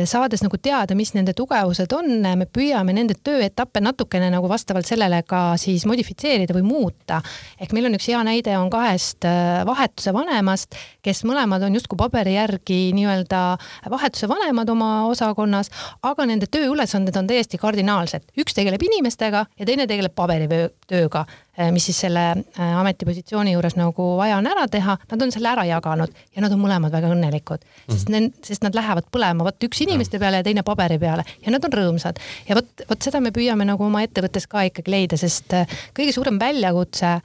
saades 0.07 0.43
nagu 0.45 0.59
teada, 0.62 0.95
mis 0.95 1.11
nende 1.16 1.32
tugevused 1.35 1.91
on, 1.97 2.11
me 2.39 2.47
püüame 2.47 2.93
nende 2.95 3.16
tööetappe 3.26 3.80
natukene 3.82 4.28
nagu 4.30 4.47
vastavalt 4.51 4.87
sellele 4.87 5.22
ka 5.26 5.57
siis 5.59 5.82
modifitseerida 5.89 6.55
või 6.55 6.62
muuta. 6.66 7.20
ehk 7.61 7.72
meil 7.74 7.89
on 7.89 7.97
üks 7.99 8.07
hea 8.12 8.20
näide 8.26 8.55
on 8.59 8.70
kahest 8.70 9.26
äh, 9.26 9.64
vahetuse 9.66 10.12
vanemast, 10.14 10.76
kes 11.03 11.24
mõlemad 11.26 11.64
on 11.66 11.74
justkui 11.74 11.99
paberi 11.99 12.37
järgi 12.37 12.93
nii-öelda 12.95 13.43
vahetuse 13.91 14.28
vanemad 14.30 14.70
oma 14.70 14.91
osakonnas, 15.11 15.70
aga 16.03 16.26
nende 16.28 16.47
tööülesanded 16.47 17.16
on 17.18 17.26
täiesti 17.26 17.59
kardinaalsed. 17.59 18.30
üks 18.39 18.55
tegeleb 18.55 18.82
inimestega 18.82 19.47
ja 19.59 19.66
teine 19.66 19.89
tegeleb 19.91 20.14
paberitööga 20.14 20.84
äh, 20.93 21.70
mis 21.72 21.87
siis 21.89 22.01
selle 22.07 22.24
äh, 22.30 22.76
ametipositsiooni 22.80 23.53
juures 23.53 23.76
nagu 23.76 24.16
vaja 24.18 24.37
on 24.39 24.47
ära 24.51 24.66
teha, 24.68 24.97
nad 25.11 25.22
on 25.22 25.32
selle 25.32 25.49
ära 25.49 25.64
jaganud 25.68 26.12
ja 26.37 26.43
nad 26.45 26.53
on 26.53 26.61
mõlemad 26.61 26.93
väga 26.93 27.12
õnnelikud 27.14 27.62
mm, 27.62 27.70
-hmm. 27.70 27.95
sest 27.95 28.09
need, 28.12 28.32
sest 28.43 28.62
nad 28.66 28.74
lähevad 28.74 29.09
põlema, 29.12 29.45
vot 29.45 29.68
üks 29.68 29.82
inimeste 29.87 30.18
peale 30.18 30.43
ja 30.43 30.47
teine 30.47 30.62
paberi 30.62 30.99
peale 30.99 31.24
ja 31.47 31.55
nad 31.55 31.64
on 31.64 31.72
rõõmsad. 31.72 32.20
ja 32.49 32.55
vot, 32.55 32.87
vot 32.89 33.03
seda 33.03 33.20
me 33.20 33.30
püüame 33.30 33.64
nagu 33.64 33.85
oma 33.85 34.03
ettevõttes 34.03 34.47
ka 34.47 34.66
ikkagi 34.68 34.91
leida, 34.91 35.16
sest 35.16 35.55
kõige 35.95 36.12
suurem 36.12 36.39
välja 36.39 36.64
väljakutse 36.64 37.20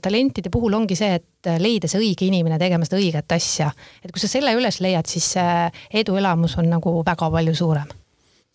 talentide 0.00 0.48
puhul 0.50 0.74
ongi 0.74 0.96
see, 0.96 1.18
et 1.20 1.50
leida 1.60 1.88
see 1.90 2.00
õige 2.00 2.24
inimene 2.24 2.56
tegema 2.58 2.86
seda 2.88 3.00
õiget 3.00 3.34
asja. 3.36 3.70
et 4.04 4.12
kui 4.12 4.20
sa 4.20 4.28
selle 4.28 4.54
üles 4.56 4.80
leiad, 4.80 5.06
siis 5.06 5.32
see 5.36 5.70
eduelamus 6.02 6.56
on 6.56 6.70
nagu 6.72 7.02
väga 7.04 7.30
palju 7.30 7.54
suurem 7.54 7.99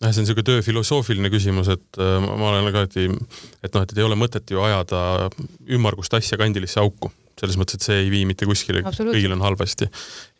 jah, 0.02 0.12
see 0.12 0.20
on 0.20 0.26
niisugune 0.26 0.46
töö 0.46 0.64
filosoofiline 0.64 1.30
küsimus, 1.32 1.70
et 1.72 2.00
äh, 2.02 2.16
ma 2.24 2.50
olen 2.50 2.68
alati, 2.72 3.06
et 3.64 3.76
noh, 3.76 3.84
et 3.84 3.94
ei 3.96 4.04
ole 4.04 4.18
mõtet 4.18 4.50
ju 4.52 4.60
ajada 4.64 5.30
ümmargust 5.72 6.18
asja 6.18 6.38
kandilisse 6.40 6.82
auku. 6.82 7.12
Selles 7.36 7.58
mõttes, 7.60 7.76
et 7.76 7.84
see 7.84 7.96
ei 8.00 8.06
vii 8.08 8.22
mitte 8.24 8.46
kuskile, 8.48 8.80
kõigil 8.80 9.34
on 9.34 9.42
halvasti. 9.44 9.90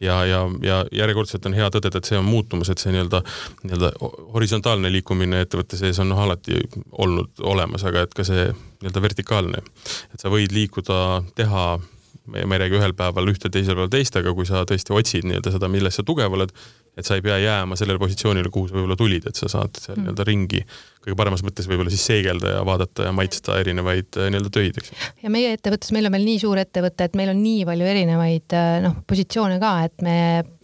ja, 0.00 0.14
ja, 0.24 0.38
ja 0.64 0.78
järjekordselt 0.96 1.44
on 1.44 1.56
hea 1.56 1.66
tõdeda, 1.68 2.00
et 2.00 2.08
see 2.08 2.16
on 2.16 2.24
muutumas, 2.24 2.70
et 2.72 2.80
see 2.80 2.94
nii-öelda, 2.94 3.20
nii-öelda 3.66 3.90
horisontaalne 4.32 4.88
liikumine 4.94 5.42
ettevõtte 5.44 5.76
sees 5.76 6.00
on 6.00 6.08
noh, 6.08 6.22
alati 6.24 6.56
olnud 6.96 7.44
olemas, 7.44 7.84
aga 7.84 8.06
et 8.06 8.16
ka 8.16 8.24
see 8.24 8.46
nii-öelda 8.48 9.04
vertikaalne, 9.04 9.60
et 10.14 10.24
sa 10.24 10.32
võid 10.32 10.56
liikuda, 10.56 11.02
teha 11.36 11.66
ma 12.26 12.56
ei 12.56 12.64
räägi 12.64 12.80
ühel 12.80 12.96
päeval 12.96 13.28
ühte, 13.30 13.52
teisel 13.52 13.76
päeval 13.76 13.92
teist, 13.92 14.16
aga 14.16 14.32
kui 14.34 14.48
sa 14.48 14.64
tõesti 14.66 14.96
otsid 14.96 15.28
nii-öelda 15.28 15.52
seda, 15.54 15.68
milles 15.70 16.00
sa 16.00 16.04
tugev 16.06 16.32
oled, 16.32 16.54
et 16.96 17.06
sa 17.06 17.18
ei 17.18 17.24
pea 17.24 17.38
jääma 17.42 17.76
sellele 17.76 18.00
positsioonile, 18.00 18.50
kuhu 18.52 18.70
sa 18.70 18.78
võib-olla 18.78 18.96
tulid, 18.98 19.28
et 19.28 19.36
sa 19.36 19.50
saad 19.52 19.76
seal 19.80 19.96
mm. 19.96 20.06
nii-öelda 20.06 20.26
ringi 20.28 20.62
kõige 21.06 21.18
paremas 21.20 21.44
mõttes 21.46 21.68
võib-olla 21.70 21.92
siis 21.92 22.02
seegelda 22.08 22.56
ja 22.56 22.62
vaadata 22.66 23.06
ja 23.06 23.12
maitsta 23.14 23.60
erinevaid 23.62 24.18
äh, 24.18 24.26
nii-öelda 24.32 24.50
töid, 24.52 24.80
eks. 24.80 24.90
ja 25.22 25.30
meie 25.30 25.52
ettevõttes, 25.54 25.92
meil 25.94 26.08
on 26.08 26.16
veel 26.16 26.26
nii 26.26 26.40
suur 26.42 26.58
ettevõte, 26.58 27.06
et 27.06 27.14
meil 27.18 27.30
on 27.30 27.38
nii 27.44 27.62
palju 27.68 27.86
erinevaid 27.92 28.56
äh, 28.58 28.70
noh, 28.82 28.96
positsioone 29.06 29.60
ka, 29.62 29.72
et 29.86 30.02
me 30.02 30.16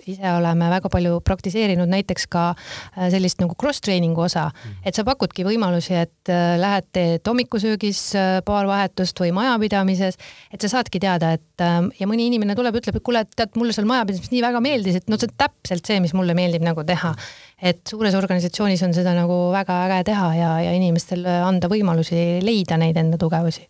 ise 0.02 0.32
oleme 0.34 0.66
väga 0.72 0.90
palju 0.90 1.20
praktiseerinud 1.22 1.90
näiteks 1.92 2.26
ka 2.32 2.48
äh, 2.56 3.06
sellist 3.14 3.38
nagu 3.42 3.54
cross-training'u 3.58 4.24
osa, 4.26 4.48
mm. 4.50 4.82
et 4.90 4.98
sa 4.98 5.06
pakudki 5.06 5.46
võimalusi, 5.46 5.94
et 6.00 6.32
lähed, 6.58 6.88
teed 6.94 7.26
hommikusöögis 7.28 8.02
paar 8.46 8.66
vahetust 8.66 9.18
või 9.22 9.30
majapidamises, 9.36 10.18
et 10.50 10.64
sa 10.64 10.70
saadki 10.76 10.98
teada, 11.02 11.32
et 11.38 11.62
ja 11.98 12.10
mõni 12.10 12.26
inimene 12.30 12.56
tuleb, 12.58 12.80
ütleb, 12.80 12.98
et 12.98 13.06
kuule, 13.06 13.22
tead, 13.36 13.54
mulle 13.58 13.74
seal 13.76 13.86
majapidamises 13.90 14.34
nii 14.34 14.42
väga 14.42 14.62
meeldis, 14.64 14.98
et 14.98 15.10
no 15.10 15.18
see 15.20 15.30
on 15.30 15.38
täpselt 15.44 15.86
see, 15.86 16.02
mis 16.02 16.14
mulle 16.18 16.34
meeldib 16.38 16.66
nagu 16.66 16.82
teha 16.86 17.14
et 17.62 17.82
suures 17.88 18.14
organisatsioonis 18.18 18.82
on 18.82 18.94
seda 18.96 19.14
nagu 19.14 19.36
väga 19.54 19.84
äge 19.86 20.00
teha 20.10 20.32
ja, 20.34 20.54
ja 20.66 20.72
inimestel 20.74 21.26
anda 21.26 21.70
võimalusi 21.70 22.42
leida 22.42 22.80
neid 22.80 22.98
enda 22.98 23.20
tugevusi 23.20 23.68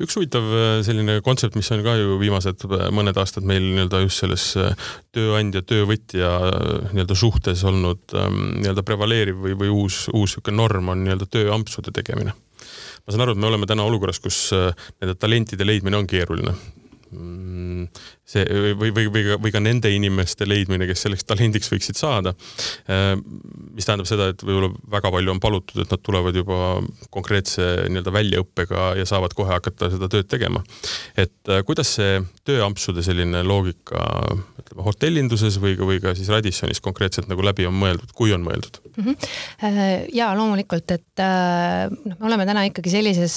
üks 0.00 0.16
huvitav 0.16 0.46
äh, 0.54 0.68
selline 0.86 1.18
kontsept, 1.26 1.56
mis 1.58 1.70
on 1.74 1.82
ka 1.84 1.96
ju 1.98 2.18
viimased 2.20 2.64
äh, 2.68 2.86
mõned 2.94 3.18
aastad 3.20 3.46
meil 3.48 3.64
nii-öelda 3.66 4.02
just 4.04 4.22
selles 4.22 4.46
äh, 4.60 4.74
tööandja, 5.16 5.62
töövõtja 5.66 6.32
nii-öelda 6.92 7.16
suhtes 7.18 7.64
olnud 7.68 8.14
ähm, 8.18 8.40
nii-öelda 8.60 8.84
prevaleeriv 8.86 9.40
või, 9.44 9.56
või 9.64 9.72
uus, 9.74 10.04
uus 10.12 10.36
niisugune 10.36 10.60
norm 10.60 10.92
on 10.92 11.04
nii-öelda 11.04 11.26
tööampsude 11.30 11.94
tegemine. 11.96 12.34
ma 12.34 13.12
saan 13.12 13.24
aru, 13.24 13.34
et 13.34 13.42
me 13.42 13.50
oleme 13.50 13.66
täna 13.66 13.86
olukorras, 13.88 14.20
kus 14.22 14.50
nende 14.52 15.16
talentide 15.18 15.66
leidmine 15.66 15.98
on 15.98 16.06
keeruline 16.10 16.54
see 17.10 18.44
või, 18.78 18.92
või, 18.94 19.06
või 19.10 19.22
või 19.42 19.52
ka 19.54 19.62
nende 19.62 19.90
inimeste 19.92 20.46
leidmine, 20.48 20.86
kes 20.88 21.04
selleks 21.06 21.26
talendiks 21.26 21.70
võiksid 21.72 21.98
saada. 21.98 22.32
Äh, 22.90 23.14
mis 23.74 23.88
tähendab 23.88 24.08
seda, 24.08 24.30
et 24.32 24.44
võib-olla 24.44 24.70
väga 24.92 25.12
palju 25.14 25.34
on 25.34 25.42
palutud, 25.42 25.82
et 25.82 25.90
nad 25.90 26.02
tulevad 26.06 26.38
juba 26.38 26.60
konkreetse 27.14 27.66
nii-öelda 27.90 28.14
väljaõppega 28.14 28.92
ja 29.00 29.08
saavad 29.08 29.34
kohe 29.38 29.52
hakata 29.54 29.90
seda 29.94 30.10
tööd 30.12 30.30
tegema. 30.30 30.62
et 31.16 31.50
äh, 31.50 31.64
kuidas 31.66 31.96
see 31.98 32.20
tööampsude 32.46 33.02
selline 33.04 33.42
loogika, 33.46 34.06
ütleme 34.60 34.86
hotellinduses 34.86 35.58
või 35.62 35.76
ka, 35.78 35.88
või 35.88 36.00
ka 36.02 36.14
siis 36.18 36.30
Radissonis 36.32 36.82
konkreetselt 36.84 37.28
nagu 37.30 37.44
läbi 37.44 37.66
on 37.66 37.76
mõeldud, 37.76 38.14
kui 38.14 38.34
on 38.36 38.44
mõeldud 38.46 38.80
mm? 38.94 39.04
-hmm. 39.04 40.08
ja 40.14 40.30
loomulikult, 40.38 40.90
et 40.94 41.24
noh, 42.06 42.16
me 42.16 42.26
oleme 42.30 42.46
täna 42.48 42.64
ikkagi 42.70 42.92
sellises 42.92 43.36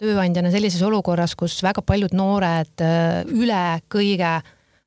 tööandjana 0.00 0.52
sellises 0.52 0.82
olukorras, 0.86 1.36
kus 1.38 1.58
väga 1.64 1.84
paljud 1.86 2.14
noored 2.16 2.84
äh, 2.84 3.20
üle 3.28 3.62
kõige 3.92 4.40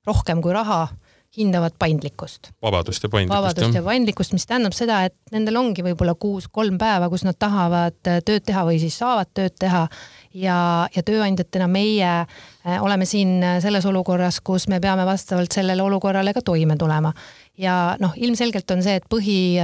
rohkem 0.07 0.41
kui 0.43 0.53
raha 0.55 0.88
hindavad 1.34 1.74
paindlikkust. 1.82 2.51
vabadust 2.61 3.03
ja 3.03 3.09
paindlikkust. 3.09 3.41
vabadust 3.41 3.76
ja 3.76 3.82
paindlikkust, 3.84 4.34
mis 4.38 4.45
tähendab 4.45 4.76
seda, 4.78 4.99
et 5.07 5.16
nendel 5.34 5.57
ongi 5.57 5.82
võib-olla 5.86 6.14
kuus-kolm 6.20 6.78
päeva, 6.82 7.09
kus 7.09 7.24
nad 7.26 7.38
tahavad 7.41 7.97
äh, 8.09 8.20
tööd 8.26 8.45
teha 8.45 8.66
või 8.68 8.78
siis 8.82 8.97
saavad 9.01 9.32
tööd 9.34 9.55
teha 9.59 9.88
ja, 10.34 10.57
ja 10.93 11.05
tööandjatena 11.05 11.70
meie 11.72 12.11
äh, 12.22 12.78
oleme 12.82 13.09
siin 13.09 13.41
selles 13.66 13.86
olukorras, 13.89 14.41
kus 14.45 14.68
me 14.70 14.82
peame 14.82 15.07
vastavalt 15.09 15.53
sellele 15.53 15.82
olukorrale 15.82 16.36
ka 16.38 16.45
toime 16.45 16.78
tulema. 16.78 17.14
Ja 17.58 17.95
noh, 18.01 18.14
ilmselgelt 18.18 18.72
on 18.74 18.82
see, 18.86 18.95
et 18.97 19.06
põhi, 19.12 19.58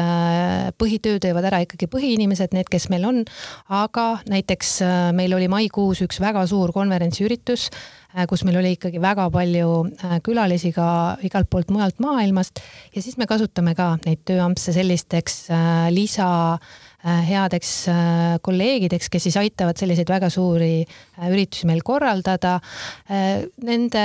põhitöö 0.80 1.20
teevad 1.22 1.48
ära 1.50 1.62
ikkagi 1.66 1.90
põhiinimesed, 1.92 2.54
need, 2.54 2.70
kes 2.70 2.90
meil 2.94 3.08
on, 3.10 3.24
aga 3.74 4.08
näiteks 4.30 4.76
meil 5.18 5.34
oli 5.38 5.48
maikuus 5.52 6.04
üks 6.06 6.22
väga 6.22 6.46
suur 6.50 6.74
konverentsiüritus, 6.76 7.70
kus 8.30 8.46
meil 8.46 8.60
oli 8.62 8.76
ikkagi 8.78 9.02
väga 9.02 9.30
palju 9.34 9.72
külalisi 10.26 10.74
ka 10.76 10.90
igalt 11.26 11.50
poolt 11.50 11.74
mujalt 11.74 12.02
maailmast. 12.04 12.62
Ja 12.94 13.02
siis 13.02 13.18
me 13.18 13.30
kasutame 13.30 13.76
ka 13.78 13.96
neid 14.06 14.22
tööampse 14.26 14.74
sellisteks 14.76 15.48
lisa 15.94 16.30
äh, 16.54 16.60
Äh, 16.60 16.89
headeks 17.04 17.72
äh, 17.88 18.38
kolleegideks, 18.43 19.08
kes 19.12 19.28
siis 19.28 19.38
aitavad 19.39 19.80
selliseid 19.80 20.10
väga 20.12 20.28
suuri 20.34 20.82
äh, 20.84 21.30
üritusi 21.32 21.68
meil 21.70 21.82
korraldada. 21.86 22.58
Nende 23.10 24.02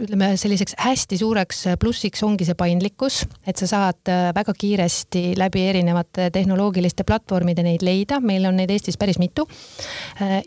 ütleme 0.00 0.32
selliseks 0.40 0.74
hästi 0.80 1.18
suureks 1.20 1.62
plussiks 1.80 2.22
ongi 2.26 2.46
see 2.48 2.56
paindlikkus, 2.58 3.20
et 3.46 3.60
sa 3.60 3.68
saad 3.70 4.10
väga 4.34 4.54
kiiresti 4.56 5.36
läbi 5.38 5.62
erinevate 5.70 6.30
tehnoloogiliste 6.34 7.04
platvormide 7.08 7.64
neid 7.66 7.84
leida, 7.86 8.20
meil 8.24 8.48
on 8.48 8.58
neid 8.58 8.72
Eestis 8.74 8.98
päris 9.00 9.20
mitu. 9.22 9.46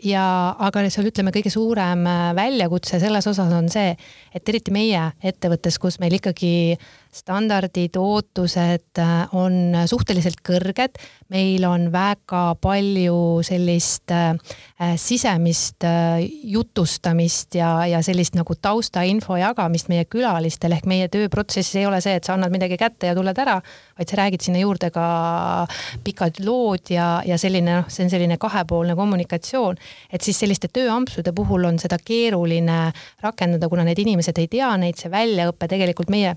ja, 0.04 0.26
aga 0.58 0.84
seal 0.88 1.08
ütleme, 1.10 1.32
kõige 1.34 1.52
suurem 1.52 2.04
väljakutse 2.36 3.00
selles 3.02 3.26
osas 3.30 3.52
on 3.54 3.70
see, 3.72 3.94
et 4.34 4.52
eriti 4.52 4.74
meie 4.74 5.06
ettevõttes, 5.24 5.78
kus 5.80 6.00
meil 6.02 6.18
ikkagi 6.18 6.54
standardid, 7.14 7.96
ootused 7.96 9.00
on 9.38 9.76
suhteliselt 9.88 10.42
kõrged, 10.44 10.98
meil 11.32 11.64
on 11.68 11.88
väga 11.94 12.42
palju 12.62 13.42
sellist 13.46 14.12
äh, 14.14 14.34
sisemist 15.00 15.84
äh, 15.86 16.24
jutustamist 16.50 17.54
ja, 17.58 17.86
ja 17.88 18.02
sellist 18.04 18.36
nagu 18.38 18.54
taustainfo 18.54 19.38
jagamist 19.40 19.90
meie 19.92 20.06
külalistele 20.10 20.78
ehk 20.78 20.88
meie 20.90 21.08
tööprotsessis 21.12 21.80
ei 21.80 21.88
ole 21.88 22.00
see, 22.04 22.16
et 22.18 22.26
sa 22.26 22.34
annad 22.36 22.52
midagi 22.54 22.78
kätte 22.80 23.10
ja 23.10 23.16
tuled 23.16 23.38
ära, 23.38 23.60
vaid 23.98 24.10
sa 24.10 24.20
räägid 24.20 24.44
sinna 24.44 24.62
juurde 24.62 24.90
ka 24.94 25.06
pikad 26.04 26.42
lood 26.44 26.92
ja, 26.94 27.08
ja 27.26 27.38
selline 27.40 27.80
noh, 27.80 27.90
see 27.92 28.06
on 28.06 28.12
selline 28.12 28.38
kahepoolne 28.40 28.96
kommunikatsioon. 28.98 29.78
et 30.12 30.22
siis 30.22 30.38
selliste 30.38 30.68
tööampsude 30.68 31.32
puhul 31.34 31.64
on 31.64 31.78
seda 31.82 31.98
keeruline 31.98 32.80
rakendada, 33.22 33.68
kuna 33.68 33.86
need 33.88 34.02
inimesed 34.04 34.38
ei 34.38 34.50
tea 34.50 34.74
neid, 34.80 34.98
see 35.00 35.10
väljaõpe 35.12 35.68
tegelikult 35.70 36.12
meie 36.12 36.34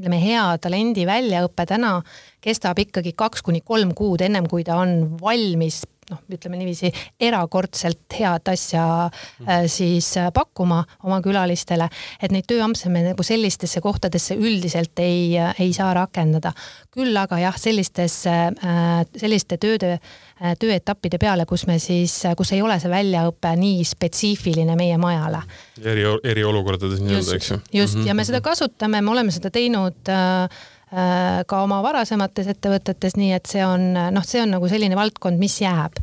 ütleme, 0.00 0.18
hea 0.22 0.44
talendi 0.62 1.04
väljaõpe 1.08 1.66
täna 1.68 1.98
kestab 2.42 2.78
ikkagi 2.80 3.12
kaks 3.16 3.44
kuni 3.44 3.60
kolm 3.60 3.92
kuud, 3.96 4.24
ennem 4.24 4.48
kui 4.48 4.64
ta 4.64 4.78
on 4.80 5.18
valmis 5.20 5.82
noh, 6.10 6.20
ütleme 6.32 6.58
niiviisi 6.58 6.90
erakordselt 7.22 8.16
head 8.18 8.48
asja 8.52 8.84
äh, 9.06 9.64
siis 9.70 10.08
äh, 10.20 10.30
pakkuma 10.34 10.82
oma 11.06 11.20
külalistele, 11.24 11.88
et 12.22 12.34
neid 12.34 12.48
tööampse 12.50 12.90
me 12.92 13.04
nagu 13.06 13.26
sellistesse 13.26 13.82
kohtadesse 13.84 14.36
üldiselt 14.38 14.98
ei, 15.02 15.30
äh, 15.38 15.54
ei 15.62 15.72
saa 15.76 15.92
rakendada. 15.96 16.52
küll 16.92 17.16
aga 17.16 17.38
jah, 17.40 17.56
sellistesse 17.56 18.32
äh,, 18.52 18.90
selliste 19.16 19.56
tööde 19.56 19.94
äh,, 19.94 20.56
tööetappide 20.60 21.18
peale, 21.22 21.46
kus 21.48 21.66
me 21.66 21.78
siis, 21.78 22.18
kus 22.36 22.52
ei 22.52 22.60
ole 22.62 22.76
see 22.82 22.90
väljaõpe 22.92 23.54
nii 23.56 23.86
spetsiifiline 23.86 24.76
meie 24.76 24.98
majale. 25.00 25.40
eri, 25.80 26.04
eriolukordades 26.34 27.00
nii-öelda, 27.00 27.38
eks 27.38 27.50
ju. 27.50 27.60
just 27.72 27.94
mm, 27.94 28.02
-hmm. 28.02 28.06
ja 28.08 28.14
me 28.14 28.24
seda 28.24 28.40
kasutame, 28.40 29.00
me 29.00 29.10
oleme 29.10 29.32
seda 29.32 29.50
teinud 29.50 30.08
äh, 30.08 30.48
Äh, 30.48 30.81
ka 30.92 31.62
oma 31.64 31.78
varasemates 31.80 32.50
ettevõtetes, 32.52 33.14
nii 33.16 33.30
et 33.32 33.48
see 33.48 33.62
on 33.64 33.94
noh, 34.12 34.24
see 34.28 34.42
on 34.44 34.50
nagu 34.52 34.68
selline 34.68 34.98
valdkond, 34.98 35.40
mis 35.40 35.54
jääb. 35.62 35.96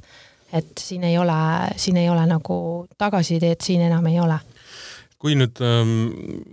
et 0.50 0.82
siin 0.82 1.04
ei 1.06 1.18
ole, 1.22 1.36
siin 1.78 1.98
ei 2.02 2.10
ole 2.10 2.24
nagu 2.26 2.88
tagasiteed 2.98 3.62
siin 3.62 3.84
enam 3.86 4.08
ei 4.10 4.18
ole 4.20 4.40
kui 5.20 5.36
nüüd 5.36 5.60
ähm, 5.66 5.90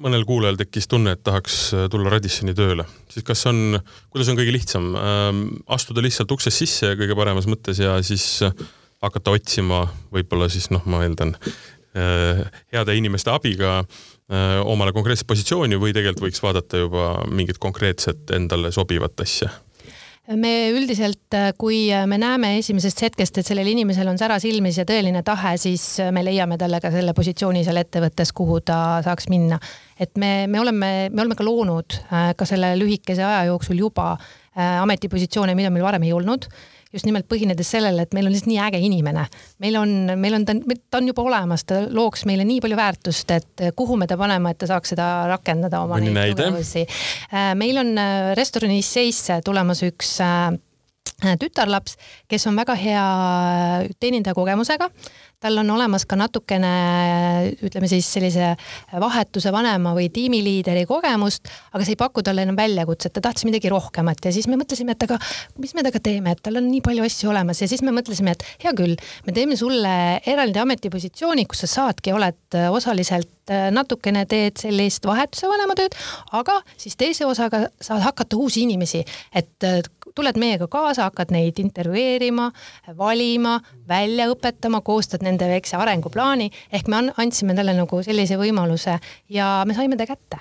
mõnel 0.02 0.24
kuulajal 0.26 0.58
tekkis 0.58 0.88
tunne, 0.90 1.14
et 1.14 1.22
tahaks 1.24 1.58
äh, 1.72 1.84
tulla 1.90 2.10
Radissoni 2.10 2.54
tööle, 2.58 2.84
siis 3.12 3.24
kas 3.26 3.46
on, 3.46 3.78
kuidas 4.10 4.30
on 4.32 4.38
kõige 4.38 4.54
lihtsam 4.56 4.90
ähm, 4.98 5.44
astuda 5.70 6.02
lihtsalt 6.02 6.34
uksest 6.34 6.64
sisse 6.64 6.90
kõige 6.98 7.14
paremas 7.18 7.46
mõttes 7.50 7.78
ja 7.82 7.94
siis 8.06 8.26
äh, 8.42 8.66
hakata 9.06 9.36
otsima 9.38 9.84
võib-olla 10.10 10.50
siis 10.50 10.66
noh, 10.74 10.82
ma 10.90 11.04
eeldan 11.06 11.36
äh, 11.38 12.42
heade 12.74 12.98
inimeste 12.98 13.30
abiga 13.30 13.78
äh, 13.84 13.86
Äh, 13.86 14.15
omale 14.66 14.90
konkreetset 14.90 15.26
positsiooni 15.30 15.76
või 15.78 15.92
tegelikult 15.94 16.24
võiks 16.24 16.42
vaadata 16.42 16.80
juba 16.80 17.02
mingit 17.30 17.60
konkreetset 17.62 18.32
endale 18.34 18.72
sobivat 18.74 19.20
asja? 19.22 19.52
me 20.34 20.70
üldiselt, 20.74 21.28
äh, 21.34 21.52
kui 21.58 21.86
me 22.06 22.18
näeme 22.18 22.56
esimesest 22.58 23.02
hetkest, 23.06 23.38
et 23.38 23.46
sellel 23.46 23.68
inimesel 23.70 24.08
on 24.10 24.18
sära 24.18 24.38
silmis 24.42 24.80
ja 24.80 24.86
tõeline 24.88 25.22
tahe, 25.26 25.54
siis 25.60 25.84
me 26.12 26.24
leiame 26.26 26.58
talle 26.58 26.80
ka 26.82 26.90
selle 26.94 27.14
positsiooni 27.14 27.62
seal 27.66 27.78
ettevõttes, 27.82 28.32
kuhu 28.34 28.60
ta 28.66 29.00
saaks 29.06 29.28
minna. 29.30 29.60
et 30.00 30.16
me, 30.16 30.46
me 30.46 30.60
oleme, 30.60 30.90
me 31.12 31.22
oleme 31.22 31.36
ka 31.38 31.44
loonud 31.46 32.00
äh, 32.10 32.32
ka 32.36 32.44
selle 32.44 32.74
lühikese 32.78 33.22
aja 33.24 33.46
jooksul 33.52 33.78
juba 33.78 34.16
ametipositsioone, 34.56 35.52
mida 35.54 35.68
meil 35.68 35.84
varem 35.84 36.06
ei 36.08 36.14
olnud 36.16 36.46
just 36.96 37.06
nimelt 37.08 37.28
põhinedes 37.30 37.70
sellele, 37.76 38.06
et 38.06 38.14
meil 38.16 38.28
on 38.28 38.34
lihtsalt 38.34 38.50
nii 38.50 38.60
äge 38.66 38.80
inimene. 38.82 39.26
meil 39.62 39.78
on, 39.80 39.94
meil 40.16 40.38
on 40.38 40.46
ta, 40.48 40.56
ta 40.90 41.00
on 41.00 41.10
juba 41.10 41.24
olemas, 41.26 41.66
ta 41.68 41.82
looks 41.86 42.26
meile 42.28 42.46
nii 42.48 42.60
palju 42.64 42.78
väärtust, 42.78 43.34
et 43.36 43.66
kuhu 43.76 43.98
me 44.00 44.08
ta 44.10 44.18
paneme, 44.20 44.52
et 44.52 44.60
ta 44.62 44.70
saaks 44.70 44.94
seda 44.94 45.08
rakendada 45.30 45.82
oma 45.84 46.00
neid 46.02 46.36
tugevusi. 46.36 46.86
Äh, 47.32 47.52
meil 47.58 47.80
on 47.82 47.92
äh, 48.00 48.32
restoranis 48.38 48.90
seisse 48.98 49.40
tulemas 49.46 49.82
üks 49.86 50.16
äh, 50.24 50.54
tütarlaps, 51.40 51.96
kes 52.28 52.44
on 52.46 52.58
väga 52.58 52.74
hea 52.76 53.04
teenindaja 54.00 54.34
kogemusega. 54.36 54.90
Tal 55.40 55.58
on 55.60 55.68
olemas 55.70 56.06
ka 56.08 56.16
natukene 56.16 56.68
ütleme 57.64 57.88
siis 57.90 58.08
sellise 58.08 58.54
vahetuse 59.00 59.52
vanema 59.52 59.92
või 59.96 60.08
tiimiliideri 60.12 60.86
kogemust, 60.88 61.50
aga 61.76 61.84
see 61.84 61.92
ei 61.92 62.00
paku 62.00 62.24
talle 62.24 62.46
enam 62.46 62.56
väljakutset, 62.56 63.12
ta 63.12 63.20
tahtis 63.28 63.44
midagi 63.44 63.68
rohkemat 63.68 64.24
ja 64.24 64.32
siis 64.32 64.48
me 64.48 64.56
mõtlesime, 64.56 64.96
et 64.96 65.04
aga 65.04 65.18
mis 65.60 65.74
me 65.76 65.84
temaga 65.84 66.00
teeme, 66.08 66.32
et 66.32 66.40
tal 66.42 66.56
on 66.56 66.70
nii 66.70 66.80
palju 66.84 67.04
asju 67.04 67.30
olemas. 67.34 67.60
Ja 67.60 67.68
siis 67.68 67.84
me 67.84 67.92
mõtlesime, 67.92 68.32
et 68.32 68.44
hea 68.64 68.72
küll, 68.76 68.96
me 69.28 69.36
teeme 69.36 69.60
sulle 69.60 69.92
eraldi 70.24 70.62
ametipositsiooni, 70.64 71.44
kus 71.44 71.66
sa 71.66 71.72
saadki, 71.74 72.16
oled 72.16 72.58
osaliselt 72.72 73.52
natukene 73.76 74.24
teed 74.26 74.56
sellist 74.58 75.04
vahetuse 75.06 75.52
vanema 75.52 75.76
tööd, 75.78 75.94
aga 76.34 76.58
siis 76.80 76.96
teise 76.98 77.28
osaga 77.28 77.66
saad 77.76 78.02
hakata 78.08 78.40
uusi 78.40 78.64
inimesi, 78.64 79.04
et 79.36 79.68
tuled 80.16 80.38
meiega 80.40 80.68
kaasa, 80.72 81.10
hakkad 81.10 81.32
neid 81.34 81.60
intervjueerima, 81.62 82.50
valima, 82.98 83.58
välja 83.88 84.28
õpetama, 84.32 84.82
koostad 84.86 85.24
nende 85.26 85.48
väikse 85.50 85.78
arenguplaani, 85.80 86.50
ehk 86.72 86.88
me 86.92 87.02
andsime 87.16 87.56
talle 87.58 87.76
nagu 87.76 88.02
sellise 88.06 88.38
võimaluse 88.40 88.98
ja 89.32 89.60
me 89.68 89.76
saime 89.76 89.98
ta 90.00 90.08
kätte. 90.08 90.40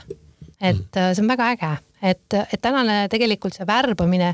et 0.62 0.98
äh, 0.98 1.12
see 1.14 1.22
on 1.22 1.28
väga 1.28 1.52
äge 1.52 1.74
et, 2.02 2.34
et 2.34 2.62
tänane 2.62 3.06
tegelikult 3.12 3.56
see 3.56 3.66
värbamine, 3.68 4.34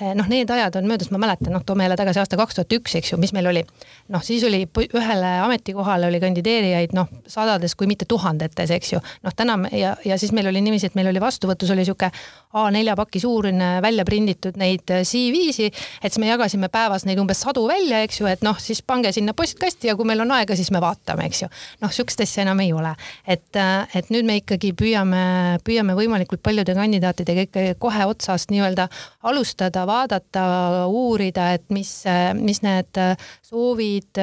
eh, 0.00 0.12
noh, 0.16 0.28
need 0.30 0.50
ajad 0.50 0.76
on 0.80 0.88
möödas, 0.88 1.10
ma 1.10 1.20
mäletan, 1.22 1.52
noh, 1.54 1.64
toome 1.66 1.86
jälle 1.86 1.96
tagasi 1.96 2.20
aasta 2.22 2.36
kaks 2.36 2.58
tuhat 2.58 2.74
üks, 2.78 2.94
eks 2.98 3.12
ju, 3.12 3.18
mis 3.20 3.32
meil 3.32 3.48
oli. 3.50 3.64
noh, 4.08 4.22
siis 4.24 4.44
oli 4.44 4.62
ühele 4.94 5.32
ametikohale 5.44 6.06
oli 6.08 6.20
kandideerijaid 6.20 6.94
noh, 6.96 7.08
sadades, 7.26 7.74
kui 7.74 7.88
mitte 7.90 8.04
tuhandetes, 8.08 8.70
eks 8.70 8.92
ju. 8.92 9.00
noh, 9.24 9.34
täna 9.36 9.56
me, 9.56 9.72
ja, 9.72 9.96
ja 10.04 10.18
siis 10.18 10.32
meil 10.36 10.50
oli 10.50 10.60
niiviisi, 10.64 10.90
et 10.92 10.98
meil 10.98 11.10
oli 11.10 11.20
vastuvõtus 11.20 11.70
oli 11.74 11.84
sihuke 11.88 12.10
A4 12.54 12.96
paki 12.96 13.20
suurune 13.20 13.70
välja 13.82 14.04
prinditud 14.04 14.56
neid 14.60 14.90
eh, 14.90 15.02
CV-si, 15.04 15.70
et 16.02 16.12
siis 16.12 16.20
me 16.22 16.30
jagasime 16.30 16.68
päevas 16.72 17.06
neid 17.08 17.18
umbes 17.18 17.40
sadu 17.44 17.66
välja, 17.68 18.02
eks 18.06 18.20
ju, 18.20 18.28
et 18.30 18.44
noh, 18.46 18.58
siis 18.60 18.82
pange 18.82 19.12
sinna 19.12 19.34
postkasti 19.34 19.90
ja 19.90 19.96
kui 19.96 20.06
meil 20.08 20.22
on 20.24 20.36
aega, 20.36 20.56
siis 20.56 20.70
me 20.74 20.82
vaatame, 20.84 21.26
eks 21.28 21.42
ju. 21.42 21.50
noh, 21.82 21.92
sihukest 21.92 22.22
asja 22.24 22.44
enam 22.44 22.60
ei 22.60 22.72
ole, 22.72 22.94
et, 23.26 23.48
eh, 23.56 23.98
et 23.98 24.14
nüüd 24.14 24.28
me 24.28 24.38
ikkagi 24.42 24.74
püüame, 24.76 25.58
püüame 25.64 25.96
võimalikult 25.98 26.44
paljude 26.44 26.76
kandidaatidega 26.76 26.97
kandidaatidega 26.98 27.46
ikka 27.46 27.66
kohe 27.78 28.06
otsast 28.10 28.52
nii-öelda 28.52 28.88
alustada, 29.30 29.86
vaadata, 29.86 30.44
uurida, 30.90 31.52
et 31.54 31.70
mis, 31.74 31.92
mis 32.38 32.62
need 32.66 33.00
soovid, 33.42 34.20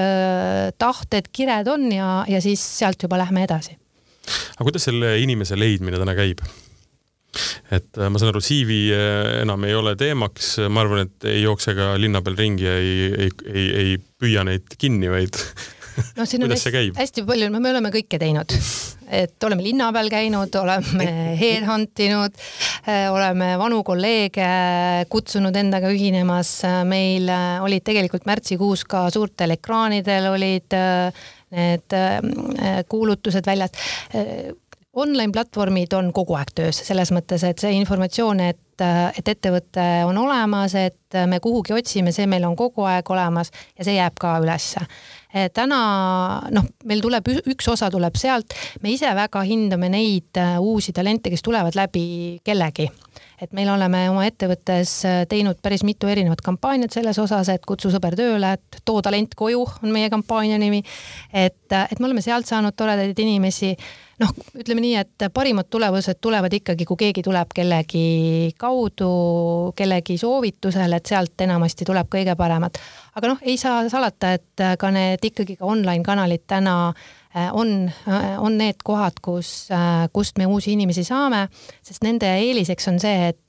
tahted, 0.77 1.31
kired 1.31 1.71
on 1.71 1.89
ja, 1.91 2.11
ja 2.27 2.41
siis 2.43 2.61
sealt 2.79 3.07
juba 3.07 3.19
lähme 3.21 3.45
edasi. 3.47 3.77
aga 4.57 4.65
kuidas 4.65 4.87
selle 4.87 5.17
inimese 5.21 5.57
leidmine 5.59 5.99
täna 6.01 6.15
käib? 6.17 6.41
et 7.71 7.97
äh, 7.99 8.09
ma 8.09 8.19
saan 8.19 8.31
aru, 8.31 8.41
CV 8.43 8.77
äh, 8.95 9.41
enam 9.43 9.65
ei 9.67 9.75
ole 9.75 9.95
teemaks, 9.99 10.55
ma 10.69 10.83
arvan, 10.85 11.05
et 11.07 11.27
ei 11.29 11.41
jookse 11.43 11.75
ka 11.77 11.93
linna 11.99 12.21
peal 12.23 12.37
ringi 12.39 12.67
ja 12.67 12.75
ei, 12.79 13.09
ei, 13.25 13.31
ei, 13.51 13.65
ei 13.81 13.97
püüa 13.99 14.45
neid 14.47 14.77
kinni, 14.79 15.11
vaid 15.11 15.35
noh, 16.17 16.27
siin 16.27 16.43
on 16.45 16.53
hästi, 16.53 16.91
hästi 16.97 17.23
palju, 17.27 17.49
no 17.51 17.61
me 17.63 17.71
oleme 17.71 17.91
kõike 17.93 18.19
teinud, 18.21 18.55
et 19.19 19.47
oleme 19.47 19.65
linna 19.65 19.91
peal 19.95 20.09
käinud, 20.11 20.57
oleme 20.59 21.07
headhunt 21.41 22.03
inud, 22.05 22.41
eh, 22.87 23.07
oleme 23.13 23.53
vanu 23.61 23.81
kolleege 23.87 24.49
kutsunud 25.11 25.55
endaga 25.59 25.91
ühinemas, 25.93 26.57
meil 26.87 27.29
eh, 27.29 27.47
olid 27.65 27.85
tegelikult 27.87 28.27
märtsikuus 28.29 28.85
ka 28.89 29.07
suurtel 29.13 29.55
ekraanidel 29.57 30.31
olid 30.33 30.77
eh, 30.77 31.25
need 31.55 31.93
kuulutused 32.89 33.45
väljas. 33.47 33.71
Online 34.95 35.31
platvormid 35.31 35.91
on 35.95 36.09
kogu 36.15 36.37
aeg 36.39 36.51
töös, 36.55 36.77
selles 36.87 37.11
mõttes, 37.11 37.43
et 37.47 37.59
see 37.59 37.73
informatsioon, 37.77 38.39
et, 38.43 38.83
et 38.83 39.31
ettevõte 39.31 39.85
on 40.07 40.17
olemas, 40.21 40.71
et 40.79 41.17
me 41.27 41.41
kuhugi 41.43 41.75
otsime, 41.75 42.13
see 42.15 42.27
meil 42.31 42.47
on 42.47 42.55
kogu 42.59 42.83
aeg 42.87 43.11
olemas 43.11 43.51
ja 43.77 43.87
see 43.87 43.97
jääb 43.97 44.15
ka 44.19 44.37
ülesse. 44.43 44.83
Eh, 45.35 45.49
täna 45.51 45.77
noh, 46.55 46.67
meil 46.87 47.01
tuleb 47.03 47.27
üks 47.51 47.67
osa 47.67 47.89
tuleb 47.91 48.15
sealt, 48.15 48.53
me 48.79 48.93
ise 48.93 49.09
väga 49.17 49.41
hindame 49.43 49.89
neid 49.91 50.39
äh, 50.39 50.55
uusi 50.63 50.93
talente, 50.95 51.27
kes 51.33 51.43
tulevad 51.43 51.75
läbi 51.75 52.05
kellegi 52.45 52.87
et 53.41 53.51
meil 53.53 53.69
oleme 53.69 54.05
oma 54.09 54.25
ettevõttes 54.27 54.93
teinud 55.29 55.59
päris 55.63 55.83
mitu 55.87 56.07
erinevat 56.11 56.41
kampaaniat 56.45 56.95
selles 56.95 57.19
osas, 57.19 57.49
et 57.51 57.65
kutsu 57.67 57.91
sõber 57.93 58.15
tööle, 58.17 58.55
et 58.55 58.79
too 58.85 59.01
talent 59.05 59.35
koju 59.35 59.65
on 59.83 59.91
meie 59.93 60.09
kampaania 60.13 60.59
nimi. 60.61 60.83
et, 61.33 61.67
et 61.71 61.99
me 61.99 62.09
oleme 62.09 62.21
sealt 62.21 62.47
saanud 62.47 62.75
toredaid 62.77 63.19
inimesi 63.19 63.75
noh, 64.21 64.31
ütleme 64.55 64.83
nii, 64.83 64.95
et 65.01 65.25
parimad 65.33 65.67
tulemused 65.71 66.19
tulevad 66.23 66.53
ikkagi, 66.53 66.87
kui 66.87 66.99
keegi 66.99 67.23
tuleb 67.25 67.51
kellegi 67.55 68.53
kaudu, 68.57 69.09
kellegi 69.75 70.17
soovitusel, 70.21 70.95
et 70.95 71.11
sealt 71.11 71.45
enamasti 71.47 71.87
tuleb 71.87 72.09
kõige 72.11 72.37
paremat. 72.39 72.79
aga 73.15 73.33
noh, 73.33 73.43
ei 73.43 73.57
saa 73.57 73.83
salata, 73.89 74.33
et 74.39 74.65
ka 74.79 74.91
need 74.91 75.23
ikkagi 75.31 75.59
ka 75.59 75.67
online 75.67 76.03
kanalid 76.03 76.45
täna 76.47 76.77
äh, 76.89 77.24
on, 77.51 77.91
äh, 78.07 78.35
on 78.39 78.57
need 78.57 78.83
kohad, 78.83 79.19
kus, 79.21 79.67
äh, 79.71 80.07
kust 80.13 80.37
me 80.37 80.45
uusi 80.45 80.73
inimesi 80.75 81.03
saame, 81.03 81.47
sest 81.83 82.03
nende 82.03 82.29
eeliseks 82.39 82.87
on 82.91 82.99
see, 82.99 83.31
et 83.33 83.41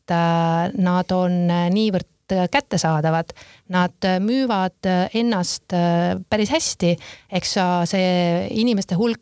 nad 0.79 1.11
on 1.11 1.49
niivõrd 1.75 2.07
Äh, 2.33 2.49
kättesaadavad. 2.51 3.25
Nad 3.69 4.05
äh, 4.05 4.21
müüvad 4.21 4.87
äh, 4.87 5.11
ennast 5.15 5.63
päris 6.31 6.51
hästi, 6.51 6.97
eks 7.31 7.53
see 7.87 8.49
inimeste 8.51 8.99
hulk, 8.99 9.21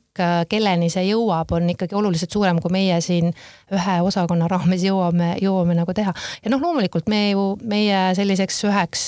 kelleni 0.48 0.88
see 0.88 1.02
jõuab, 1.10 1.52
on 1.52 1.68
ikkagi 1.68 1.96
oluliselt 1.98 2.32
suurem, 2.32 2.62
kui 2.64 2.72
meie 2.72 3.00
siin 3.04 3.34
ühe 3.74 3.96
osakonna 4.06 4.48
raames 4.48 4.86
jõuame, 4.86 5.34
jõuame 5.42 5.76
nagu 5.76 5.92
teha. 5.92 6.14
ja 6.44 6.52
noh, 6.52 6.62
loomulikult 6.62 7.10
me 7.12 7.18
ju, 7.32 7.42
meie 7.66 8.14
selliseks 8.16 8.62
üheks 8.70 9.02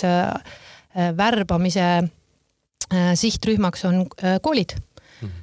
värbamise 1.16 1.86
sihtrühmaks 3.22 3.86
on 3.86 4.02
koolid 4.42 4.74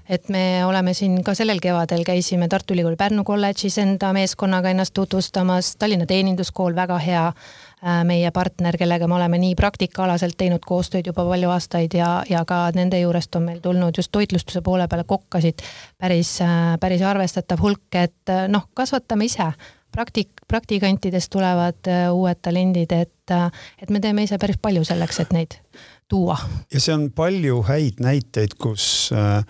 et 0.09 0.30
me 0.30 0.65
oleme 0.65 0.93
siin 0.93 1.17
ka 1.24 1.34
sellel 1.38 1.59
kevadel 1.63 2.03
käisime 2.05 2.47
Tartu 2.51 2.76
Ülikooli 2.76 2.97
Pärnu 2.99 3.24
kolledžis 3.24 3.78
enda 3.82 4.13
meeskonnaga 4.13 4.69
ennast 4.69 4.93
tutvustamas, 4.93 5.76
Tallinna 5.80 6.05
Teeninduskool, 6.05 6.76
väga 6.76 6.97
hea 7.01 7.26
äh, 7.28 8.03
meie 8.07 8.32
partner, 8.32 8.78
kellega 8.78 9.07
me 9.07 9.17
oleme 9.17 9.39
nii 9.41 9.55
praktikaalaselt 9.59 10.38
teinud 10.38 10.65
koostööd 10.65 11.07
juba 11.09 11.26
palju 11.28 11.53
aastaid 11.53 11.95
ja, 11.97 12.11
ja 12.30 12.43
ka 12.45 12.65
nende 12.76 12.99
juurest 13.01 13.36
on 13.39 13.47
meil 13.49 13.61
tulnud 13.63 13.97
just 13.97 14.11
toitlustuse 14.11 14.61
poole 14.61 14.88
peale 14.88 15.07
kokkasid 15.07 15.63
päris, 15.97 16.36
äh, 16.45 16.76
päris 16.80 17.01
arvestatav 17.01 17.63
hulk, 17.63 17.88
et 17.95 18.34
äh, 18.34 18.45
noh, 18.51 18.69
kasvatame 18.74 19.30
ise. 19.32 19.53
Praktik-, 19.93 20.41
praktikantidest 20.49 21.30
tulevad 21.30 21.86
uued 22.09 22.39
talendid, 22.41 22.95
et, 22.97 23.34
et 23.78 23.91
me 23.93 23.99
teeme 24.01 24.24
ise 24.26 24.39
päris 24.41 24.57
palju 24.57 24.82
selleks, 24.89 25.19
et 25.21 25.36
neid 25.36 25.59
tuua. 26.08 26.38
ja 26.74 26.80
see 26.80 26.95
on 26.95 27.10
palju 27.16 27.62
häid 27.68 28.04
näiteid, 28.04 28.58
kus 28.62 29.12
äh, 29.16 29.43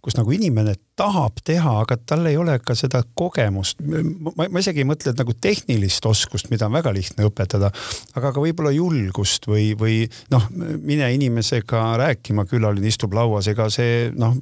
kus 0.00 0.16
nagu 0.16 0.32
inimene 0.32 0.74
tahab 0.98 1.40
teha, 1.44 1.74
aga 1.82 1.96
tal 2.08 2.24
ei 2.28 2.36
ole 2.40 2.56
ka 2.64 2.74
seda 2.76 3.02
kogemust. 3.16 3.80
ma, 3.84 4.46
ma 4.48 4.62
isegi 4.62 4.82
ei 4.82 4.88
mõtle 4.88 5.12
nagu 5.16 5.34
tehnilist 5.36 6.06
oskust, 6.08 6.48
mida 6.52 6.68
on 6.68 6.76
väga 6.78 6.92
lihtne 6.96 7.28
õpetada, 7.28 7.70
aga 8.16 8.32
ka 8.32 8.42
võib-olla 8.42 8.72
julgust 8.74 9.48
või, 9.50 9.70
või 9.78 10.02
noh, 10.32 10.48
mine 10.56 11.10
inimesega 11.16 11.84
rääkima, 12.00 12.46
külaline 12.48 12.88
istub 12.88 13.14
lauas, 13.16 13.48
ega 13.52 13.68
see 13.72 14.08
noh, 14.16 14.36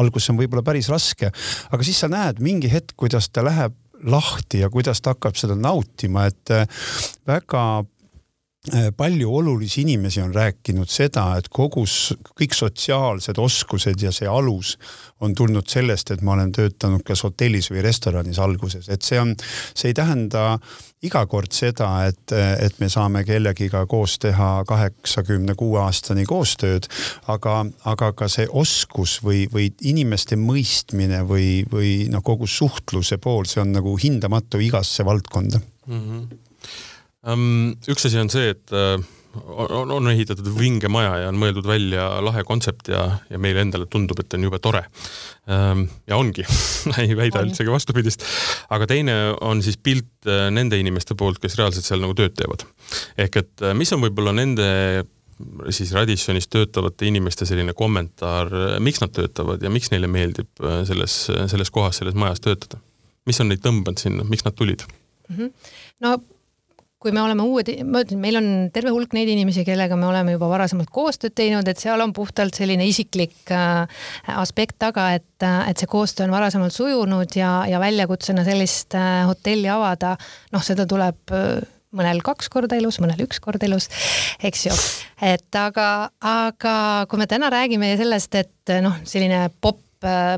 alguses 0.00 0.32
on 0.32 0.40
võib-olla 0.40 0.64
päris 0.66 0.88
raske, 0.92 1.32
aga 1.70 1.86
siis 1.86 2.00
sa 2.00 2.12
näed 2.12 2.40
mingi 2.44 2.72
hetk, 2.72 2.96
kuidas 2.96 3.28
ta 3.28 3.44
läheb 3.44 3.76
lahti 4.04 4.60
ja 4.60 4.68
kuidas 4.72 5.00
ta 5.00 5.14
hakkab 5.14 5.36
seda 5.40 5.56
nautima, 5.56 6.26
et 6.28 6.52
väga 7.28 7.64
Äh, 7.74 7.93
palju 8.96 9.34
olulisi 9.36 9.82
inimesi 9.82 10.22
on 10.24 10.34
rääkinud 10.34 10.88
seda, 10.88 11.34
et 11.36 11.50
kogu, 11.52 11.84
kõik 12.32 12.54
sotsiaalsed 12.56 13.36
oskused 13.38 14.00
ja 14.00 14.12
see 14.14 14.28
alus 14.28 14.78
on 15.20 15.34
tulnud 15.36 15.68
sellest, 15.68 16.14
et 16.14 16.22
ma 16.24 16.32
olen 16.32 16.52
töötanud 16.52 17.04
kas 17.04 17.26
hotellis 17.26 17.68
või 17.70 17.82
restoranis 17.84 18.40
alguses, 18.40 18.88
et 18.88 19.04
see 19.04 19.20
on, 19.20 19.34
see 19.76 19.92
ei 19.92 19.96
tähenda 19.96 20.56
iga 21.04 21.26
kord 21.28 21.52
seda, 21.52 21.90
et, 22.08 22.32
et 22.32 22.80
me 22.80 22.88
saame 22.88 23.20
kellegiga 23.28 23.84
koos 23.90 24.16
teha 24.22 24.64
kaheksakümne 24.68 25.56
kuue 25.60 25.82
aastani 25.84 26.24
koostööd, 26.28 26.88
aga, 27.28 27.58
aga 27.84 28.12
ka 28.16 28.30
see 28.32 28.48
oskus 28.48 29.18
või, 29.24 29.44
või 29.52 29.68
inimeste 29.84 30.40
mõistmine 30.40 31.20
või, 31.28 31.66
või 31.68 32.08
noh, 32.08 32.24
kogu 32.24 32.48
suhtluse 32.48 33.20
pool, 33.20 33.44
see 33.44 33.60
on 33.60 33.76
nagu 33.76 33.92
hindamatu 34.00 34.62
igasse 34.64 35.04
valdkonda 35.04 35.60
mm. 35.60 36.00
-hmm 36.00 36.42
üks 37.24 38.08
asi 38.08 38.20
on 38.20 38.30
see, 38.32 38.50
et 38.52 38.72
äh, 38.76 38.98
on, 39.34 39.90
on 39.90 40.10
ehitatud 40.10 40.46
vinge 40.58 40.88
maja 40.92 41.16
ja 41.24 41.30
on 41.30 41.38
mõeldud 41.40 41.66
välja 41.66 42.06
lahe 42.24 42.44
kontsept 42.46 42.90
ja, 42.92 43.04
ja 43.30 43.40
meile 43.40 43.64
endale 43.64 43.88
tundub, 43.90 44.20
et 44.20 44.36
on 44.36 44.46
jube 44.46 44.60
tore. 44.62 44.84
ja 45.48 46.16
ongi 46.16 46.44
ei 47.02 47.16
väida 47.16 47.40
on. 47.40 47.50
üldsegi 47.50 47.72
vastupidist. 47.72 48.24
aga 48.74 48.86
teine 48.90 49.16
on 49.40 49.62
siis 49.64 49.80
pilt 49.80 50.28
äh, 50.28 50.48
nende 50.54 50.78
inimeste 50.80 51.16
poolt, 51.18 51.40
kes 51.42 51.58
reaalselt 51.60 51.88
seal 51.88 52.02
nagu 52.04 52.16
tööd 52.18 52.36
teevad. 52.38 52.66
ehk 53.18 53.40
et 53.42 53.64
äh, 53.64 53.76
mis 53.76 53.92
on 53.96 54.04
võib-olla 54.04 54.34
nende 54.36 54.68
siis 55.74 55.90
Radissonis 55.92 56.46
töötavate 56.46 57.08
inimeste 57.08 57.42
selline 57.48 57.72
kommentaar, 57.74 58.52
miks 58.78 59.00
nad 59.02 59.10
töötavad 59.10 59.62
ja 59.64 59.72
miks 59.72 59.90
neile 59.90 60.06
meeldib 60.06 60.62
selles, 60.86 61.16
selles 61.50 61.72
kohas, 61.74 61.98
selles 61.98 62.14
majas 62.14 62.44
töötada? 62.44 62.78
mis 63.26 63.40
on 63.40 63.50
neid 63.50 63.64
tõmbanud 63.64 63.98
sinna, 63.98 64.24
miks 64.28 64.44
nad 64.46 64.54
tulid 64.54 64.84
mm? 64.86 65.36
-hmm. 65.36 65.50
no 66.04 66.14
kui 67.04 67.12
me 67.12 67.20
oleme 67.20 67.44
uued, 67.44 67.68
ma 67.84 68.00
ütlen, 68.00 68.20
meil 68.22 68.38
on 68.38 68.46
terve 68.72 68.92
hulk 68.94 69.12
neid 69.16 69.28
inimesi, 69.28 69.60
kellega 69.66 69.96
me 70.00 70.06
oleme 70.08 70.32
juba 70.38 70.48
varasemalt 70.48 70.88
koostööd 70.94 71.34
teinud, 71.36 71.68
et 71.68 71.80
seal 71.80 72.00
on 72.00 72.14
puhtalt 72.16 72.56
selline 72.56 72.86
isiklik 72.88 73.52
äh, 73.52 73.84
aspekt 74.40 74.78
taga, 74.80 75.10
et, 75.18 75.36
äh, 75.44 75.68
et 75.68 75.80
see 75.80 75.90
koostöö 75.90 76.24
on 76.24 76.32
varasemalt 76.32 76.72
sujunud 76.72 77.36
ja, 77.36 77.52
ja 77.68 77.82
väljakutsena 77.82 78.46
sellist 78.48 78.96
äh, 78.96 79.20
hotelli 79.28 79.68
avada, 79.68 80.14
noh, 80.54 80.64
seda 80.64 80.88
tuleb 80.88 81.36
mõnel 81.94 82.24
kaks 82.24 82.48
korda 82.50 82.80
elus, 82.80 82.98
mõnel 83.04 83.20
üks 83.26 83.38
kord 83.44 83.62
elus, 83.68 83.90
eks 84.42 84.66
ju. 84.70 84.80
et 85.28 85.60
aga, 85.60 86.08
aga 86.24 86.74
kui 87.10 87.20
me 87.20 87.28
täna 87.30 87.52
räägime 87.52 87.92
sellest, 88.00 88.40
et 88.40 88.78
noh, 88.82 88.96
selline 89.04 89.50
popp, 89.60 89.82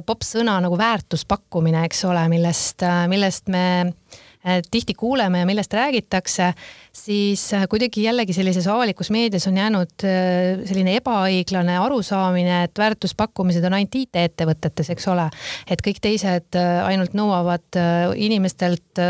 popp-sõna 0.07 0.59
nagu 0.63 0.77
väärtuspakkumine, 0.79 1.87
eks 1.87 2.05
ole, 2.11 2.27
millest, 2.31 2.83
millest 3.11 3.55
me 3.55 3.67
äh, 3.87 4.26
tihti 4.71 4.95
kuuleme 4.95 5.41
ja 5.43 5.47
millest 5.49 5.73
räägitakse, 5.75 6.53
siis 6.93 7.49
äh, 7.55 7.67
kuidagi 7.71 8.05
jällegi 8.05 8.37
sellises 8.37 8.69
avalikus 8.71 9.11
meedias 9.11 9.47
on 9.51 9.57
jäänud 9.57 10.07
äh, 10.07 10.63
selline 10.69 10.97
ebaõiglane 11.01 11.79
arusaamine, 11.81 12.63
et 12.69 12.79
väärtuspakkumised 12.79 13.65
on 13.67 13.79
ainult 13.79 13.99
IT-ettevõtetes, 14.03 14.93
eks 14.95 15.09
ole. 15.13 15.27
et 15.71 15.83
kõik 15.83 16.01
teised 16.03 16.57
ainult 16.85 17.15
nõuavad 17.17 17.81
inimestelt 18.15 19.03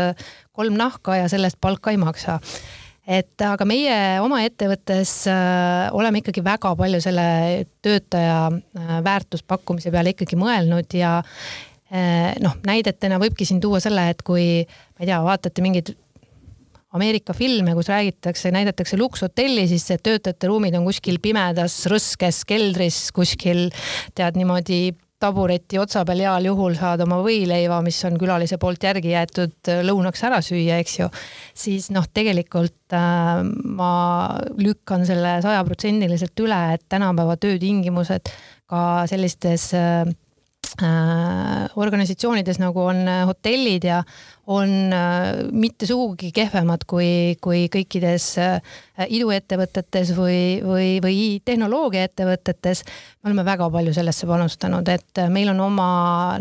kolm 0.57 0.77
nahka 0.77 1.21
ja 1.21 1.29
sellest 1.29 1.57
palka 1.61 1.93
ei 1.93 2.01
maksa 2.01 2.39
et 3.07 3.41
aga 3.41 3.65
meie 3.67 3.95
oma 4.23 4.41
ettevõttes 4.43 5.11
äh, 5.31 5.87
oleme 5.95 6.21
ikkagi 6.21 6.43
väga 6.43 6.73
palju 6.75 6.99
selle 7.03 7.27
töötaja 7.85 8.39
äh, 8.51 8.93
väärtuspakkumise 9.05 9.93
peale 9.93 10.13
ikkagi 10.13 10.39
mõelnud 10.39 10.97
ja 10.97 11.21
Äh, 11.21 11.76
noh, 12.43 12.57
näidetena 12.67 13.15
võibki 13.21 13.45
siin 13.47 13.61
tuua 13.63 13.79
selle, 13.79 14.09
et 14.11 14.19
kui 14.27 14.59
ma 14.67 15.05
ei 15.05 15.07
tea, 15.07 15.21
vaatate 15.23 15.63
mingeid 15.63 15.93
Ameerika 16.97 17.33
filme, 17.35 17.73
kus 17.75 17.89
räägitakse, 17.91 18.51
näidatakse 18.55 18.97
lukshotelli, 18.97 19.65
siis 19.67 19.85
töötajate 20.03 20.47
ruumid 20.47 20.75
on 20.79 20.85
kuskil 20.87 21.19
pimedas 21.21 21.81
rõskes 21.91 22.45
keldris 22.47 23.09
kuskil 23.15 23.67
tead 24.15 24.39
niimoodi 24.39 24.95
tabureti 25.19 25.79
otsa 25.81 26.03
peal 26.05 26.21
heal 26.21 26.45
juhul 26.47 26.77
saad 26.77 27.01
oma 27.03 27.17
võileiva, 27.25 27.79
mis 27.85 27.97
on 28.07 28.15
külalise 28.21 28.59
poolt 28.61 28.85
järgi 28.85 29.11
jäetud 29.11 29.71
lõunaks 29.89 30.23
ära 30.29 30.39
süüa, 30.45 30.77
eks 30.83 30.99
ju. 30.99 31.09
siis 31.57 31.89
noh, 31.93 32.05
tegelikult 32.13 32.95
äh, 32.95 33.41
ma 33.43 33.91
lükkan 34.61 35.03
selle 35.09 35.39
sajaprotsendiliselt 35.45 36.45
üle, 36.45 36.61
et 36.77 36.85
tänapäeva 36.89 37.35
töötingimused 37.41 38.31
ka 38.69 38.85
sellistes 39.09 39.73
Äh, 39.75 40.05
organisatsioonides 41.75 42.59
nagu 42.61 42.81
on 42.89 43.03
äh, 43.07 43.23
hotellid 43.27 43.87
ja 43.87 44.01
on 44.47 44.93
äh, 44.93 45.43
mitte 45.51 45.87
sugugi 45.89 46.31
kehvemad 46.35 46.85
kui, 46.87 47.37
kui 47.43 47.65
kõikides 47.73 48.29
iduettevõtetes 49.07 50.13
või, 50.17 50.39
või, 50.63 50.89
või 51.03 51.17
tehnoloogiaettevõtetes. 51.45 52.83
me 53.23 53.31
oleme 53.31 53.45
väga 53.45 53.69
palju 53.73 53.93
sellesse 53.93 54.27
panustanud, 54.27 54.87
et 54.89 55.25
meil 55.29 55.51
on 55.53 55.59
oma 55.67 55.89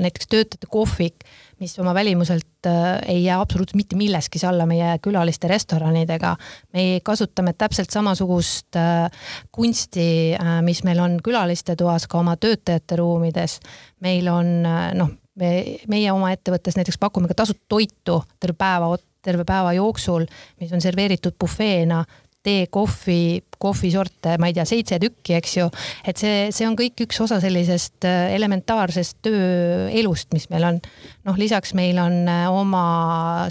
näiteks 0.00 0.30
töötajate 0.32 0.70
kohvik 0.70 1.26
mis 1.58 1.78
oma 1.78 1.94
välimuselt 1.94 2.66
äh, 2.66 2.98
ei 3.06 3.24
jää 3.24 3.40
absoluutselt 3.40 3.76
mitte 3.76 3.96
milleski 3.96 4.38
alla 4.46 4.66
meie 4.66 4.98
külaliste 5.02 5.48
restoranidega. 5.48 6.36
me 6.72 7.00
kasutame 7.04 7.52
täpselt 7.52 7.90
samasugust 7.90 8.76
äh, 8.76 9.10
kunsti, 9.52 10.34
äh, 10.34 10.62
mis 10.62 10.84
meil 10.84 11.00
on 11.00 11.18
külaliste 11.24 11.76
toas, 11.76 12.06
ka 12.06 12.18
oma 12.18 12.36
töötajate 12.36 12.96
ruumides. 12.96 13.60
meil 14.00 14.28
on 14.28 14.62
noh, 14.94 15.10
me, 15.34 15.50
meie 15.88 16.12
oma 16.12 16.32
ettevõttes 16.32 16.76
näiteks 16.76 16.98
pakume 16.98 17.28
ka 17.28 17.34
tasuta 17.34 17.64
toitu 17.68 18.22
terve 18.40 18.56
päeva, 18.58 18.96
terve 19.22 19.44
päeva 19.44 19.72
jooksul, 19.72 20.26
mis 20.60 20.72
on 20.72 20.80
serveeritud 20.80 21.38
bufeena 21.40 22.04
tee, 22.46 22.66
kohvi, 22.72 23.42
kohvisorte, 23.58 24.36
ma 24.40 24.50
ei 24.50 24.54
tea, 24.56 24.66
seitse 24.68 24.98
tükki, 25.02 25.36
eks 25.38 25.56
ju. 25.58 25.66
et 26.06 26.20
see, 26.20 26.48
see 26.54 26.66
on 26.68 26.76
kõik 26.78 27.00
üks 27.06 27.18
osa 27.24 27.38
sellisest 27.42 28.06
äh, 28.06 28.34
elementaarsest 28.36 29.18
tööelust, 29.26 30.30
mis 30.36 30.48
meil 30.52 30.68
on. 30.70 30.80
noh, 31.26 31.40
lisaks 31.40 31.74
meil 31.78 31.98
on 32.02 32.22
äh, 32.30 32.46
oma 32.52 32.84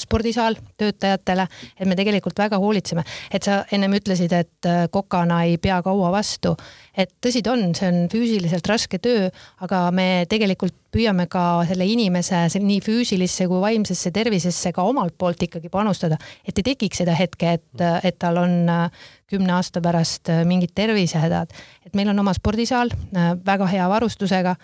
spordisaal 0.02 0.60
töötajatele, 0.80 1.48
et 1.80 1.90
me 1.90 1.98
tegelikult 1.98 2.40
väga 2.40 2.60
hoolitseme, 2.62 3.06
et 3.34 3.46
sa 3.48 3.64
ennem 3.76 3.98
ütlesid, 4.00 4.34
et 4.36 4.70
äh, 4.70 4.86
kokana 4.94 5.44
ei 5.50 5.60
pea 5.62 5.82
kaua 5.86 6.14
vastu 6.16 6.56
et 6.98 7.12
tõsi 7.24 7.42
ta 7.46 7.54
on, 7.54 7.74
see 7.78 7.90
on 7.92 8.08
füüsiliselt 8.12 8.68
raske 8.70 9.00
töö, 9.04 9.30
aga 9.66 9.82
me 9.96 10.26
tegelikult 10.32 10.76
püüame 10.96 11.28
ka 11.32 11.66
selle 11.68 11.88
inimese 11.92 12.46
nii 12.56 12.80
füüsilisse 12.84 13.50
kui 13.52 13.60
vaimsesse 13.64 14.12
tervisesse 14.16 14.72
ka 14.76 14.86
omalt 14.88 15.18
poolt 15.20 15.44
ikkagi 15.48 15.72
panustada, 15.74 16.18
et 16.48 16.56
ei 16.58 16.70
tekiks 16.72 17.04
seda 17.04 17.16
hetke, 17.18 17.58
et, 17.60 17.86
et 18.04 18.20
tal 18.22 18.40
on 18.42 18.56
äh, 18.72 19.04
kümne 19.32 19.58
aasta 19.58 19.84
pärast 19.84 20.32
äh, 20.32 20.46
mingid 20.48 20.76
tervisehädad. 20.76 21.52
et 21.86 21.94
meil 21.94 22.10
on 22.14 22.20
oma 22.24 22.34
spordisaal 22.34 22.94
äh, 22.94 23.36
väga 23.46 23.68
hea 23.72 23.90
varustusega, 23.92 24.56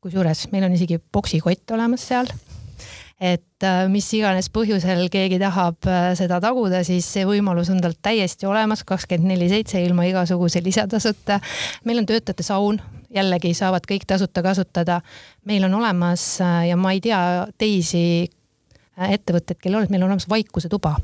kusjuures 0.00 0.48
meil 0.52 0.68
on 0.68 0.76
isegi 0.76 1.00
poksikott 1.12 1.76
olemas 1.76 2.08
seal 2.12 2.28
et 3.20 3.66
äh, 3.66 3.84
mis 3.92 4.06
iganes 4.16 4.48
põhjusel 4.52 5.04
keegi 5.12 5.38
tahab 5.42 5.84
äh, 5.88 6.10
seda 6.18 6.40
taguda, 6.40 6.80
siis 6.86 7.04
see 7.04 7.26
võimalus 7.28 7.68
on 7.72 7.82
tal 7.84 7.94
täiesti 8.02 8.48
olemas, 8.48 8.82
kakskümmend 8.88 9.34
neli 9.34 9.50
seitse 9.52 9.82
ilma 9.84 10.08
igasuguse 10.08 10.62
lisatasuta. 10.64 11.40
meil 11.84 12.00
on 12.00 12.08
töötajate 12.08 12.46
saun, 12.46 12.80
jällegi 13.14 13.52
saavad 13.54 13.84
kõik 13.88 14.08
tasuta 14.08 14.42
kasutada. 14.42 15.00
meil 15.44 15.68
on 15.68 15.74
olemas 15.82 16.40
äh, 16.40 16.68
ja 16.72 16.76
ma 16.80 16.96
ei 16.96 17.04
tea 17.04 17.20
teisi 17.58 18.30
ettevõtteid, 19.00 19.60
kellel 19.60 19.84
on, 19.84 19.90
meil 19.90 20.02
on 20.02 20.12
olemas 20.12 20.28
vaikusetuba 20.28 20.96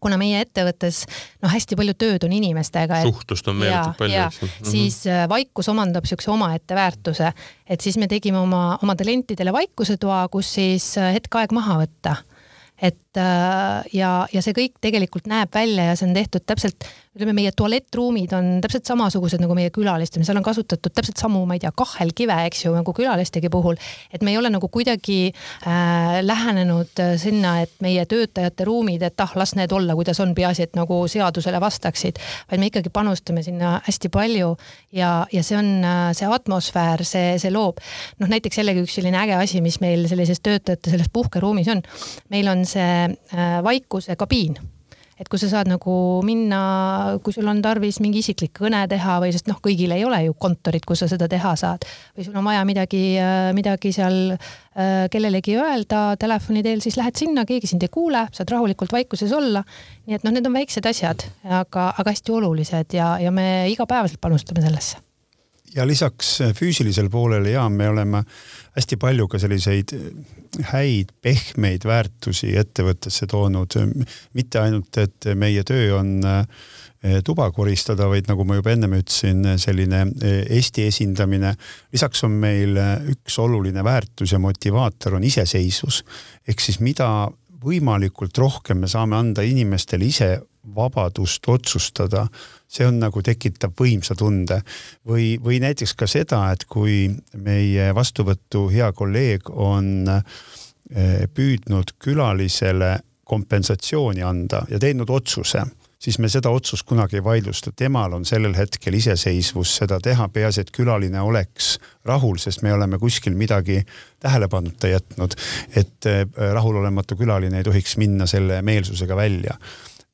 kuna 0.00 0.18
meie 0.20 0.40
ettevõttes 0.44 1.02
noh, 1.42 1.50
hästi 1.52 1.78
palju 1.78 1.94
tööd 2.00 2.24
on 2.26 2.34
inimestega. 2.36 3.02
suhtlust 3.06 3.48
on 3.52 3.60
meeletult 3.60 4.00
palju, 4.00 4.18
eks 4.26 4.40
ju. 4.40 4.48
Mhm. 4.48 4.70
siis 4.72 4.98
äh, 5.10 5.26
vaikus 5.30 5.68
omandab 5.72 6.08
siukse 6.08 6.32
omaette 6.32 6.78
väärtuse, 6.78 7.32
et 7.66 7.80
siis 7.80 8.00
me 8.00 8.08
tegime 8.10 8.40
oma, 8.40 8.78
oma 8.82 8.96
talentidele 8.96 9.52
vaikusetoa, 9.52 10.26
kus 10.32 10.54
siis 10.58 10.92
äh, 10.98 11.12
hetk 11.16 11.40
aeg 11.40 11.56
maha 11.56 11.80
võtta 11.84 12.16
et 12.80 13.09
äh, 13.18 13.86
ja, 13.96 14.10
ja 14.30 14.42
see 14.44 14.54
kõik 14.54 14.76
tegelikult 14.82 15.26
näeb 15.30 15.50
välja 15.54 15.88
ja 15.88 15.96
see 15.98 16.06
on 16.06 16.14
tehtud 16.14 16.44
täpselt, 16.46 16.86
ütleme, 17.16 17.34
meie 17.34 17.50
tualettruumid 17.56 18.30
on 18.36 18.50
täpselt 18.62 18.86
samasugused 18.86 19.42
nagu 19.42 19.56
meie 19.58 19.72
külalistel, 19.74 20.22
seal 20.26 20.38
on 20.38 20.46
kasutatud 20.46 20.94
täpselt 20.94 21.18
samu, 21.18 21.42
ma 21.48 21.56
ei 21.56 21.62
tea, 21.64 21.72
kahelkive, 21.74 22.36
eks 22.46 22.64
ju, 22.68 22.74
nagu 22.76 22.94
külalistegi 22.94 23.50
puhul. 23.50 23.80
et 24.14 24.22
me 24.22 24.30
ei 24.30 24.38
ole 24.38 24.52
nagu 24.54 24.68
kuidagi 24.70 25.32
äh, 25.32 26.20
lähenenud 26.22 27.02
sinna, 27.18 27.56
et 27.64 27.74
meie 27.82 28.04
töötajate 28.06 28.68
ruumid, 28.68 29.02
et 29.02 29.26
ah, 29.26 29.34
las 29.34 29.56
need 29.58 29.74
olla, 29.74 29.98
kuidas 29.98 30.22
on, 30.22 30.34
peaasi, 30.36 30.68
et 30.68 30.78
nagu 30.78 31.02
seadusele 31.10 31.60
vastaksid, 31.60 32.22
vaid 32.52 32.62
me 32.62 32.70
ikkagi 32.70 32.94
panustame 32.94 33.42
sinna 33.42 33.80
hästi 33.88 34.12
palju 34.14 34.54
ja, 34.94 35.26
ja 35.32 35.42
see 35.42 35.58
on 35.58 35.72
äh, 35.82 36.04
see 36.14 36.30
atmosfäär, 36.30 37.02
see, 37.02 37.34
see 37.42 37.50
loob. 37.50 37.82
noh, 38.22 38.30
näiteks 38.30 38.62
jällegi 38.62 38.86
üks 38.86 38.94
selline 39.00 39.18
äge 39.18 39.34
asi, 39.40 39.64
mis 39.64 39.80
meil 39.82 40.06
sellises 40.06 40.38
töötajate 40.46 40.94
selles 40.94 41.10
puhkeruumis 41.12 41.74
on. 41.74 41.82
meil 42.30 42.54
on 42.54 42.62
see 42.68 42.86
äh, 42.86 42.99
vaikuse 43.64 44.16
kabiin. 44.18 44.58
Et 45.20 45.28
kui 45.28 45.36
sa 45.36 45.50
saad 45.50 45.68
nagu 45.68 45.94
minna, 46.24 46.58
kui 47.20 47.34
sul 47.36 47.48
on 47.50 47.58
tarvis 47.60 47.98
mingi 48.00 48.22
isiklik 48.22 48.54
kõne 48.56 48.80
teha 48.88 49.18
või 49.20 49.34
sest 49.34 49.50
noh, 49.50 49.58
kõigil 49.60 49.92
ei 49.92 50.04
ole 50.08 50.22
ju 50.24 50.36
kontorit, 50.40 50.86
kus 50.88 51.02
sa 51.04 51.10
seda 51.12 51.28
teha 51.28 51.52
saad. 51.60 51.84
Või 52.16 52.24
sul 52.24 52.38
on 52.40 52.46
vaja 52.48 52.62
midagi, 52.64 53.02
äh, 53.20 53.50
midagi 53.56 53.92
seal 53.92 54.16
äh, 54.32 55.10
kellelegi 55.12 55.58
öelda 55.60 56.14
telefoni 56.20 56.64
teel, 56.64 56.80
siis 56.80 56.96
lähed 56.96 57.20
sinna, 57.20 57.44
keegi 57.44 57.68
sind 57.68 57.84
ei 57.84 57.92
kuule, 57.92 58.24
saad 58.32 58.48
rahulikult 58.54 58.96
vaikuses 58.96 59.36
olla. 59.36 59.60
nii 60.08 60.16
et 60.16 60.24
noh, 60.24 60.32
need 60.32 60.48
on 60.48 60.56
väiksed 60.56 60.88
asjad, 60.88 61.28
aga, 61.44 61.90
aga 62.00 62.16
hästi 62.16 62.36
olulised 62.40 62.96
ja, 62.96 63.12
ja 63.20 63.30
me 63.34 63.68
igapäevaselt 63.74 64.24
panustame 64.24 64.64
sellesse 64.64 65.09
ja 65.74 65.86
lisaks 65.86 66.38
füüsilisel 66.56 67.10
poolel 67.10 67.46
ja 67.52 67.68
me 67.68 67.88
oleme 67.88 68.22
hästi 68.76 68.98
palju 69.00 69.28
ka 69.30 69.38
selliseid 69.42 69.94
häid 70.72 71.14
pehmeid 71.22 71.86
väärtusi 71.86 72.52
ettevõttesse 72.58 73.26
toonud. 73.30 73.78
mitte 74.34 74.60
ainult, 74.60 74.98
et 74.98 75.30
meie 75.34 75.62
töö 75.64 75.98
on 75.98 76.18
eh, 76.24 77.20
tuba 77.24 77.50
koristada, 77.50 78.08
vaid 78.10 78.28
nagu 78.28 78.44
ma 78.44 78.58
juba 78.58 78.74
ennem 78.74 78.98
ütlesin, 78.98 79.46
selline 79.58 80.04
Eesti 80.50 80.86
esindamine. 80.90 81.54
lisaks 81.92 82.24
on 82.24 82.32
meil 82.42 82.76
üks 83.14 83.38
oluline 83.38 83.84
väärtus 83.84 84.32
ja 84.32 84.38
motivaator 84.38 85.14
on 85.14 85.24
iseseisvus 85.24 86.04
ehk 86.48 86.60
siis 86.60 86.80
mida 86.80 87.30
võimalikult 87.60 88.38
rohkem 88.38 88.80
me 88.80 88.88
saame 88.88 89.18
anda 89.18 89.44
inimestele 89.44 90.08
ise 90.08 90.30
vabadust 90.76 91.48
otsustada, 91.48 92.26
see 92.70 92.86
on 92.86 93.00
nagu 93.02 93.22
tekitab 93.24 93.74
võimsa 93.78 94.14
tunde. 94.18 94.60
Või, 95.08 95.34
või 95.42 95.60
näiteks 95.62 95.96
ka 95.98 96.08
seda, 96.10 96.44
et 96.54 96.66
kui 96.70 97.08
meie 97.42 97.90
vastuvõtu 97.96 98.68
hea 98.72 98.92
kolleeg 98.96 99.50
on 99.50 100.08
eh, 100.10 101.26
püüdnud 101.34 101.96
külalisele 101.98 102.96
kompensatsiooni 103.30 104.24
anda 104.26 104.64
ja 104.70 104.78
teinud 104.82 105.10
otsuse, 105.10 105.62
siis 106.00 106.18
me 106.18 106.30
seda 106.32 106.50
otsust 106.50 106.86
kunagi 106.88 107.20
ei 107.20 107.24
vaidlusta, 107.24 107.70
temal 107.76 108.16
on 108.16 108.24
sellel 108.26 108.56
hetkel 108.56 108.96
iseseisvus 108.98 109.76
seda 109.82 110.00
teha, 110.02 110.26
peaasi, 110.32 110.64
et 110.64 110.72
külaline 110.74 111.20
oleks 111.22 111.76
rahul, 112.08 112.40
sest 112.42 112.64
me 112.66 112.72
oleme 112.74 112.98
kuskil 112.98 113.36
midagi 113.38 113.82
tähelepanuta 114.22 114.94
jätnud. 114.94 115.34
et 115.76 116.06
eh, 116.06 116.26
rahulolematu 116.54 117.18
külaline 117.18 117.58
ei 117.58 117.66
tohiks 117.66 117.96
minna 117.98 118.26
selle 118.30 118.62
meelsusega 118.62 119.16
välja 119.16 119.58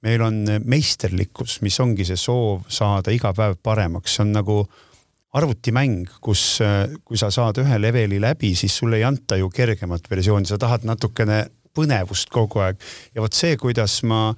meil 0.07 0.23
on 0.23 0.43
meisterlikkus, 0.65 1.61
mis 1.67 1.79
ongi 1.83 2.07
see 2.07 2.19
soov 2.21 2.67
saada 2.73 3.15
iga 3.15 3.33
päev 3.35 3.59
paremaks, 3.63 4.17
see 4.17 4.27
on 4.27 4.37
nagu 4.37 4.61
arvutimäng, 5.37 6.07
kus, 6.23 6.61
kui 7.05 7.19
sa 7.21 7.29
saad 7.35 7.59
ühe 7.61 7.81
leveli 7.81 8.21
läbi, 8.23 8.55
siis 8.57 8.77
sulle 8.79 9.01
ei 9.01 9.05
anta 9.05 9.37
ju 9.37 9.51
kergemat 9.53 10.07
versiooni, 10.11 10.49
sa 10.49 10.59
tahad 10.61 10.87
natukene 10.89 11.43
põnevust 11.77 12.33
kogu 12.33 12.63
aeg. 12.65 12.81
Ja 13.15 13.25
vot 13.25 13.37
see, 13.37 13.59
kuidas 13.61 13.99
ma, 14.09 14.31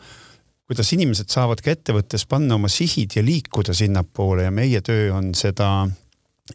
kuidas 0.67 0.91
inimesed 0.97 1.31
saavad 1.31 1.63
ka 1.63 1.77
ettevõttes 1.77 2.27
panna 2.27 2.59
oma 2.59 2.71
sihid 2.73 3.15
ja 3.19 3.23
liikuda 3.25 3.77
sinnapoole 3.77 4.49
ja 4.49 4.55
meie 4.55 4.83
töö 4.83 5.13
on 5.15 5.31
seda 5.39 5.87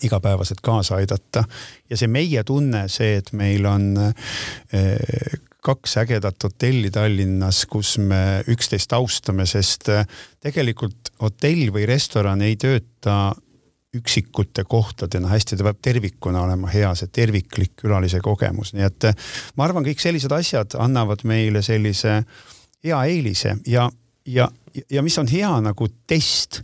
igapäevaselt 0.04 0.60
kaasa 0.66 0.98
aidata. 1.00 1.46
Ja 1.90 2.00
see 2.00 2.12
meie 2.12 2.44
tunne, 2.44 2.88
see, 2.92 3.16
et 3.22 3.32
meil 3.38 3.66
on 3.70 3.92
eh, 4.02 5.40
kaks 5.64 5.98
ägedat 6.02 6.44
hotelli 6.44 6.92
Tallinnas, 6.92 7.64
kus 7.72 7.96
me 8.02 8.44
üksteist 8.52 8.94
austame, 8.96 9.46
sest 9.48 9.90
äh, 9.94 10.04
tegelikult 10.44 11.14
hotell 11.22 11.70
või 11.74 11.88
restoran 11.88 12.44
ei 12.44 12.58
tööta 12.60 13.34
üksikute 13.94 14.66
kohtadena. 14.68 15.30
Hästi, 15.32 15.58
ta 15.58 15.68
peab 15.68 15.80
tervikuna 15.86 16.44
olema 16.44 16.72
hea, 16.74 16.92
see 16.98 17.12
terviklik 17.14 17.76
külalise 17.84 18.20
kogemus, 18.26 18.74
nii 18.76 18.88
et 18.90 19.10
äh, 19.12 19.30
ma 19.56 19.68
arvan, 19.68 19.86
kõik 19.88 20.04
sellised 20.04 20.34
asjad 20.36 20.76
annavad 20.82 21.24
meile 21.30 21.64
sellise 21.66 22.22
hea 22.84 23.04
eelise 23.14 23.56
ja, 23.70 23.88
ja, 24.28 24.50
ja 24.92 25.06
mis 25.06 25.18
on 25.22 25.30
hea 25.32 25.54
nagu 25.64 25.88
test 26.10 26.64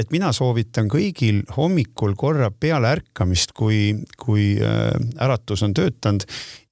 et 0.00 0.12
mina 0.14 0.30
soovitan 0.36 0.88
kõigil 0.90 1.42
hommikul 1.56 2.16
korra 2.18 2.50
peale 2.50 2.94
ärkamist, 2.96 3.52
kui, 3.56 3.92
kui 4.20 4.54
äh, 4.56 4.88
äratus 5.20 5.64
on 5.66 5.74
töötanud. 5.76 6.24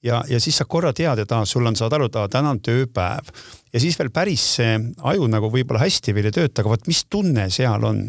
Ja, 0.04 0.22
ja 0.30 0.38
siis 0.40 0.60
sa 0.60 0.66
korra 0.70 0.92
tead, 0.94 1.18
et 1.18 1.32
aa, 1.34 1.46
sul 1.48 1.66
on, 1.66 1.76
saad 1.76 1.94
aru, 1.96 2.06
et 2.08 2.18
täna 2.32 2.54
on 2.54 2.62
tööpäev. 2.62 3.32
Ja 3.74 3.82
siis 3.82 3.98
veel 3.98 4.12
päris 4.14 4.44
see 4.56 4.76
aju 5.10 5.26
nagu 5.30 5.50
võib-olla 5.52 5.82
hästi 5.82 6.14
veel 6.16 6.30
ei 6.30 6.36
tööta, 6.36 6.62
aga 6.62 6.76
vot 6.76 6.90
mis 6.90 7.04
tunne 7.10 7.48
seal 7.52 7.86
on? 7.88 8.06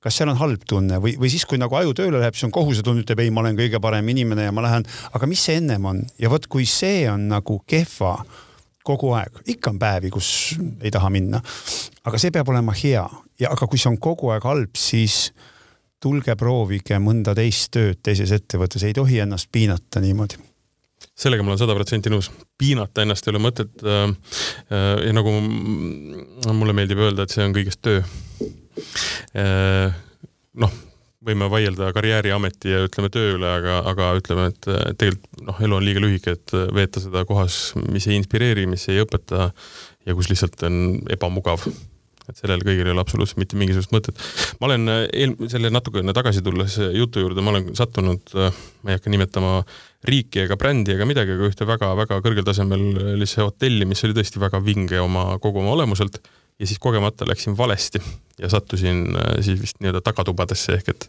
Kas 0.00 0.16
seal 0.16 0.30
on 0.32 0.38
halb 0.40 0.62
tunne 0.64 0.96
või, 0.96 1.12
või 1.20 1.28
siis, 1.28 1.42
kui 1.44 1.58
nagu 1.60 1.76
aju 1.76 1.90
tööle 1.92 2.22
läheb, 2.22 2.32
siis 2.32 2.46
on 2.46 2.54
kohusetunne, 2.56 3.02
ütleb 3.04 3.20
ei, 3.20 3.32
ma 3.36 3.42
olen 3.42 3.58
kõige 3.58 3.82
parem 3.84 4.06
inimene 4.08 4.46
ja 4.46 4.52
ma 4.56 4.62
lähen, 4.64 4.86
aga 5.12 5.28
mis 5.28 5.42
see 5.44 5.58
ennem 5.60 5.84
on? 5.90 6.00
Ja 6.16 6.30
vot 6.32 6.46
kui 6.48 6.64
see 6.68 7.02
on 7.12 7.26
nagu 7.28 7.58
kehva 7.68 8.14
kogu 8.90 9.14
aeg, 9.18 9.40
ikka 9.54 9.72
on 9.74 9.78
päevi, 9.80 10.10
kus 10.12 10.30
ei 10.82 10.90
taha 10.92 11.10
minna, 11.12 11.40
aga 12.04 12.20
see 12.20 12.34
peab 12.34 12.50
olema 12.52 12.74
hea. 12.76 13.06
Ja 13.40 13.54
aga 13.54 13.68
kui 13.70 13.80
see 13.80 13.90
on 13.92 13.98
kogu 14.02 14.32
aeg 14.34 14.44
halb, 14.44 14.76
siis 14.76 15.30
tulge 16.00 16.34
proovige 16.40 16.98
mõnda 17.00 17.34
teist 17.36 17.70
tööd 17.76 18.00
teises 18.04 18.32
ettevõttes, 18.36 18.84
ei 18.84 18.96
tohi 18.96 19.20
ennast 19.22 19.50
piinata 19.52 20.02
niimoodi. 20.02 20.40
Sellega 21.20 21.44
ma 21.44 21.52
olen 21.52 21.60
sada 21.60 21.76
protsenti 21.76 22.12
nõus, 22.12 22.30
piinata 22.60 23.04
ennast 23.04 23.26
ei 23.26 23.34
ole 23.34 23.42
mõtet. 23.44 23.72
Äh,. 23.84 24.12
Äh, 24.72 24.92
ja 25.06 25.16
nagu 25.16 25.32
mulle 26.56 26.76
meeldib 26.76 27.00
öelda, 27.00 27.24
et 27.24 27.34
see 27.34 27.44
on 27.44 27.56
kõigest 27.56 27.82
töö. 27.84 28.00
Äh,. 29.36 29.98
noh, 30.60 30.72
võime 31.30 31.50
vaielda 31.52 31.92
karjääriameti 31.96 32.74
ja 32.74 32.82
ütleme 32.86 33.10
töö 33.14 33.36
üle, 33.38 33.48
aga, 33.48 33.80
aga 33.90 34.10
ütleme, 34.20 34.50
et 34.52 34.70
tegelikult 35.00 35.46
noh, 35.46 35.62
elu 35.66 35.78
on 35.78 35.86
liiga 35.86 36.02
lühike, 36.04 36.36
et 36.36 36.56
veeta 36.76 37.02
seda 37.02 37.24
kohas, 37.28 37.60
mis 37.88 38.08
ei 38.10 38.18
inspireeri, 38.20 38.66
mis 38.70 38.84
ei 38.92 39.00
õpeta 39.04 39.50
ja 40.06 40.16
kus 40.18 40.30
lihtsalt 40.32 40.68
on 40.68 40.82
ebamugav 41.12 41.64
et 42.30 42.40
sellel 42.40 42.62
kõigil 42.62 42.86
ei 42.86 42.94
ole 42.94 43.02
absoluutselt 43.02 43.40
mitte 43.42 43.58
mingisugust 43.58 43.92
mõtet. 43.94 44.18
ma 44.60 44.68
olen 44.68 44.88
eel-, 44.92 45.36
selle 45.50 45.70
natukene 45.72 46.14
tagasi 46.16 46.42
tulles 46.46 46.76
jutu 46.94 47.24
juurde, 47.24 47.44
ma 47.44 47.54
olen 47.54 47.72
sattunud, 47.78 48.34
ma 48.34 48.92
ei 48.92 48.98
hakka 48.98 49.12
nimetama 49.12 49.54
riiki 50.06 50.44
ega 50.44 50.56
brändi 50.60 50.94
ega 50.94 51.08
midagi, 51.08 51.34
aga 51.36 51.48
ühte 51.50 51.66
väga-väga 51.68 52.20
kõrgel 52.24 52.46
tasemel 52.46 52.84
sellise 52.98 53.42
hotelli, 53.44 53.88
mis 53.88 54.04
oli 54.06 54.16
tõesti 54.16 54.42
väga 54.42 54.62
vinge 54.64 55.00
oma, 55.02 55.26
kogu 55.42 55.62
oma 55.64 55.74
olemuselt 55.74 56.20
ja 56.60 56.66
siis 56.66 56.78
kogemata 56.78 57.28
läksin 57.28 57.56
valesti 57.56 58.02
ja 58.38 58.48
sattusin 58.48 59.16
äh, 59.16 59.44
siis 59.44 59.60
vist 59.60 59.80
nii-öelda 59.80 60.00
tagatubadesse 60.04 60.76
ehk 60.76 60.92
et 60.92 61.06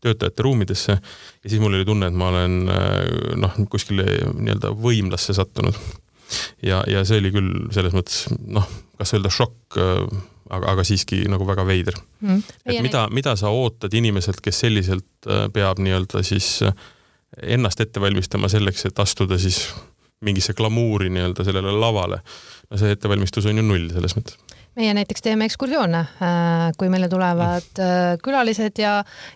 töötajate 0.00 0.42
ruumidesse 0.42 0.92
ja 0.92 1.50
siis 1.50 1.60
mul 1.60 1.74
oli 1.74 1.84
tunne, 1.84 2.08
et 2.10 2.18
ma 2.18 2.30
olen 2.30 2.70
äh, 2.70 3.36
noh, 3.42 3.58
kuskile 3.70 4.06
nii-öelda 4.32 4.72
võimlasse 4.78 5.34
sattunud. 5.34 5.78
ja, 6.62 6.82
ja 6.86 7.04
see 7.04 7.18
oli 7.22 7.32
küll 7.34 7.66
selles 7.74 7.94
mõttes 7.96 8.24
noh, 8.46 8.68
kas 8.98 9.14
öelda 9.18 9.30
šokk, 9.34 9.78
äh, 9.82 10.22
aga, 10.50 10.74
aga 10.76 10.86
siiski 10.86 11.22
nagu 11.30 11.46
väga 11.48 11.66
veider 11.66 11.98
mm.. 12.20 12.42
et 12.66 12.82
mida, 12.84 13.06
mida 13.10 13.36
sa 13.36 13.50
ootad 13.50 13.94
inimeselt, 13.94 14.40
kes 14.40 14.64
selliselt 14.66 15.30
peab 15.52 15.82
nii-öelda 15.82 16.22
siis 16.26 16.60
ennast 17.42 17.80
ette 17.80 18.00
valmistama 18.00 18.50
selleks, 18.52 18.86
et 18.86 18.98
astuda 19.02 19.38
siis 19.40 19.64
mingisse 20.22 20.54
glamuuri 20.54 21.10
nii-öelda 21.10 21.44
sellele 21.44 21.72
lavale. 21.74 22.20
no 22.70 22.78
see 22.78 22.94
ettevalmistus 22.94 23.46
on 23.50 23.58
ju 23.58 23.64
null 23.66 23.90
selles 23.94 24.14
mõttes 24.18 24.58
meie 24.78 24.92
näiteks 24.96 25.22
teeme 25.24 25.46
ekskursioone, 25.48 26.00
äh, 26.24 26.70
kui 26.80 26.88
meile 26.92 27.08
tulevad 27.12 27.80
äh, 27.82 28.14
külalised 28.24 28.80
ja, 28.80 28.94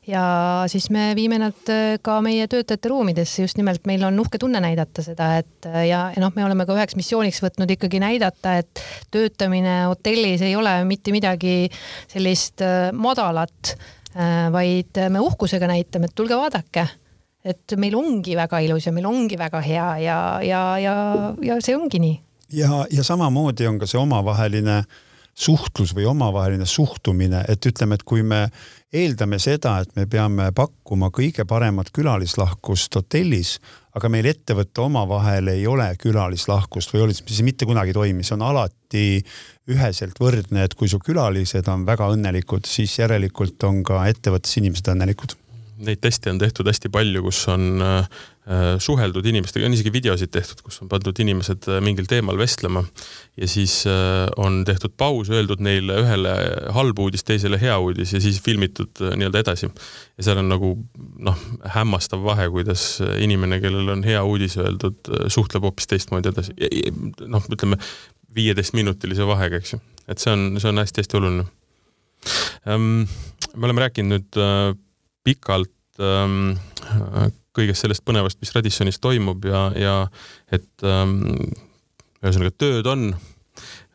ja 0.08 0.24
siis 0.70 0.88
me 0.94 1.10
viime 1.16 1.38
nad 1.40 1.72
äh, 1.72 1.98
ka 2.02 2.18
meie 2.24 2.46
töötajate 2.48 2.90
ruumidesse, 2.92 3.44
just 3.44 3.60
nimelt 3.60 3.84
meil 3.88 4.04
on 4.08 4.16
uhke 4.22 4.40
tunne 4.40 4.62
näidata 4.64 5.04
seda, 5.04 5.34
et 5.42 5.68
ja, 5.68 6.06
ja 6.14 6.22
noh, 6.22 6.32
me 6.36 6.46
oleme 6.46 6.66
ka 6.68 6.76
üheks 6.76 6.96
missiooniks 6.96 7.42
võtnud 7.44 7.76
ikkagi 7.76 8.00
näidata, 8.00 8.56
et 8.62 8.84
töötamine 9.12 9.82
hotellis 9.90 10.44
ei 10.46 10.56
ole 10.56 10.78
mitte 10.88 11.12
midagi 11.12 11.66
sellist 12.12 12.64
madalat, 12.96 13.76
vaid 14.52 14.96
me 15.12 15.20
uhkusega 15.20 15.68
näitame, 15.68 16.08
et 16.08 16.16
tulge 16.16 16.36
vaadake 16.38 16.86
et 17.46 17.74
meil 17.78 17.94
ongi 17.94 18.32
väga 18.34 18.58
ilus 18.64 18.88
ja 18.88 18.92
meil 18.96 19.04
ongi 19.06 19.36
väga 19.38 19.60
hea 19.62 19.88
ja, 20.02 20.20
ja, 20.42 20.62
ja, 20.80 20.94
ja 21.44 21.58
see 21.62 21.76
ongi 21.76 22.00
nii. 22.02 22.14
ja, 22.56 22.86
ja 22.90 23.04
samamoodi 23.04 23.68
on 23.68 23.76
ka 23.78 23.86
see 23.90 24.00
omavaheline 24.00 24.78
äh, 24.80 25.04
suhtlus 25.36 25.92
või 25.96 26.06
omavaheline 26.08 26.66
suhtumine, 26.66 27.42
et 27.48 27.66
ütleme, 27.68 27.98
et 27.98 28.04
kui 28.08 28.22
me 28.24 28.46
eeldame 28.96 29.38
seda, 29.42 29.74
et 29.82 29.92
me 29.96 30.06
peame 30.08 30.48
pakkuma 30.56 31.10
kõige 31.12 31.44
paremat 31.48 31.90
külalislahkust 31.92 32.96
hotellis, 32.96 33.56
aga 33.96 34.08
meil 34.12 34.30
ettevõtte 34.32 34.80
omavahel 34.84 35.52
ei 35.52 35.66
ole 35.68 35.90
külalislahkust 36.00 36.94
või 36.94 37.06
oli, 37.06 37.16
see 37.20 37.44
mitte 37.44 37.68
kunagi 37.68 37.92
ei 37.92 37.98
toimi, 38.00 38.24
see 38.24 38.36
on 38.38 38.46
alati 38.48 39.06
üheselt 39.72 40.20
võrdne, 40.20 40.64
et 40.64 40.76
kui 40.78 40.88
su 40.88 41.00
külalised 41.04 41.68
on 41.68 41.84
väga 41.88 42.08
õnnelikud, 42.16 42.64
siis 42.68 42.96
järelikult 43.02 43.68
on 43.68 43.82
ka 43.84 44.06
ettevõttes 44.08 44.56
inimesed 44.62 44.94
õnnelikud 44.94 45.36
neid 45.84 46.00
teste 46.00 46.30
on 46.32 46.38
tehtud 46.40 46.68
hästi 46.68 46.88
palju, 46.92 47.20
kus 47.26 47.42
on 47.52 47.82
äh, 47.82 48.06
suheldud 48.82 49.26
inimestega, 49.28 49.66
on 49.68 49.74
isegi 49.76 49.92
videosid 49.92 50.30
tehtud, 50.32 50.62
kus 50.64 50.78
on 50.82 50.90
pandud 50.90 51.18
inimesed 51.22 51.68
äh, 51.68 51.80
mingil 51.84 52.08
teemal 52.08 52.38
vestlema 52.40 52.82
ja 53.36 53.48
siis 53.50 53.78
äh, 53.90 54.24
on 54.40 54.62
tehtud 54.68 54.94
paus, 54.96 55.30
öeldud 55.32 55.60
neile 55.64 55.98
ühele 56.04 56.32
halb 56.76 57.02
uudis, 57.02 57.26
teisele 57.26 57.60
hea 57.60 57.76
uudis 57.82 58.14
ja 58.16 58.22
siis 58.24 58.40
filmitud 58.44 59.02
nii-öelda 59.04 59.44
edasi. 59.44 59.70
ja 60.16 60.28
seal 60.28 60.40
on 60.42 60.50
nagu 60.52 60.72
noh, 61.28 61.44
hämmastav 61.76 62.24
vahe, 62.24 62.48
kuidas 62.54 62.86
inimene, 63.20 63.60
kellel 63.64 63.92
on 63.96 64.06
hea 64.06 64.22
uudis 64.24 64.56
öeldud, 64.62 65.12
suhtleb 65.32 65.68
hoopis 65.68 65.92
teistmoodi 65.92 66.32
edasi. 66.32 66.56
noh, 67.26 67.44
ütleme 67.52 67.80
viieteistminutilise 68.36 69.26
vahega, 69.28 69.60
eks 69.60 69.76
ju, 69.76 69.82
et 70.08 70.22
see 70.22 70.32
on, 70.32 70.48
see 70.60 70.72
on 70.72 70.82
hästi-hästi 70.82 71.20
oluline. 71.20 71.46
Ehm, 72.66 73.06
me 73.56 73.68
oleme 73.68 73.86
rääkinud 73.86 74.16
nüüd 74.16 74.84
pikalt 75.26 76.02
ähm, 76.02 76.54
kõigest 77.56 77.84
sellest 77.84 78.04
põnevast, 78.06 78.40
mis 78.42 78.52
Radissonis 78.56 79.00
toimub 79.02 79.46
ja, 79.48 79.68
ja 79.78 79.96
et 80.52 80.86
ähm, 80.86 81.22
ühesõnaga 82.22 82.52
tööd 82.58 82.88
on 82.90 83.08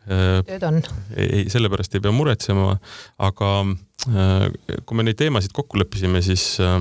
äh,. 0.10 0.42
tööd 0.48 0.66
on. 0.68 0.82
ei, 1.16 1.46
sellepärast 1.52 1.96
ei 1.96 2.04
pea 2.04 2.14
muretsema, 2.16 2.74
aga 3.22 3.52
äh, 4.10 4.48
kui 4.88 4.98
me 4.98 5.06
neid 5.06 5.20
teemasid 5.22 5.54
kokku 5.56 5.80
leppisime, 5.82 6.24
siis 6.26 6.46
äh, 6.64 6.80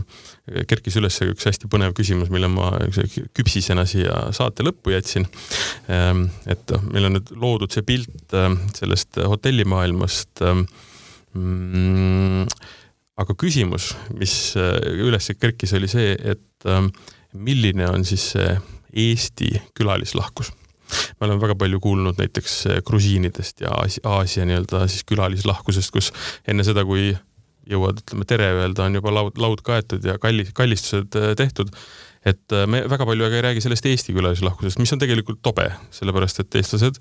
kerkis 0.71 0.97
üles 1.01 1.21
üks 1.27 1.49
hästi 1.51 1.71
põnev 1.73 1.95
küsimus, 1.97 2.33
mille 2.33 2.49
ma 2.53 2.73
küpsisena 3.37 3.87
siia 3.89 4.27
saate 4.37 4.67
lõppu 4.67 4.95
jätsin 4.95 5.29
ähm,. 5.93 6.29
et 6.51 6.77
meil 6.91 7.11
on 7.11 7.19
nüüd 7.19 7.33
loodud 7.37 7.77
see 7.77 7.87
pilt 7.87 8.37
äh, 8.37 8.53
sellest 8.77 9.21
hotellimaailmast 9.21 10.45
mm, 11.37 12.47
aga 13.21 13.37
küsimus, 13.39 13.93
mis 14.17 14.35
äh, 14.59 14.79
üles 15.05 15.31
kerkis, 15.41 15.75
oli 15.77 15.91
see, 15.91 16.15
et 16.17 16.69
ähm, 16.69 16.91
milline 17.37 17.89
on 17.91 18.07
siis 18.09 18.33
see 18.35 18.57
Eesti 18.91 19.53
külalislahkus? 19.79 20.55
me 21.21 21.29
oleme 21.29 21.39
väga 21.39 21.55
palju 21.55 21.79
kuulnud 21.83 22.19
näiteks 22.19 22.55
äh, 22.67 22.79
grusiinidest 22.87 23.63
ja 23.63 23.77
Aasia 24.11 24.47
nii-öelda 24.49 24.87
siis 24.91 25.05
külalislahkusest, 25.07 25.93
kus 25.95 26.11
enne 26.51 26.67
seda, 26.67 26.83
kui 26.89 27.13
jõuad, 27.71 28.01
ütleme 28.03 28.27
tere 28.27 28.49
öelda, 28.57 28.89
on 28.89 28.99
juba 28.99 29.13
laud, 29.15 29.39
laud 29.39 29.63
kaetud 29.63 30.07
ja 30.07 30.17
kalli, 30.19 30.49
kallistused 30.55 31.15
äh, 31.21 31.35
tehtud. 31.39 31.71
et 32.27 32.53
me 32.69 32.83
väga 32.85 33.07
palju 33.09 33.25
aga 33.25 33.37
ei 33.39 33.45
räägi 33.47 33.63
sellest 33.65 33.87
Eesti 33.89 34.13
külalislahkusest, 34.13 34.81
mis 34.83 34.91
on 34.93 35.01
tegelikult 35.01 35.39
tobe, 35.41 35.71
sellepärast 35.95 36.43
et 36.43 36.59
eestlased, 36.61 36.99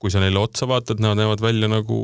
kui 0.00 0.12
sa 0.12 0.22
neile 0.22 0.40
otsa 0.40 0.68
vaatad, 0.70 1.02
nad 1.02 1.18
näevad 1.18 1.42
välja 1.44 1.68
nagu 1.70 2.00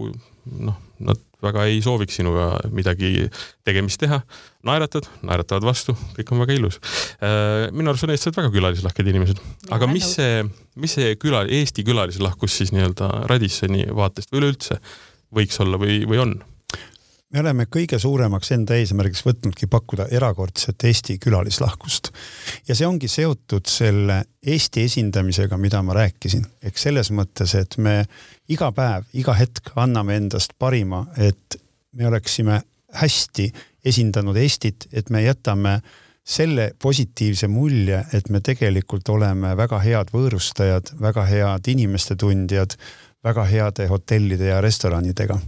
noh, 0.47 0.77
nad 1.03 1.23
väga 1.43 1.67
ei 1.69 1.81
sooviks 1.85 2.17
sinuga 2.19 2.49
midagi 2.75 3.27
tegemist 3.67 4.01
teha. 4.01 4.21
naeratad, 4.67 5.07
naeratavad 5.23 5.63
vastu, 5.69 5.95
kõik 6.17 6.33
on 6.35 6.43
väga 6.43 6.57
ilus. 6.57 6.81
Äh, 7.23 7.69
minu 7.77 7.93
arust 7.93 8.07
on 8.07 8.15
eestlased 8.15 8.39
väga 8.41 8.51
külalislahked 8.55 9.11
inimesed, 9.13 9.43
aga 9.75 9.89
mis 9.91 10.09
see, 10.17 10.43
mis 10.81 10.97
see 10.99 11.15
küla, 11.23 11.45
Eesti 11.47 11.85
külalislahkus 11.87 12.57
siis 12.61 12.73
nii-öelda 12.75 13.29
Radissoni 13.31 13.87
vaatest 13.95 14.33
või 14.33 14.43
üleüldse 14.43 14.81
võiks 15.37 15.63
olla 15.63 15.79
või, 15.81 16.01
või 16.09 16.23
on? 16.25 16.37
Me 17.33 17.41
oleme 17.41 17.66
kõige 17.70 17.99
suuremaks 17.99 18.53
enda 18.55 18.77
eesmärgiks 18.79 19.24
võtnudki 19.27 19.66
pakkuda 19.70 20.07
erakordset 20.14 20.85
Eesti 20.89 21.18
külalislahkust. 21.22 22.11
ja 22.68 22.74
see 22.74 22.87
ongi 22.87 23.09
seotud 23.09 23.66
selle 23.70 24.22
Eesti 24.47 24.85
esindamisega, 24.87 25.59
mida 25.59 25.83
ma 25.83 25.97
rääkisin, 25.97 26.47
ehk 26.62 26.79
selles 26.79 27.11
mõttes, 27.11 27.55
et 27.59 27.77
me 27.79 28.05
iga 28.49 28.70
päev, 28.72 29.09
iga 29.12 29.35
hetk 29.35 29.72
anname 29.77 30.16
endast 30.16 30.55
parima, 30.59 31.07
et 31.16 31.59
me 31.93 32.07
oleksime 32.07 32.61
hästi 32.95 33.51
esindanud 33.85 34.37
Eestit, 34.37 34.87
et 34.93 35.11
me 35.11 35.22
jätame 35.22 35.81
selle 36.27 36.72
positiivse 36.83 37.49
mulje, 37.49 38.05
et 38.14 38.31
me 38.31 38.41
tegelikult 38.41 39.09
oleme 39.09 39.55
väga 39.57 39.79
head 39.83 40.14
võõrustajad, 40.14 40.95
väga 41.01 41.27
head 41.27 41.68
inimeste 41.70 42.16
tundjad, 42.16 42.79
väga 43.22 43.45
heade 43.51 43.87
hotellide 43.91 44.51
ja 44.51 44.61
restoranidega 44.61 45.39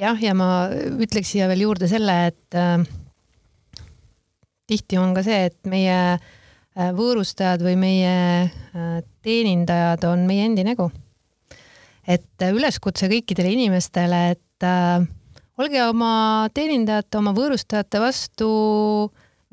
jah, 0.00 0.20
ja 0.20 0.34
ma 0.36 0.68
ütleks 0.72 1.34
siia 1.34 1.48
veel 1.50 1.66
juurde 1.66 1.88
selle, 1.90 2.16
et 2.30 2.58
äh, 2.58 2.82
tihti 4.70 4.98
on 5.00 5.14
ka 5.16 5.24
see, 5.26 5.46
et 5.50 5.58
meie 5.70 5.98
äh, 6.14 6.90
võõrustajad 6.96 7.62
või 7.62 7.76
meie 7.78 8.14
äh, 8.44 9.00
teenindajad 9.24 10.06
on 10.10 10.26
meie 10.28 10.46
endi 10.48 10.64
nägu. 10.66 10.90
et 12.06 12.42
äh, 12.42 12.52
üleskutse 12.52 13.08
kõikidele 13.08 13.54
inimestele, 13.54 14.30
et 14.34 14.66
äh, 14.66 15.06
olge 15.58 15.82
oma 15.86 16.48
teenindajate, 16.54 17.18
oma 17.18 17.32
võõrustajate 17.36 18.00
vastu 18.02 18.50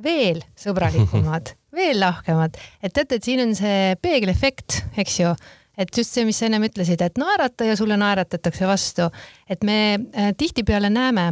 veel 0.01 0.41
sõbralikumad 0.57 1.53
veel 1.77 1.99
lahkemad, 2.01 2.57
et 2.81 2.93
teate, 2.93 3.15
et 3.15 3.23
siin 3.23 3.45
on 3.45 3.55
see 3.55 3.95
peegelefekt, 4.01 4.81
eks 4.99 5.19
ju 5.21 5.35
et 5.81 5.97
just 5.97 6.13
see, 6.13 6.25
mis 6.27 6.37
sa 6.37 6.47
ennem 6.47 6.67
ütlesid, 6.69 7.01
et 7.01 7.21
naerata 7.21 7.67
ja 7.67 7.77
sulle 7.79 7.97
naeratatakse 7.99 8.67
vastu, 8.69 9.07
et 9.49 9.63
me 9.67 9.79
äh, 9.95 10.33
tihtipeale 10.37 10.91
näeme 10.93 11.31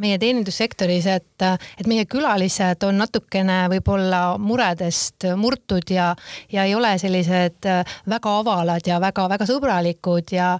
meie 0.00 0.18
teenindussektoris, 0.20 1.06
et, 1.12 1.44
et 1.78 1.88
meie 1.90 2.06
külalised 2.08 2.86
on 2.88 3.00
natukene 3.02 3.62
võib-olla 3.74 4.22
muredest 4.40 5.28
murtud 5.36 5.92
ja, 5.92 6.12
ja 6.52 6.64
ei 6.64 6.74
ole 6.74 6.94
sellised 7.00 7.68
äh, 7.68 7.96
väga 8.08 8.36
avalad 8.40 8.86
ja 8.86 9.00
väga-väga 9.02 9.48
sõbralikud 9.48 10.34
ja 10.36 10.54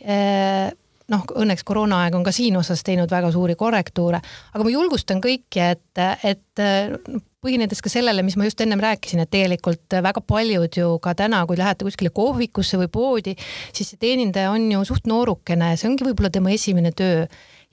äh, 0.00 0.70
noh, 1.12 1.24
õnneks 1.40 1.64
koroonaaeg 1.68 2.18
on 2.18 2.26
ka 2.26 2.34
siin 2.34 2.56
osas 2.60 2.84
teinud 2.86 3.10
väga 3.10 3.32
suuri 3.32 3.56
korrektuure, 3.58 4.20
aga 4.52 4.64
ma 4.66 4.72
julgustan 4.72 5.22
kõiki, 5.24 5.62
et, 5.64 6.02
et 6.26 6.64
põhinedes 7.44 7.80
ka 7.82 7.90
sellele, 7.92 8.24
mis 8.26 8.36
ma 8.38 8.48
just 8.48 8.60
ennem 8.64 8.80
rääkisin, 8.82 9.22
et 9.22 9.30
tegelikult 9.30 9.98
väga 10.04 10.22
paljud 10.26 10.80
ju 10.80 10.96
ka 11.02 11.14
täna, 11.18 11.44
kui 11.46 11.58
lähete 11.58 11.86
kuskile 11.86 12.10
kohvikusse 12.14 12.80
või 12.80 12.90
poodi, 12.92 13.36
siis 13.72 13.92
see 13.92 14.00
teenindaja 14.00 14.50
on 14.54 14.66
ju 14.72 14.82
suht 14.88 15.06
noorukene, 15.10 15.74
see 15.78 15.90
ongi 15.90 16.06
võib-olla 16.08 16.32
tema 16.34 16.52
esimene 16.54 16.92
töö. 16.96 17.24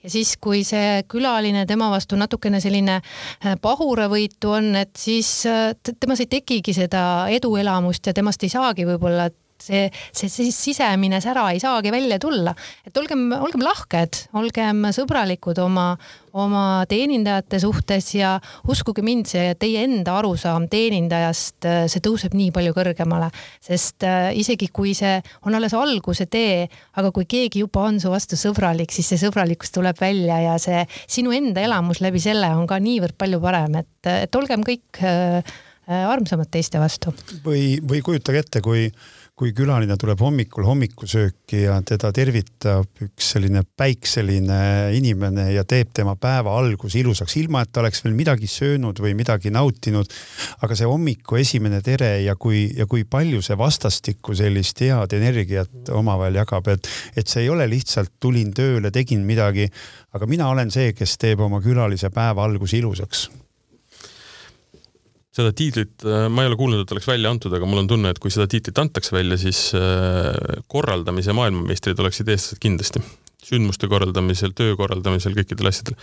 Ja 0.04 0.10
siis, 0.12 0.36
kui 0.38 0.60
see 0.62 1.00
külaline 1.10 1.64
tema 1.66 1.88
vastu 1.90 2.18
natukene 2.20 2.60
selline 2.62 3.00
äh, 3.00 3.56
pahuravõitu 3.58 4.52
on, 4.54 4.68
et 4.78 4.92
siis 5.00 5.30
äh, 5.50 5.72
temas 5.98 6.22
ei 6.22 6.28
tekigi 6.30 6.76
seda 6.76 7.26
eduelamust 7.32 8.06
ja 8.06 8.14
temast 8.14 8.44
ei 8.46 8.52
saagi 8.52 8.86
võib-olla 8.86 9.26
see, 9.62 9.86
see 10.14 10.30
siis 10.32 10.58
sisemine 10.68 11.20
sära 11.24 11.48
ei 11.52 11.60
saagi 11.62 11.92
välja 11.94 12.18
tulla. 12.22 12.54
et 12.86 12.96
olgem, 12.96 13.28
olgem 13.32 13.64
lahked, 13.64 14.22
olgem 14.36 14.86
sõbralikud 14.94 15.58
oma, 15.62 15.88
oma 16.36 16.84
teenindajate 16.88 17.60
suhtes 17.62 18.12
ja 18.14 18.36
uskuge 18.68 19.04
mind, 19.06 19.28
see 19.30 19.54
teie 19.60 19.84
enda 19.86 20.18
arusaam 20.20 20.68
teenindajast, 20.72 21.68
see 21.90 22.04
tõuseb 22.04 22.36
nii 22.36 22.52
palju 22.54 22.74
kõrgemale, 22.76 23.30
sest 23.64 24.06
äh, 24.06 24.30
isegi 24.36 24.68
kui 24.74 24.94
see 24.96 25.16
on 25.46 25.56
alles 25.56 25.74
alguse 25.76 26.28
tee, 26.30 26.66
aga 26.96 27.12
kui 27.14 27.28
keegi 27.28 27.64
juba 27.64 27.86
on 27.88 28.00
su 28.02 28.12
vastu 28.12 28.38
sõbralik, 28.40 28.92
siis 28.94 29.08
see 29.12 29.20
sõbralikkus 29.20 29.72
tuleb 29.74 30.00
välja 30.00 30.40
ja 30.44 30.56
see 30.62 30.84
sinu 31.06 31.34
enda 31.36 31.64
elamus 31.64 32.02
läbi 32.04 32.22
selle 32.22 32.52
on 32.56 32.66
ka 32.68 32.80
niivõrd 32.82 33.16
palju 33.18 33.40
parem, 33.42 33.80
et, 33.82 34.10
et 34.26 34.38
olgem 34.38 34.64
kõik 34.66 35.00
äh, 35.02 35.38
äh, 35.88 36.08
armsamad 36.08 36.50
teiste 36.52 36.80
vastu. 36.82 37.14
või, 37.44 37.78
või 37.82 38.02
kujutage 38.04 38.44
ette, 38.44 38.64
kui 38.64 38.90
kui 39.36 39.50
külaline 39.52 39.98
tuleb 40.00 40.22
hommikul 40.24 40.64
hommikusööki 40.64 41.66
ja 41.66 41.74
teda 41.84 42.08
tervitab 42.16 43.02
üks 43.04 43.34
selline 43.34 43.60
päikseline 43.76 44.94
inimene 44.96 45.50
ja 45.52 45.64
teeb 45.68 45.90
tema 45.96 46.14
päeva 46.16 46.54
alguse 46.56 46.96
ilusaks, 47.02 47.36
ilma 47.42 47.60
et 47.60 47.72
ta 47.72 47.82
oleks 47.82 48.00
veel 48.06 48.16
midagi 48.16 48.48
söönud 48.48 48.96
või 49.04 49.12
midagi 49.18 49.52
nautinud. 49.52 50.08
aga 50.64 50.80
see 50.80 50.88
hommiku 50.88 51.36
esimene 51.36 51.82
tere 51.84 52.22
ja 52.24 52.32
kui, 52.40 52.64
ja 52.72 52.88
kui 52.88 53.04
palju 53.04 53.44
see 53.44 53.58
vastastikku 53.60 54.34
sellist 54.34 54.80
head 54.80 55.12
energiat 55.12 55.92
omavahel 55.92 56.40
jagab, 56.40 56.72
et, 56.72 56.88
et 57.16 57.28
see 57.28 57.44
ei 57.44 57.52
ole 57.52 57.68
lihtsalt 57.68 58.16
tulin 58.20 58.54
tööle, 58.56 58.90
tegin 58.90 59.20
midagi, 59.28 59.68
aga 60.16 60.26
mina 60.26 60.48
olen 60.48 60.72
see, 60.72 60.94
kes 60.96 61.18
teeb 61.20 61.44
oma 61.44 61.60
külalise 61.60 62.08
päeva 62.08 62.48
alguse 62.48 62.80
ilusaks 62.80 63.28
seda 65.36 65.52
tiitlit 65.56 66.06
äh, 66.06 66.26
ma 66.32 66.44
ei 66.44 66.50
ole 66.50 66.58
kuulnud, 66.58 66.82
et 66.84 66.94
oleks 66.94 67.08
välja 67.10 67.30
antud, 67.32 67.52
aga 67.56 67.68
mul 67.68 67.82
on 67.82 67.90
tunne, 67.90 68.12
et 68.12 68.20
kui 68.22 68.32
seda 68.32 68.48
tiitlit 68.50 68.78
antakse 68.80 69.14
välja, 69.16 69.38
siis 69.40 69.68
äh, 69.76 70.32
korraldamise 70.72 71.36
maailmameistrid 71.36 72.00
oleksid 72.02 72.32
eestlased 72.32 72.62
kindlasti. 72.62 73.04
sündmuste 73.46 73.86
korraldamisel, 73.86 74.50
töö 74.58 74.72
korraldamisel, 74.74 75.36
kõikidel 75.36 75.68
asjadel. 75.70 75.94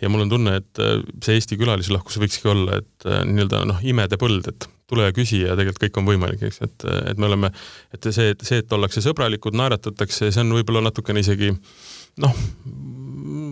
ja 0.00 0.10
mul 0.12 0.26
on 0.26 0.30
tunne, 0.30 0.58
et 0.60 0.82
äh, 0.82 1.00
see 1.24 1.38
Eesti 1.40 1.58
külalislahkus 1.58 2.20
võikski 2.22 2.52
olla, 2.52 2.78
et 2.82 3.08
nii-öelda 3.08 3.64
noh, 3.72 3.80
imede 3.82 4.20
põld, 4.20 4.46
et 4.52 4.68
tule 4.92 5.08
ja 5.08 5.16
küsi 5.16 5.40
ja 5.40 5.56
tegelikult 5.56 5.86
kõik 5.86 5.98
on 5.98 6.08
võimalik, 6.10 6.44
eks, 6.46 6.60
et, 6.66 6.86
et 7.10 7.18
me 7.18 7.30
oleme, 7.30 7.50
et 7.96 8.12
see, 8.12 8.34
see, 8.44 8.60
et 8.60 8.76
ollakse 8.76 9.02
sõbralikud, 9.02 9.56
naeratatakse, 9.56 10.28
see 10.28 10.44
on 10.44 10.52
võib-olla 10.58 10.84
natukene 10.84 11.24
isegi 11.24 11.54
noh, 12.20 12.36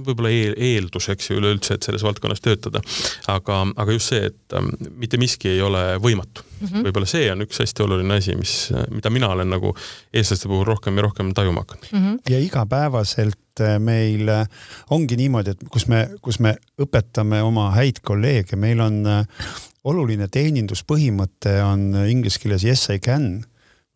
võib-olla 0.06 0.30
eel, 0.34 0.54
eeldus, 0.56 1.08
eks 1.14 1.30
ju, 1.30 1.38
üleüldse, 1.40 1.76
et 1.76 1.86
selles 1.86 2.04
valdkonnas 2.06 2.42
töötada. 2.44 2.82
aga, 3.30 3.60
aga 3.76 3.96
just 3.96 4.12
see, 4.12 4.30
et 4.30 4.56
ähm, 4.56 4.72
mitte 5.00 5.20
miski 5.20 5.54
ei 5.54 5.62
ole 5.64 5.82
võimatu 6.02 6.44
mm 6.60 6.66
-hmm.. 6.66 6.84
võib-olla 6.86 7.08
see 7.08 7.30
on 7.32 7.44
üks 7.46 7.60
hästi 7.62 7.84
oluline 7.84 8.18
asi, 8.20 8.36
mis, 8.36 8.54
mida 8.90 9.10
mina 9.10 9.30
olen 9.34 9.50
nagu 9.50 9.74
eestlaste 10.12 10.48
puhul 10.48 10.64
rohkem 10.68 10.96
ja 10.96 11.06
rohkem 11.08 11.34
tajuma 11.34 11.64
hakanud 11.64 11.88
mm. 11.92 12.04
-hmm. 12.04 12.18
ja 12.30 12.40
igapäevaselt 12.40 13.60
äh, 13.60 13.78
meil 13.78 14.28
äh, 14.28 14.46
ongi 14.90 15.16
niimoodi, 15.16 15.50
et 15.50 15.64
kus 15.70 15.86
me, 15.88 16.08
kus 16.22 16.40
me 16.40 16.56
õpetame 16.78 17.42
oma 17.42 17.70
häid 17.76 18.00
kolleege, 18.02 18.56
meil 18.56 18.80
on 18.80 19.06
äh, 19.06 19.26
oluline 19.84 20.28
teeninduspõhimõte 20.28 21.62
on 21.64 21.94
inglise 22.08 22.38
keeles 22.38 22.64
yes 22.64 22.88
I 22.90 22.98
can 22.98 23.44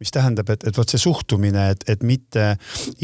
mis 0.04 0.12
tähendab, 0.12 0.50
et, 0.52 0.66
et 0.68 0.76
vot 0.76 0.90
see 0.90 1.00
suhtumine, 1.00 1.70
et, 1.72 1.84
et 1.88 2.02
mitte 2.04 2.44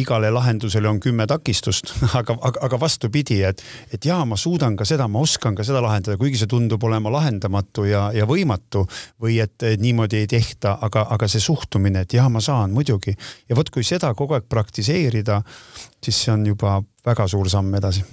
igale 0.00 0.28
lahendusele 0.34 0.88
on 0.90 1.00
kümme 1.00 1.24
takistust, 1.30 1.94
aga, 2.18 2.36
aga, 2.36 2.60
aga 2.68 2.80
vastupidi, 2.80 3.40
et, 3.48 3.62
et 3.94 4.04
jaa, 4.04 4.20
ma 4.28 4.36
suudan 4.40 4.76
ka 4.76 4.84
seda, 4.88 5.08
ma 5.08 5.22
oskan 5.24 5.56
ka 5.56 5.64
seda 5.66 5.80
lahendada, 5.84 6.18
kuigi 6.20 6.42
see 6.42 6.50
tundub 6.50 6.84
olema 6.84 7.12
lahendamatu 7.14 7.86
ja, 7.88 8.04
ja 8.16 8.28
võimatu 8.28 8.84
või 9.22 9.40
et 9.40 9.64
niimoodi 9.80 10.20
ei 10.20 10.30
tehta, 10.30 10.76
aga, 10.84 11.06
aga 11.16 11.28
see 11.30 11.42
suhtumine, 11.42 12.04
et 12.04 12.18
jaa, 12.18 12.28
ma 12.28 12.44
saan 12.44 12.76
muidugi. 12.76 13.16
ja 13.48 13.56
vot, 13.56 13.72
kui 13.72 13.86
seda 13.86 14.12
kogu 14.14 14.36
aeg 14.36 14.48
praktiseerida, 14.50 15.40
siis 16.04 16.24
see 16.26 16.36
on 16.36 16.46
juba 16.52 16.82
väga 17.06 17.28
suur 17.32 17.48
samm 17.48 17.74
edasi 17.80 18.04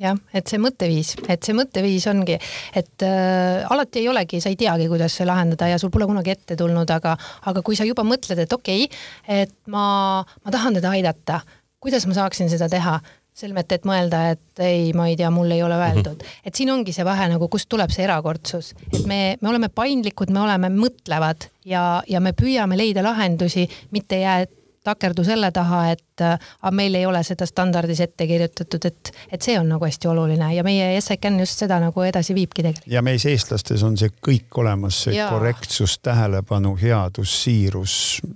jah, 0.00 0.18
et 0.36 0.48
see 0.50 0.60
mõtteviis, 0.62 1.14
et 1.28 1.44
see 1.44 1.56
mõtteviis 1.56 2.06
ongi, 2.10 2.38
et 2.76 3.06
äh, 3.06 3.68
alati 3.70 4.02
ei 4.02 4.10
olegi, 4.12 4.40
sa 4.42 4.52
ei 4.52 4.58
teagi, 4.60 4.88
kuidas 4.90 5.16
see 5.18 5.28
lahendada 5.28 5.68
ja 5.70 5.78
sul 5.80 5.92
pole 5.92 6.08
kunagi 6.10 6.34
ette 6.34 6.56
tulnud, 6.58 6.90
aga, 6.96 7.16
aga 7.50 7.64
kui 7.66 7.78
sa 7.78 7.86
juba 7.88 8.04
mõtled, 8.06 8.40
et 8.40 8.52
okei 8.56 8.86
okay,, 8.88 9.00
et 9.44 9.56
ma, 9.72 10.20
ma 10.24 10.54
tahan 10.54 10.78
teda 10.80 10.94
aidata, 10.96 11.40
kuidas 11.80 12.08
ma 12.08 12.16
saaksin 12.16 12.52
seda 12.52 12.70
teha? 12.72 13.00
Selmet, 13.40 13.70
et 13.72 13.84
mõelda, 13.86 14.18
et 14.34 14.60
ei, 14.66 14.88
ma 14.92 15.06
ei 15.08 15.14
tea, 15.16 15.28
mul 15.32 15.52
ei 15.54 15.62
ole 15.62 15.76
öeldud. 15.78 16.18
Mm, 16.18 16.26
-hmm. 16.26 16.48
et 16.50 16.58
siin 16.58 16.68
ongi 16.74 16.92
see 16.92 17.06
vahe 17.06 17.28
nagu, 17.30 17.46
kust 17.48 17.68
tuleb 17.70 17.88
see 17.94 18.02
erakordsus, 18.04 18.72
et 18.90 19.06
me, 19.06 19.38
me 19.40 19.48
oleme 19.48 19.70
paindlikud, 19.72 20.32
me 20.34 20.42
oleme 20.42 20.68
mõtlevad 20.74 21.46
ja, 21.64 22.02
ja 22.10 22.20
me 22.20 22.34
püüame 22.36 22.76
leida 22.76 23.04
lahendusi, 23.06 23.68
mitte 23.94 24.18
jää 24.20 24.42
takerdu 24.84 25.24
selle 25.26 25.50
taha, 25.52 25.82
et 25.92 26.22
aga 26.22 26.70
meil 26.74 26.94
ei 26.98 27.06
ole 27.08 27.22
seda 27.24 27.46
standardis 27.48 28.00
ette 28.04 28.26
kirjutatud, 28.28 28.84
et, 28.88 29.12
et 29.32 29.42
see 29.42 29.56
on 29.60 29.68
nagu 29.68 29.84
hästi 29.84 30.08
oluline 30.10 30.50
ja 30.54 30.64
meie 30.66 30.92
SECN 31.00 31.40
just 31.40 31.62
seda 31.62 31.78
nagu 31.82 32.04
edasi 32.04 32.36
viibki 32.36 32.64
tegelikult. 32.64 32.92
ja 32.92 33.02
meis, 33.04 33.24
eestlastes 33.28 33.84
on 33.86 33.96
see 34.00 34.12
kõik 34.28 34.60
olemas, 34.62 35.02
see 35.06 35.16
ja. 35.16 35.30
korrektsus, 35.32 35.98
tähelepanu, 36.04 36.74
headus, 36.80 37.34
siirus, 37.44 37.94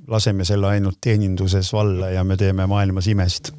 laseme 0.09 0.47
selle 0.49 0.71
ainult 0.75 1.01
teeninduses 1.05 1.73
valla 1.75 2.11
ja 2.15 2.25
me 2.25 2.37
teeme 2.41 2.67
maailmas 2.71 3.09
imesid. 3.13 3.53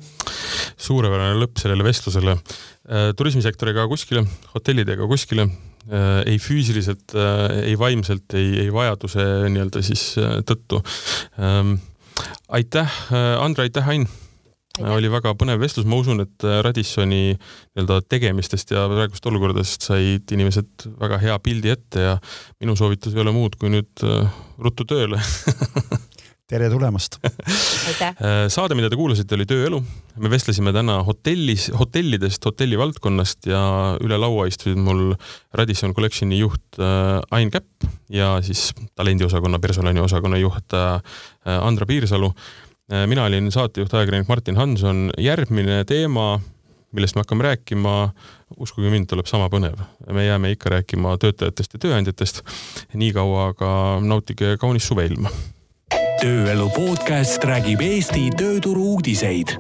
suurepärane 0.78 1.40
lõpp 1.40 1.62
sellele 1.62 1.86
vestlusele. 1.86 2.38
Äh, 2.86 3.12
turismisektoriga 3.18 3.88
kuskile, 3.90 4.26
hotellidega 4.54 5.08
kuskile 5.10 5.48
äh, 5.48 6.22
ei 6.26 6.38
füüsiliselt, 6.42 7.16
äh, 7.18 7.64
ei 7.72 7.80
vaimselt, 7.80 8.34
ei, 8.38 8.66
ei 8.66 8.74
vajaduse 8.74 9.26
nii-öelda 9.50 9.82
siis 9.86 10.12
tõttu 10.46 10.82
ähm, 11.42 11.78
aitäh, 12.50 13.02
äh, 13.12 13.34
Andre, 13.42 13.68
aitäh, 13.70 13.90
Ain! 13.90 14.08
oli 14.84 15.08
väga 15.08 15.32
põnev 15.40 15.62
vestlus, 15.62 15.86
ma 15.88 15.96
usun, 16.02 16.20
et 16.26 16.44
äh, 16.44 16.60
Radissoni 16.66 17.22
nii-öelda 17.36 18.02
tegemistest 18.12 18.74
ja 18.76 18.84
praegust 18.92 19.28
olukorrast 19.30 19.88
said 19.88 20.34
inimesed 20.36 20.88
väga 21.00 21.20
hea 21.22 21.38
pildi 21.44 21.72
ette 21.72 22.04
ja 22.04 22.18
minu 22.60 22.76
soovitus 22.76 23.16
ei 23.16 23.24
ole 23.24 23.32
muud, 23.36 23.56
kui 23.60 23.72
nüüd 23.72 24.04
äh, 24.04 24.28
ruttu 24.60 24.88
tööle 24.90 25.22
tere 26.46 26.68
tulemast 26.70 27.18
saade, 28.54 28.76
mida 28.78 28.90
te 28.92 28.98
kuulasite, 28.98 29.34
oli 29.34 29.48
Tööelu. 29.50 29.80
me 30.22 30.30
vestlesime 30.30 30.70
täna 30.76 31.00
hotellis, 31.08 31.72
hotellidest, 31.74 32.46
hotellivaldkonnast 32.46 33.50
ja 33.50 33.62
üle 34.04 34.20
laua 34.22 34.46
istusid 34.50 34.78
mul 34.78 35.16
Radisson 35.58 35.96
Collectioni 35.98 36.38
juht 36.38 36.78
Ain 37.34 37.50
Käpp 37.54 37.88
ja 38.14 38.36
siis 38.46 38.68
talendiosakonna, 38.94 39.60
personaliosakonna 39.60 40.38
juhataja 40.38 41.00
Andra 41.56 41.90
Piirsalu. 41.90 42.30
mina 43.10 43.26
olin 43.26 43.50
saatejuht, 43.52 43.94
ajakirjanik 43.94 44.30
Martin 44.30 44.58
Hanson. 44.58 45.10
järgmine 45.18 45.84
teema, 45.86 46.40
millest 46.92 47.16
me 47.16 47.26
hakkame 47.26 47.44
rääkima, 47.44 48.14
uskuge 48.58 48.94
mind, 48.94 49.10
tuleb 49.10 49.26
sama 49.26 49.50
põnev. 49.50 49.82
me 50.12 50.26
jääme 50.26 50.54
ikka 50.54 50.70
rääkima 50.78 51.18
töötajatest 51.18 51.74
ja 51.74 51.80
tööandjatest. 51.80 52.46
niikaua 52.94 53.50
aga 53.50 54.00
nautige 54.02 54.58
kaunist 54.62 54.94
suveilma 54.94 55.34
tööelu 56.26 56.66
podcast 56.74 57.44
räägib 57.46 57.84
Eesti 57.86 58.32
tööturu 58.40 58.96
uudiseid 58.96 59.52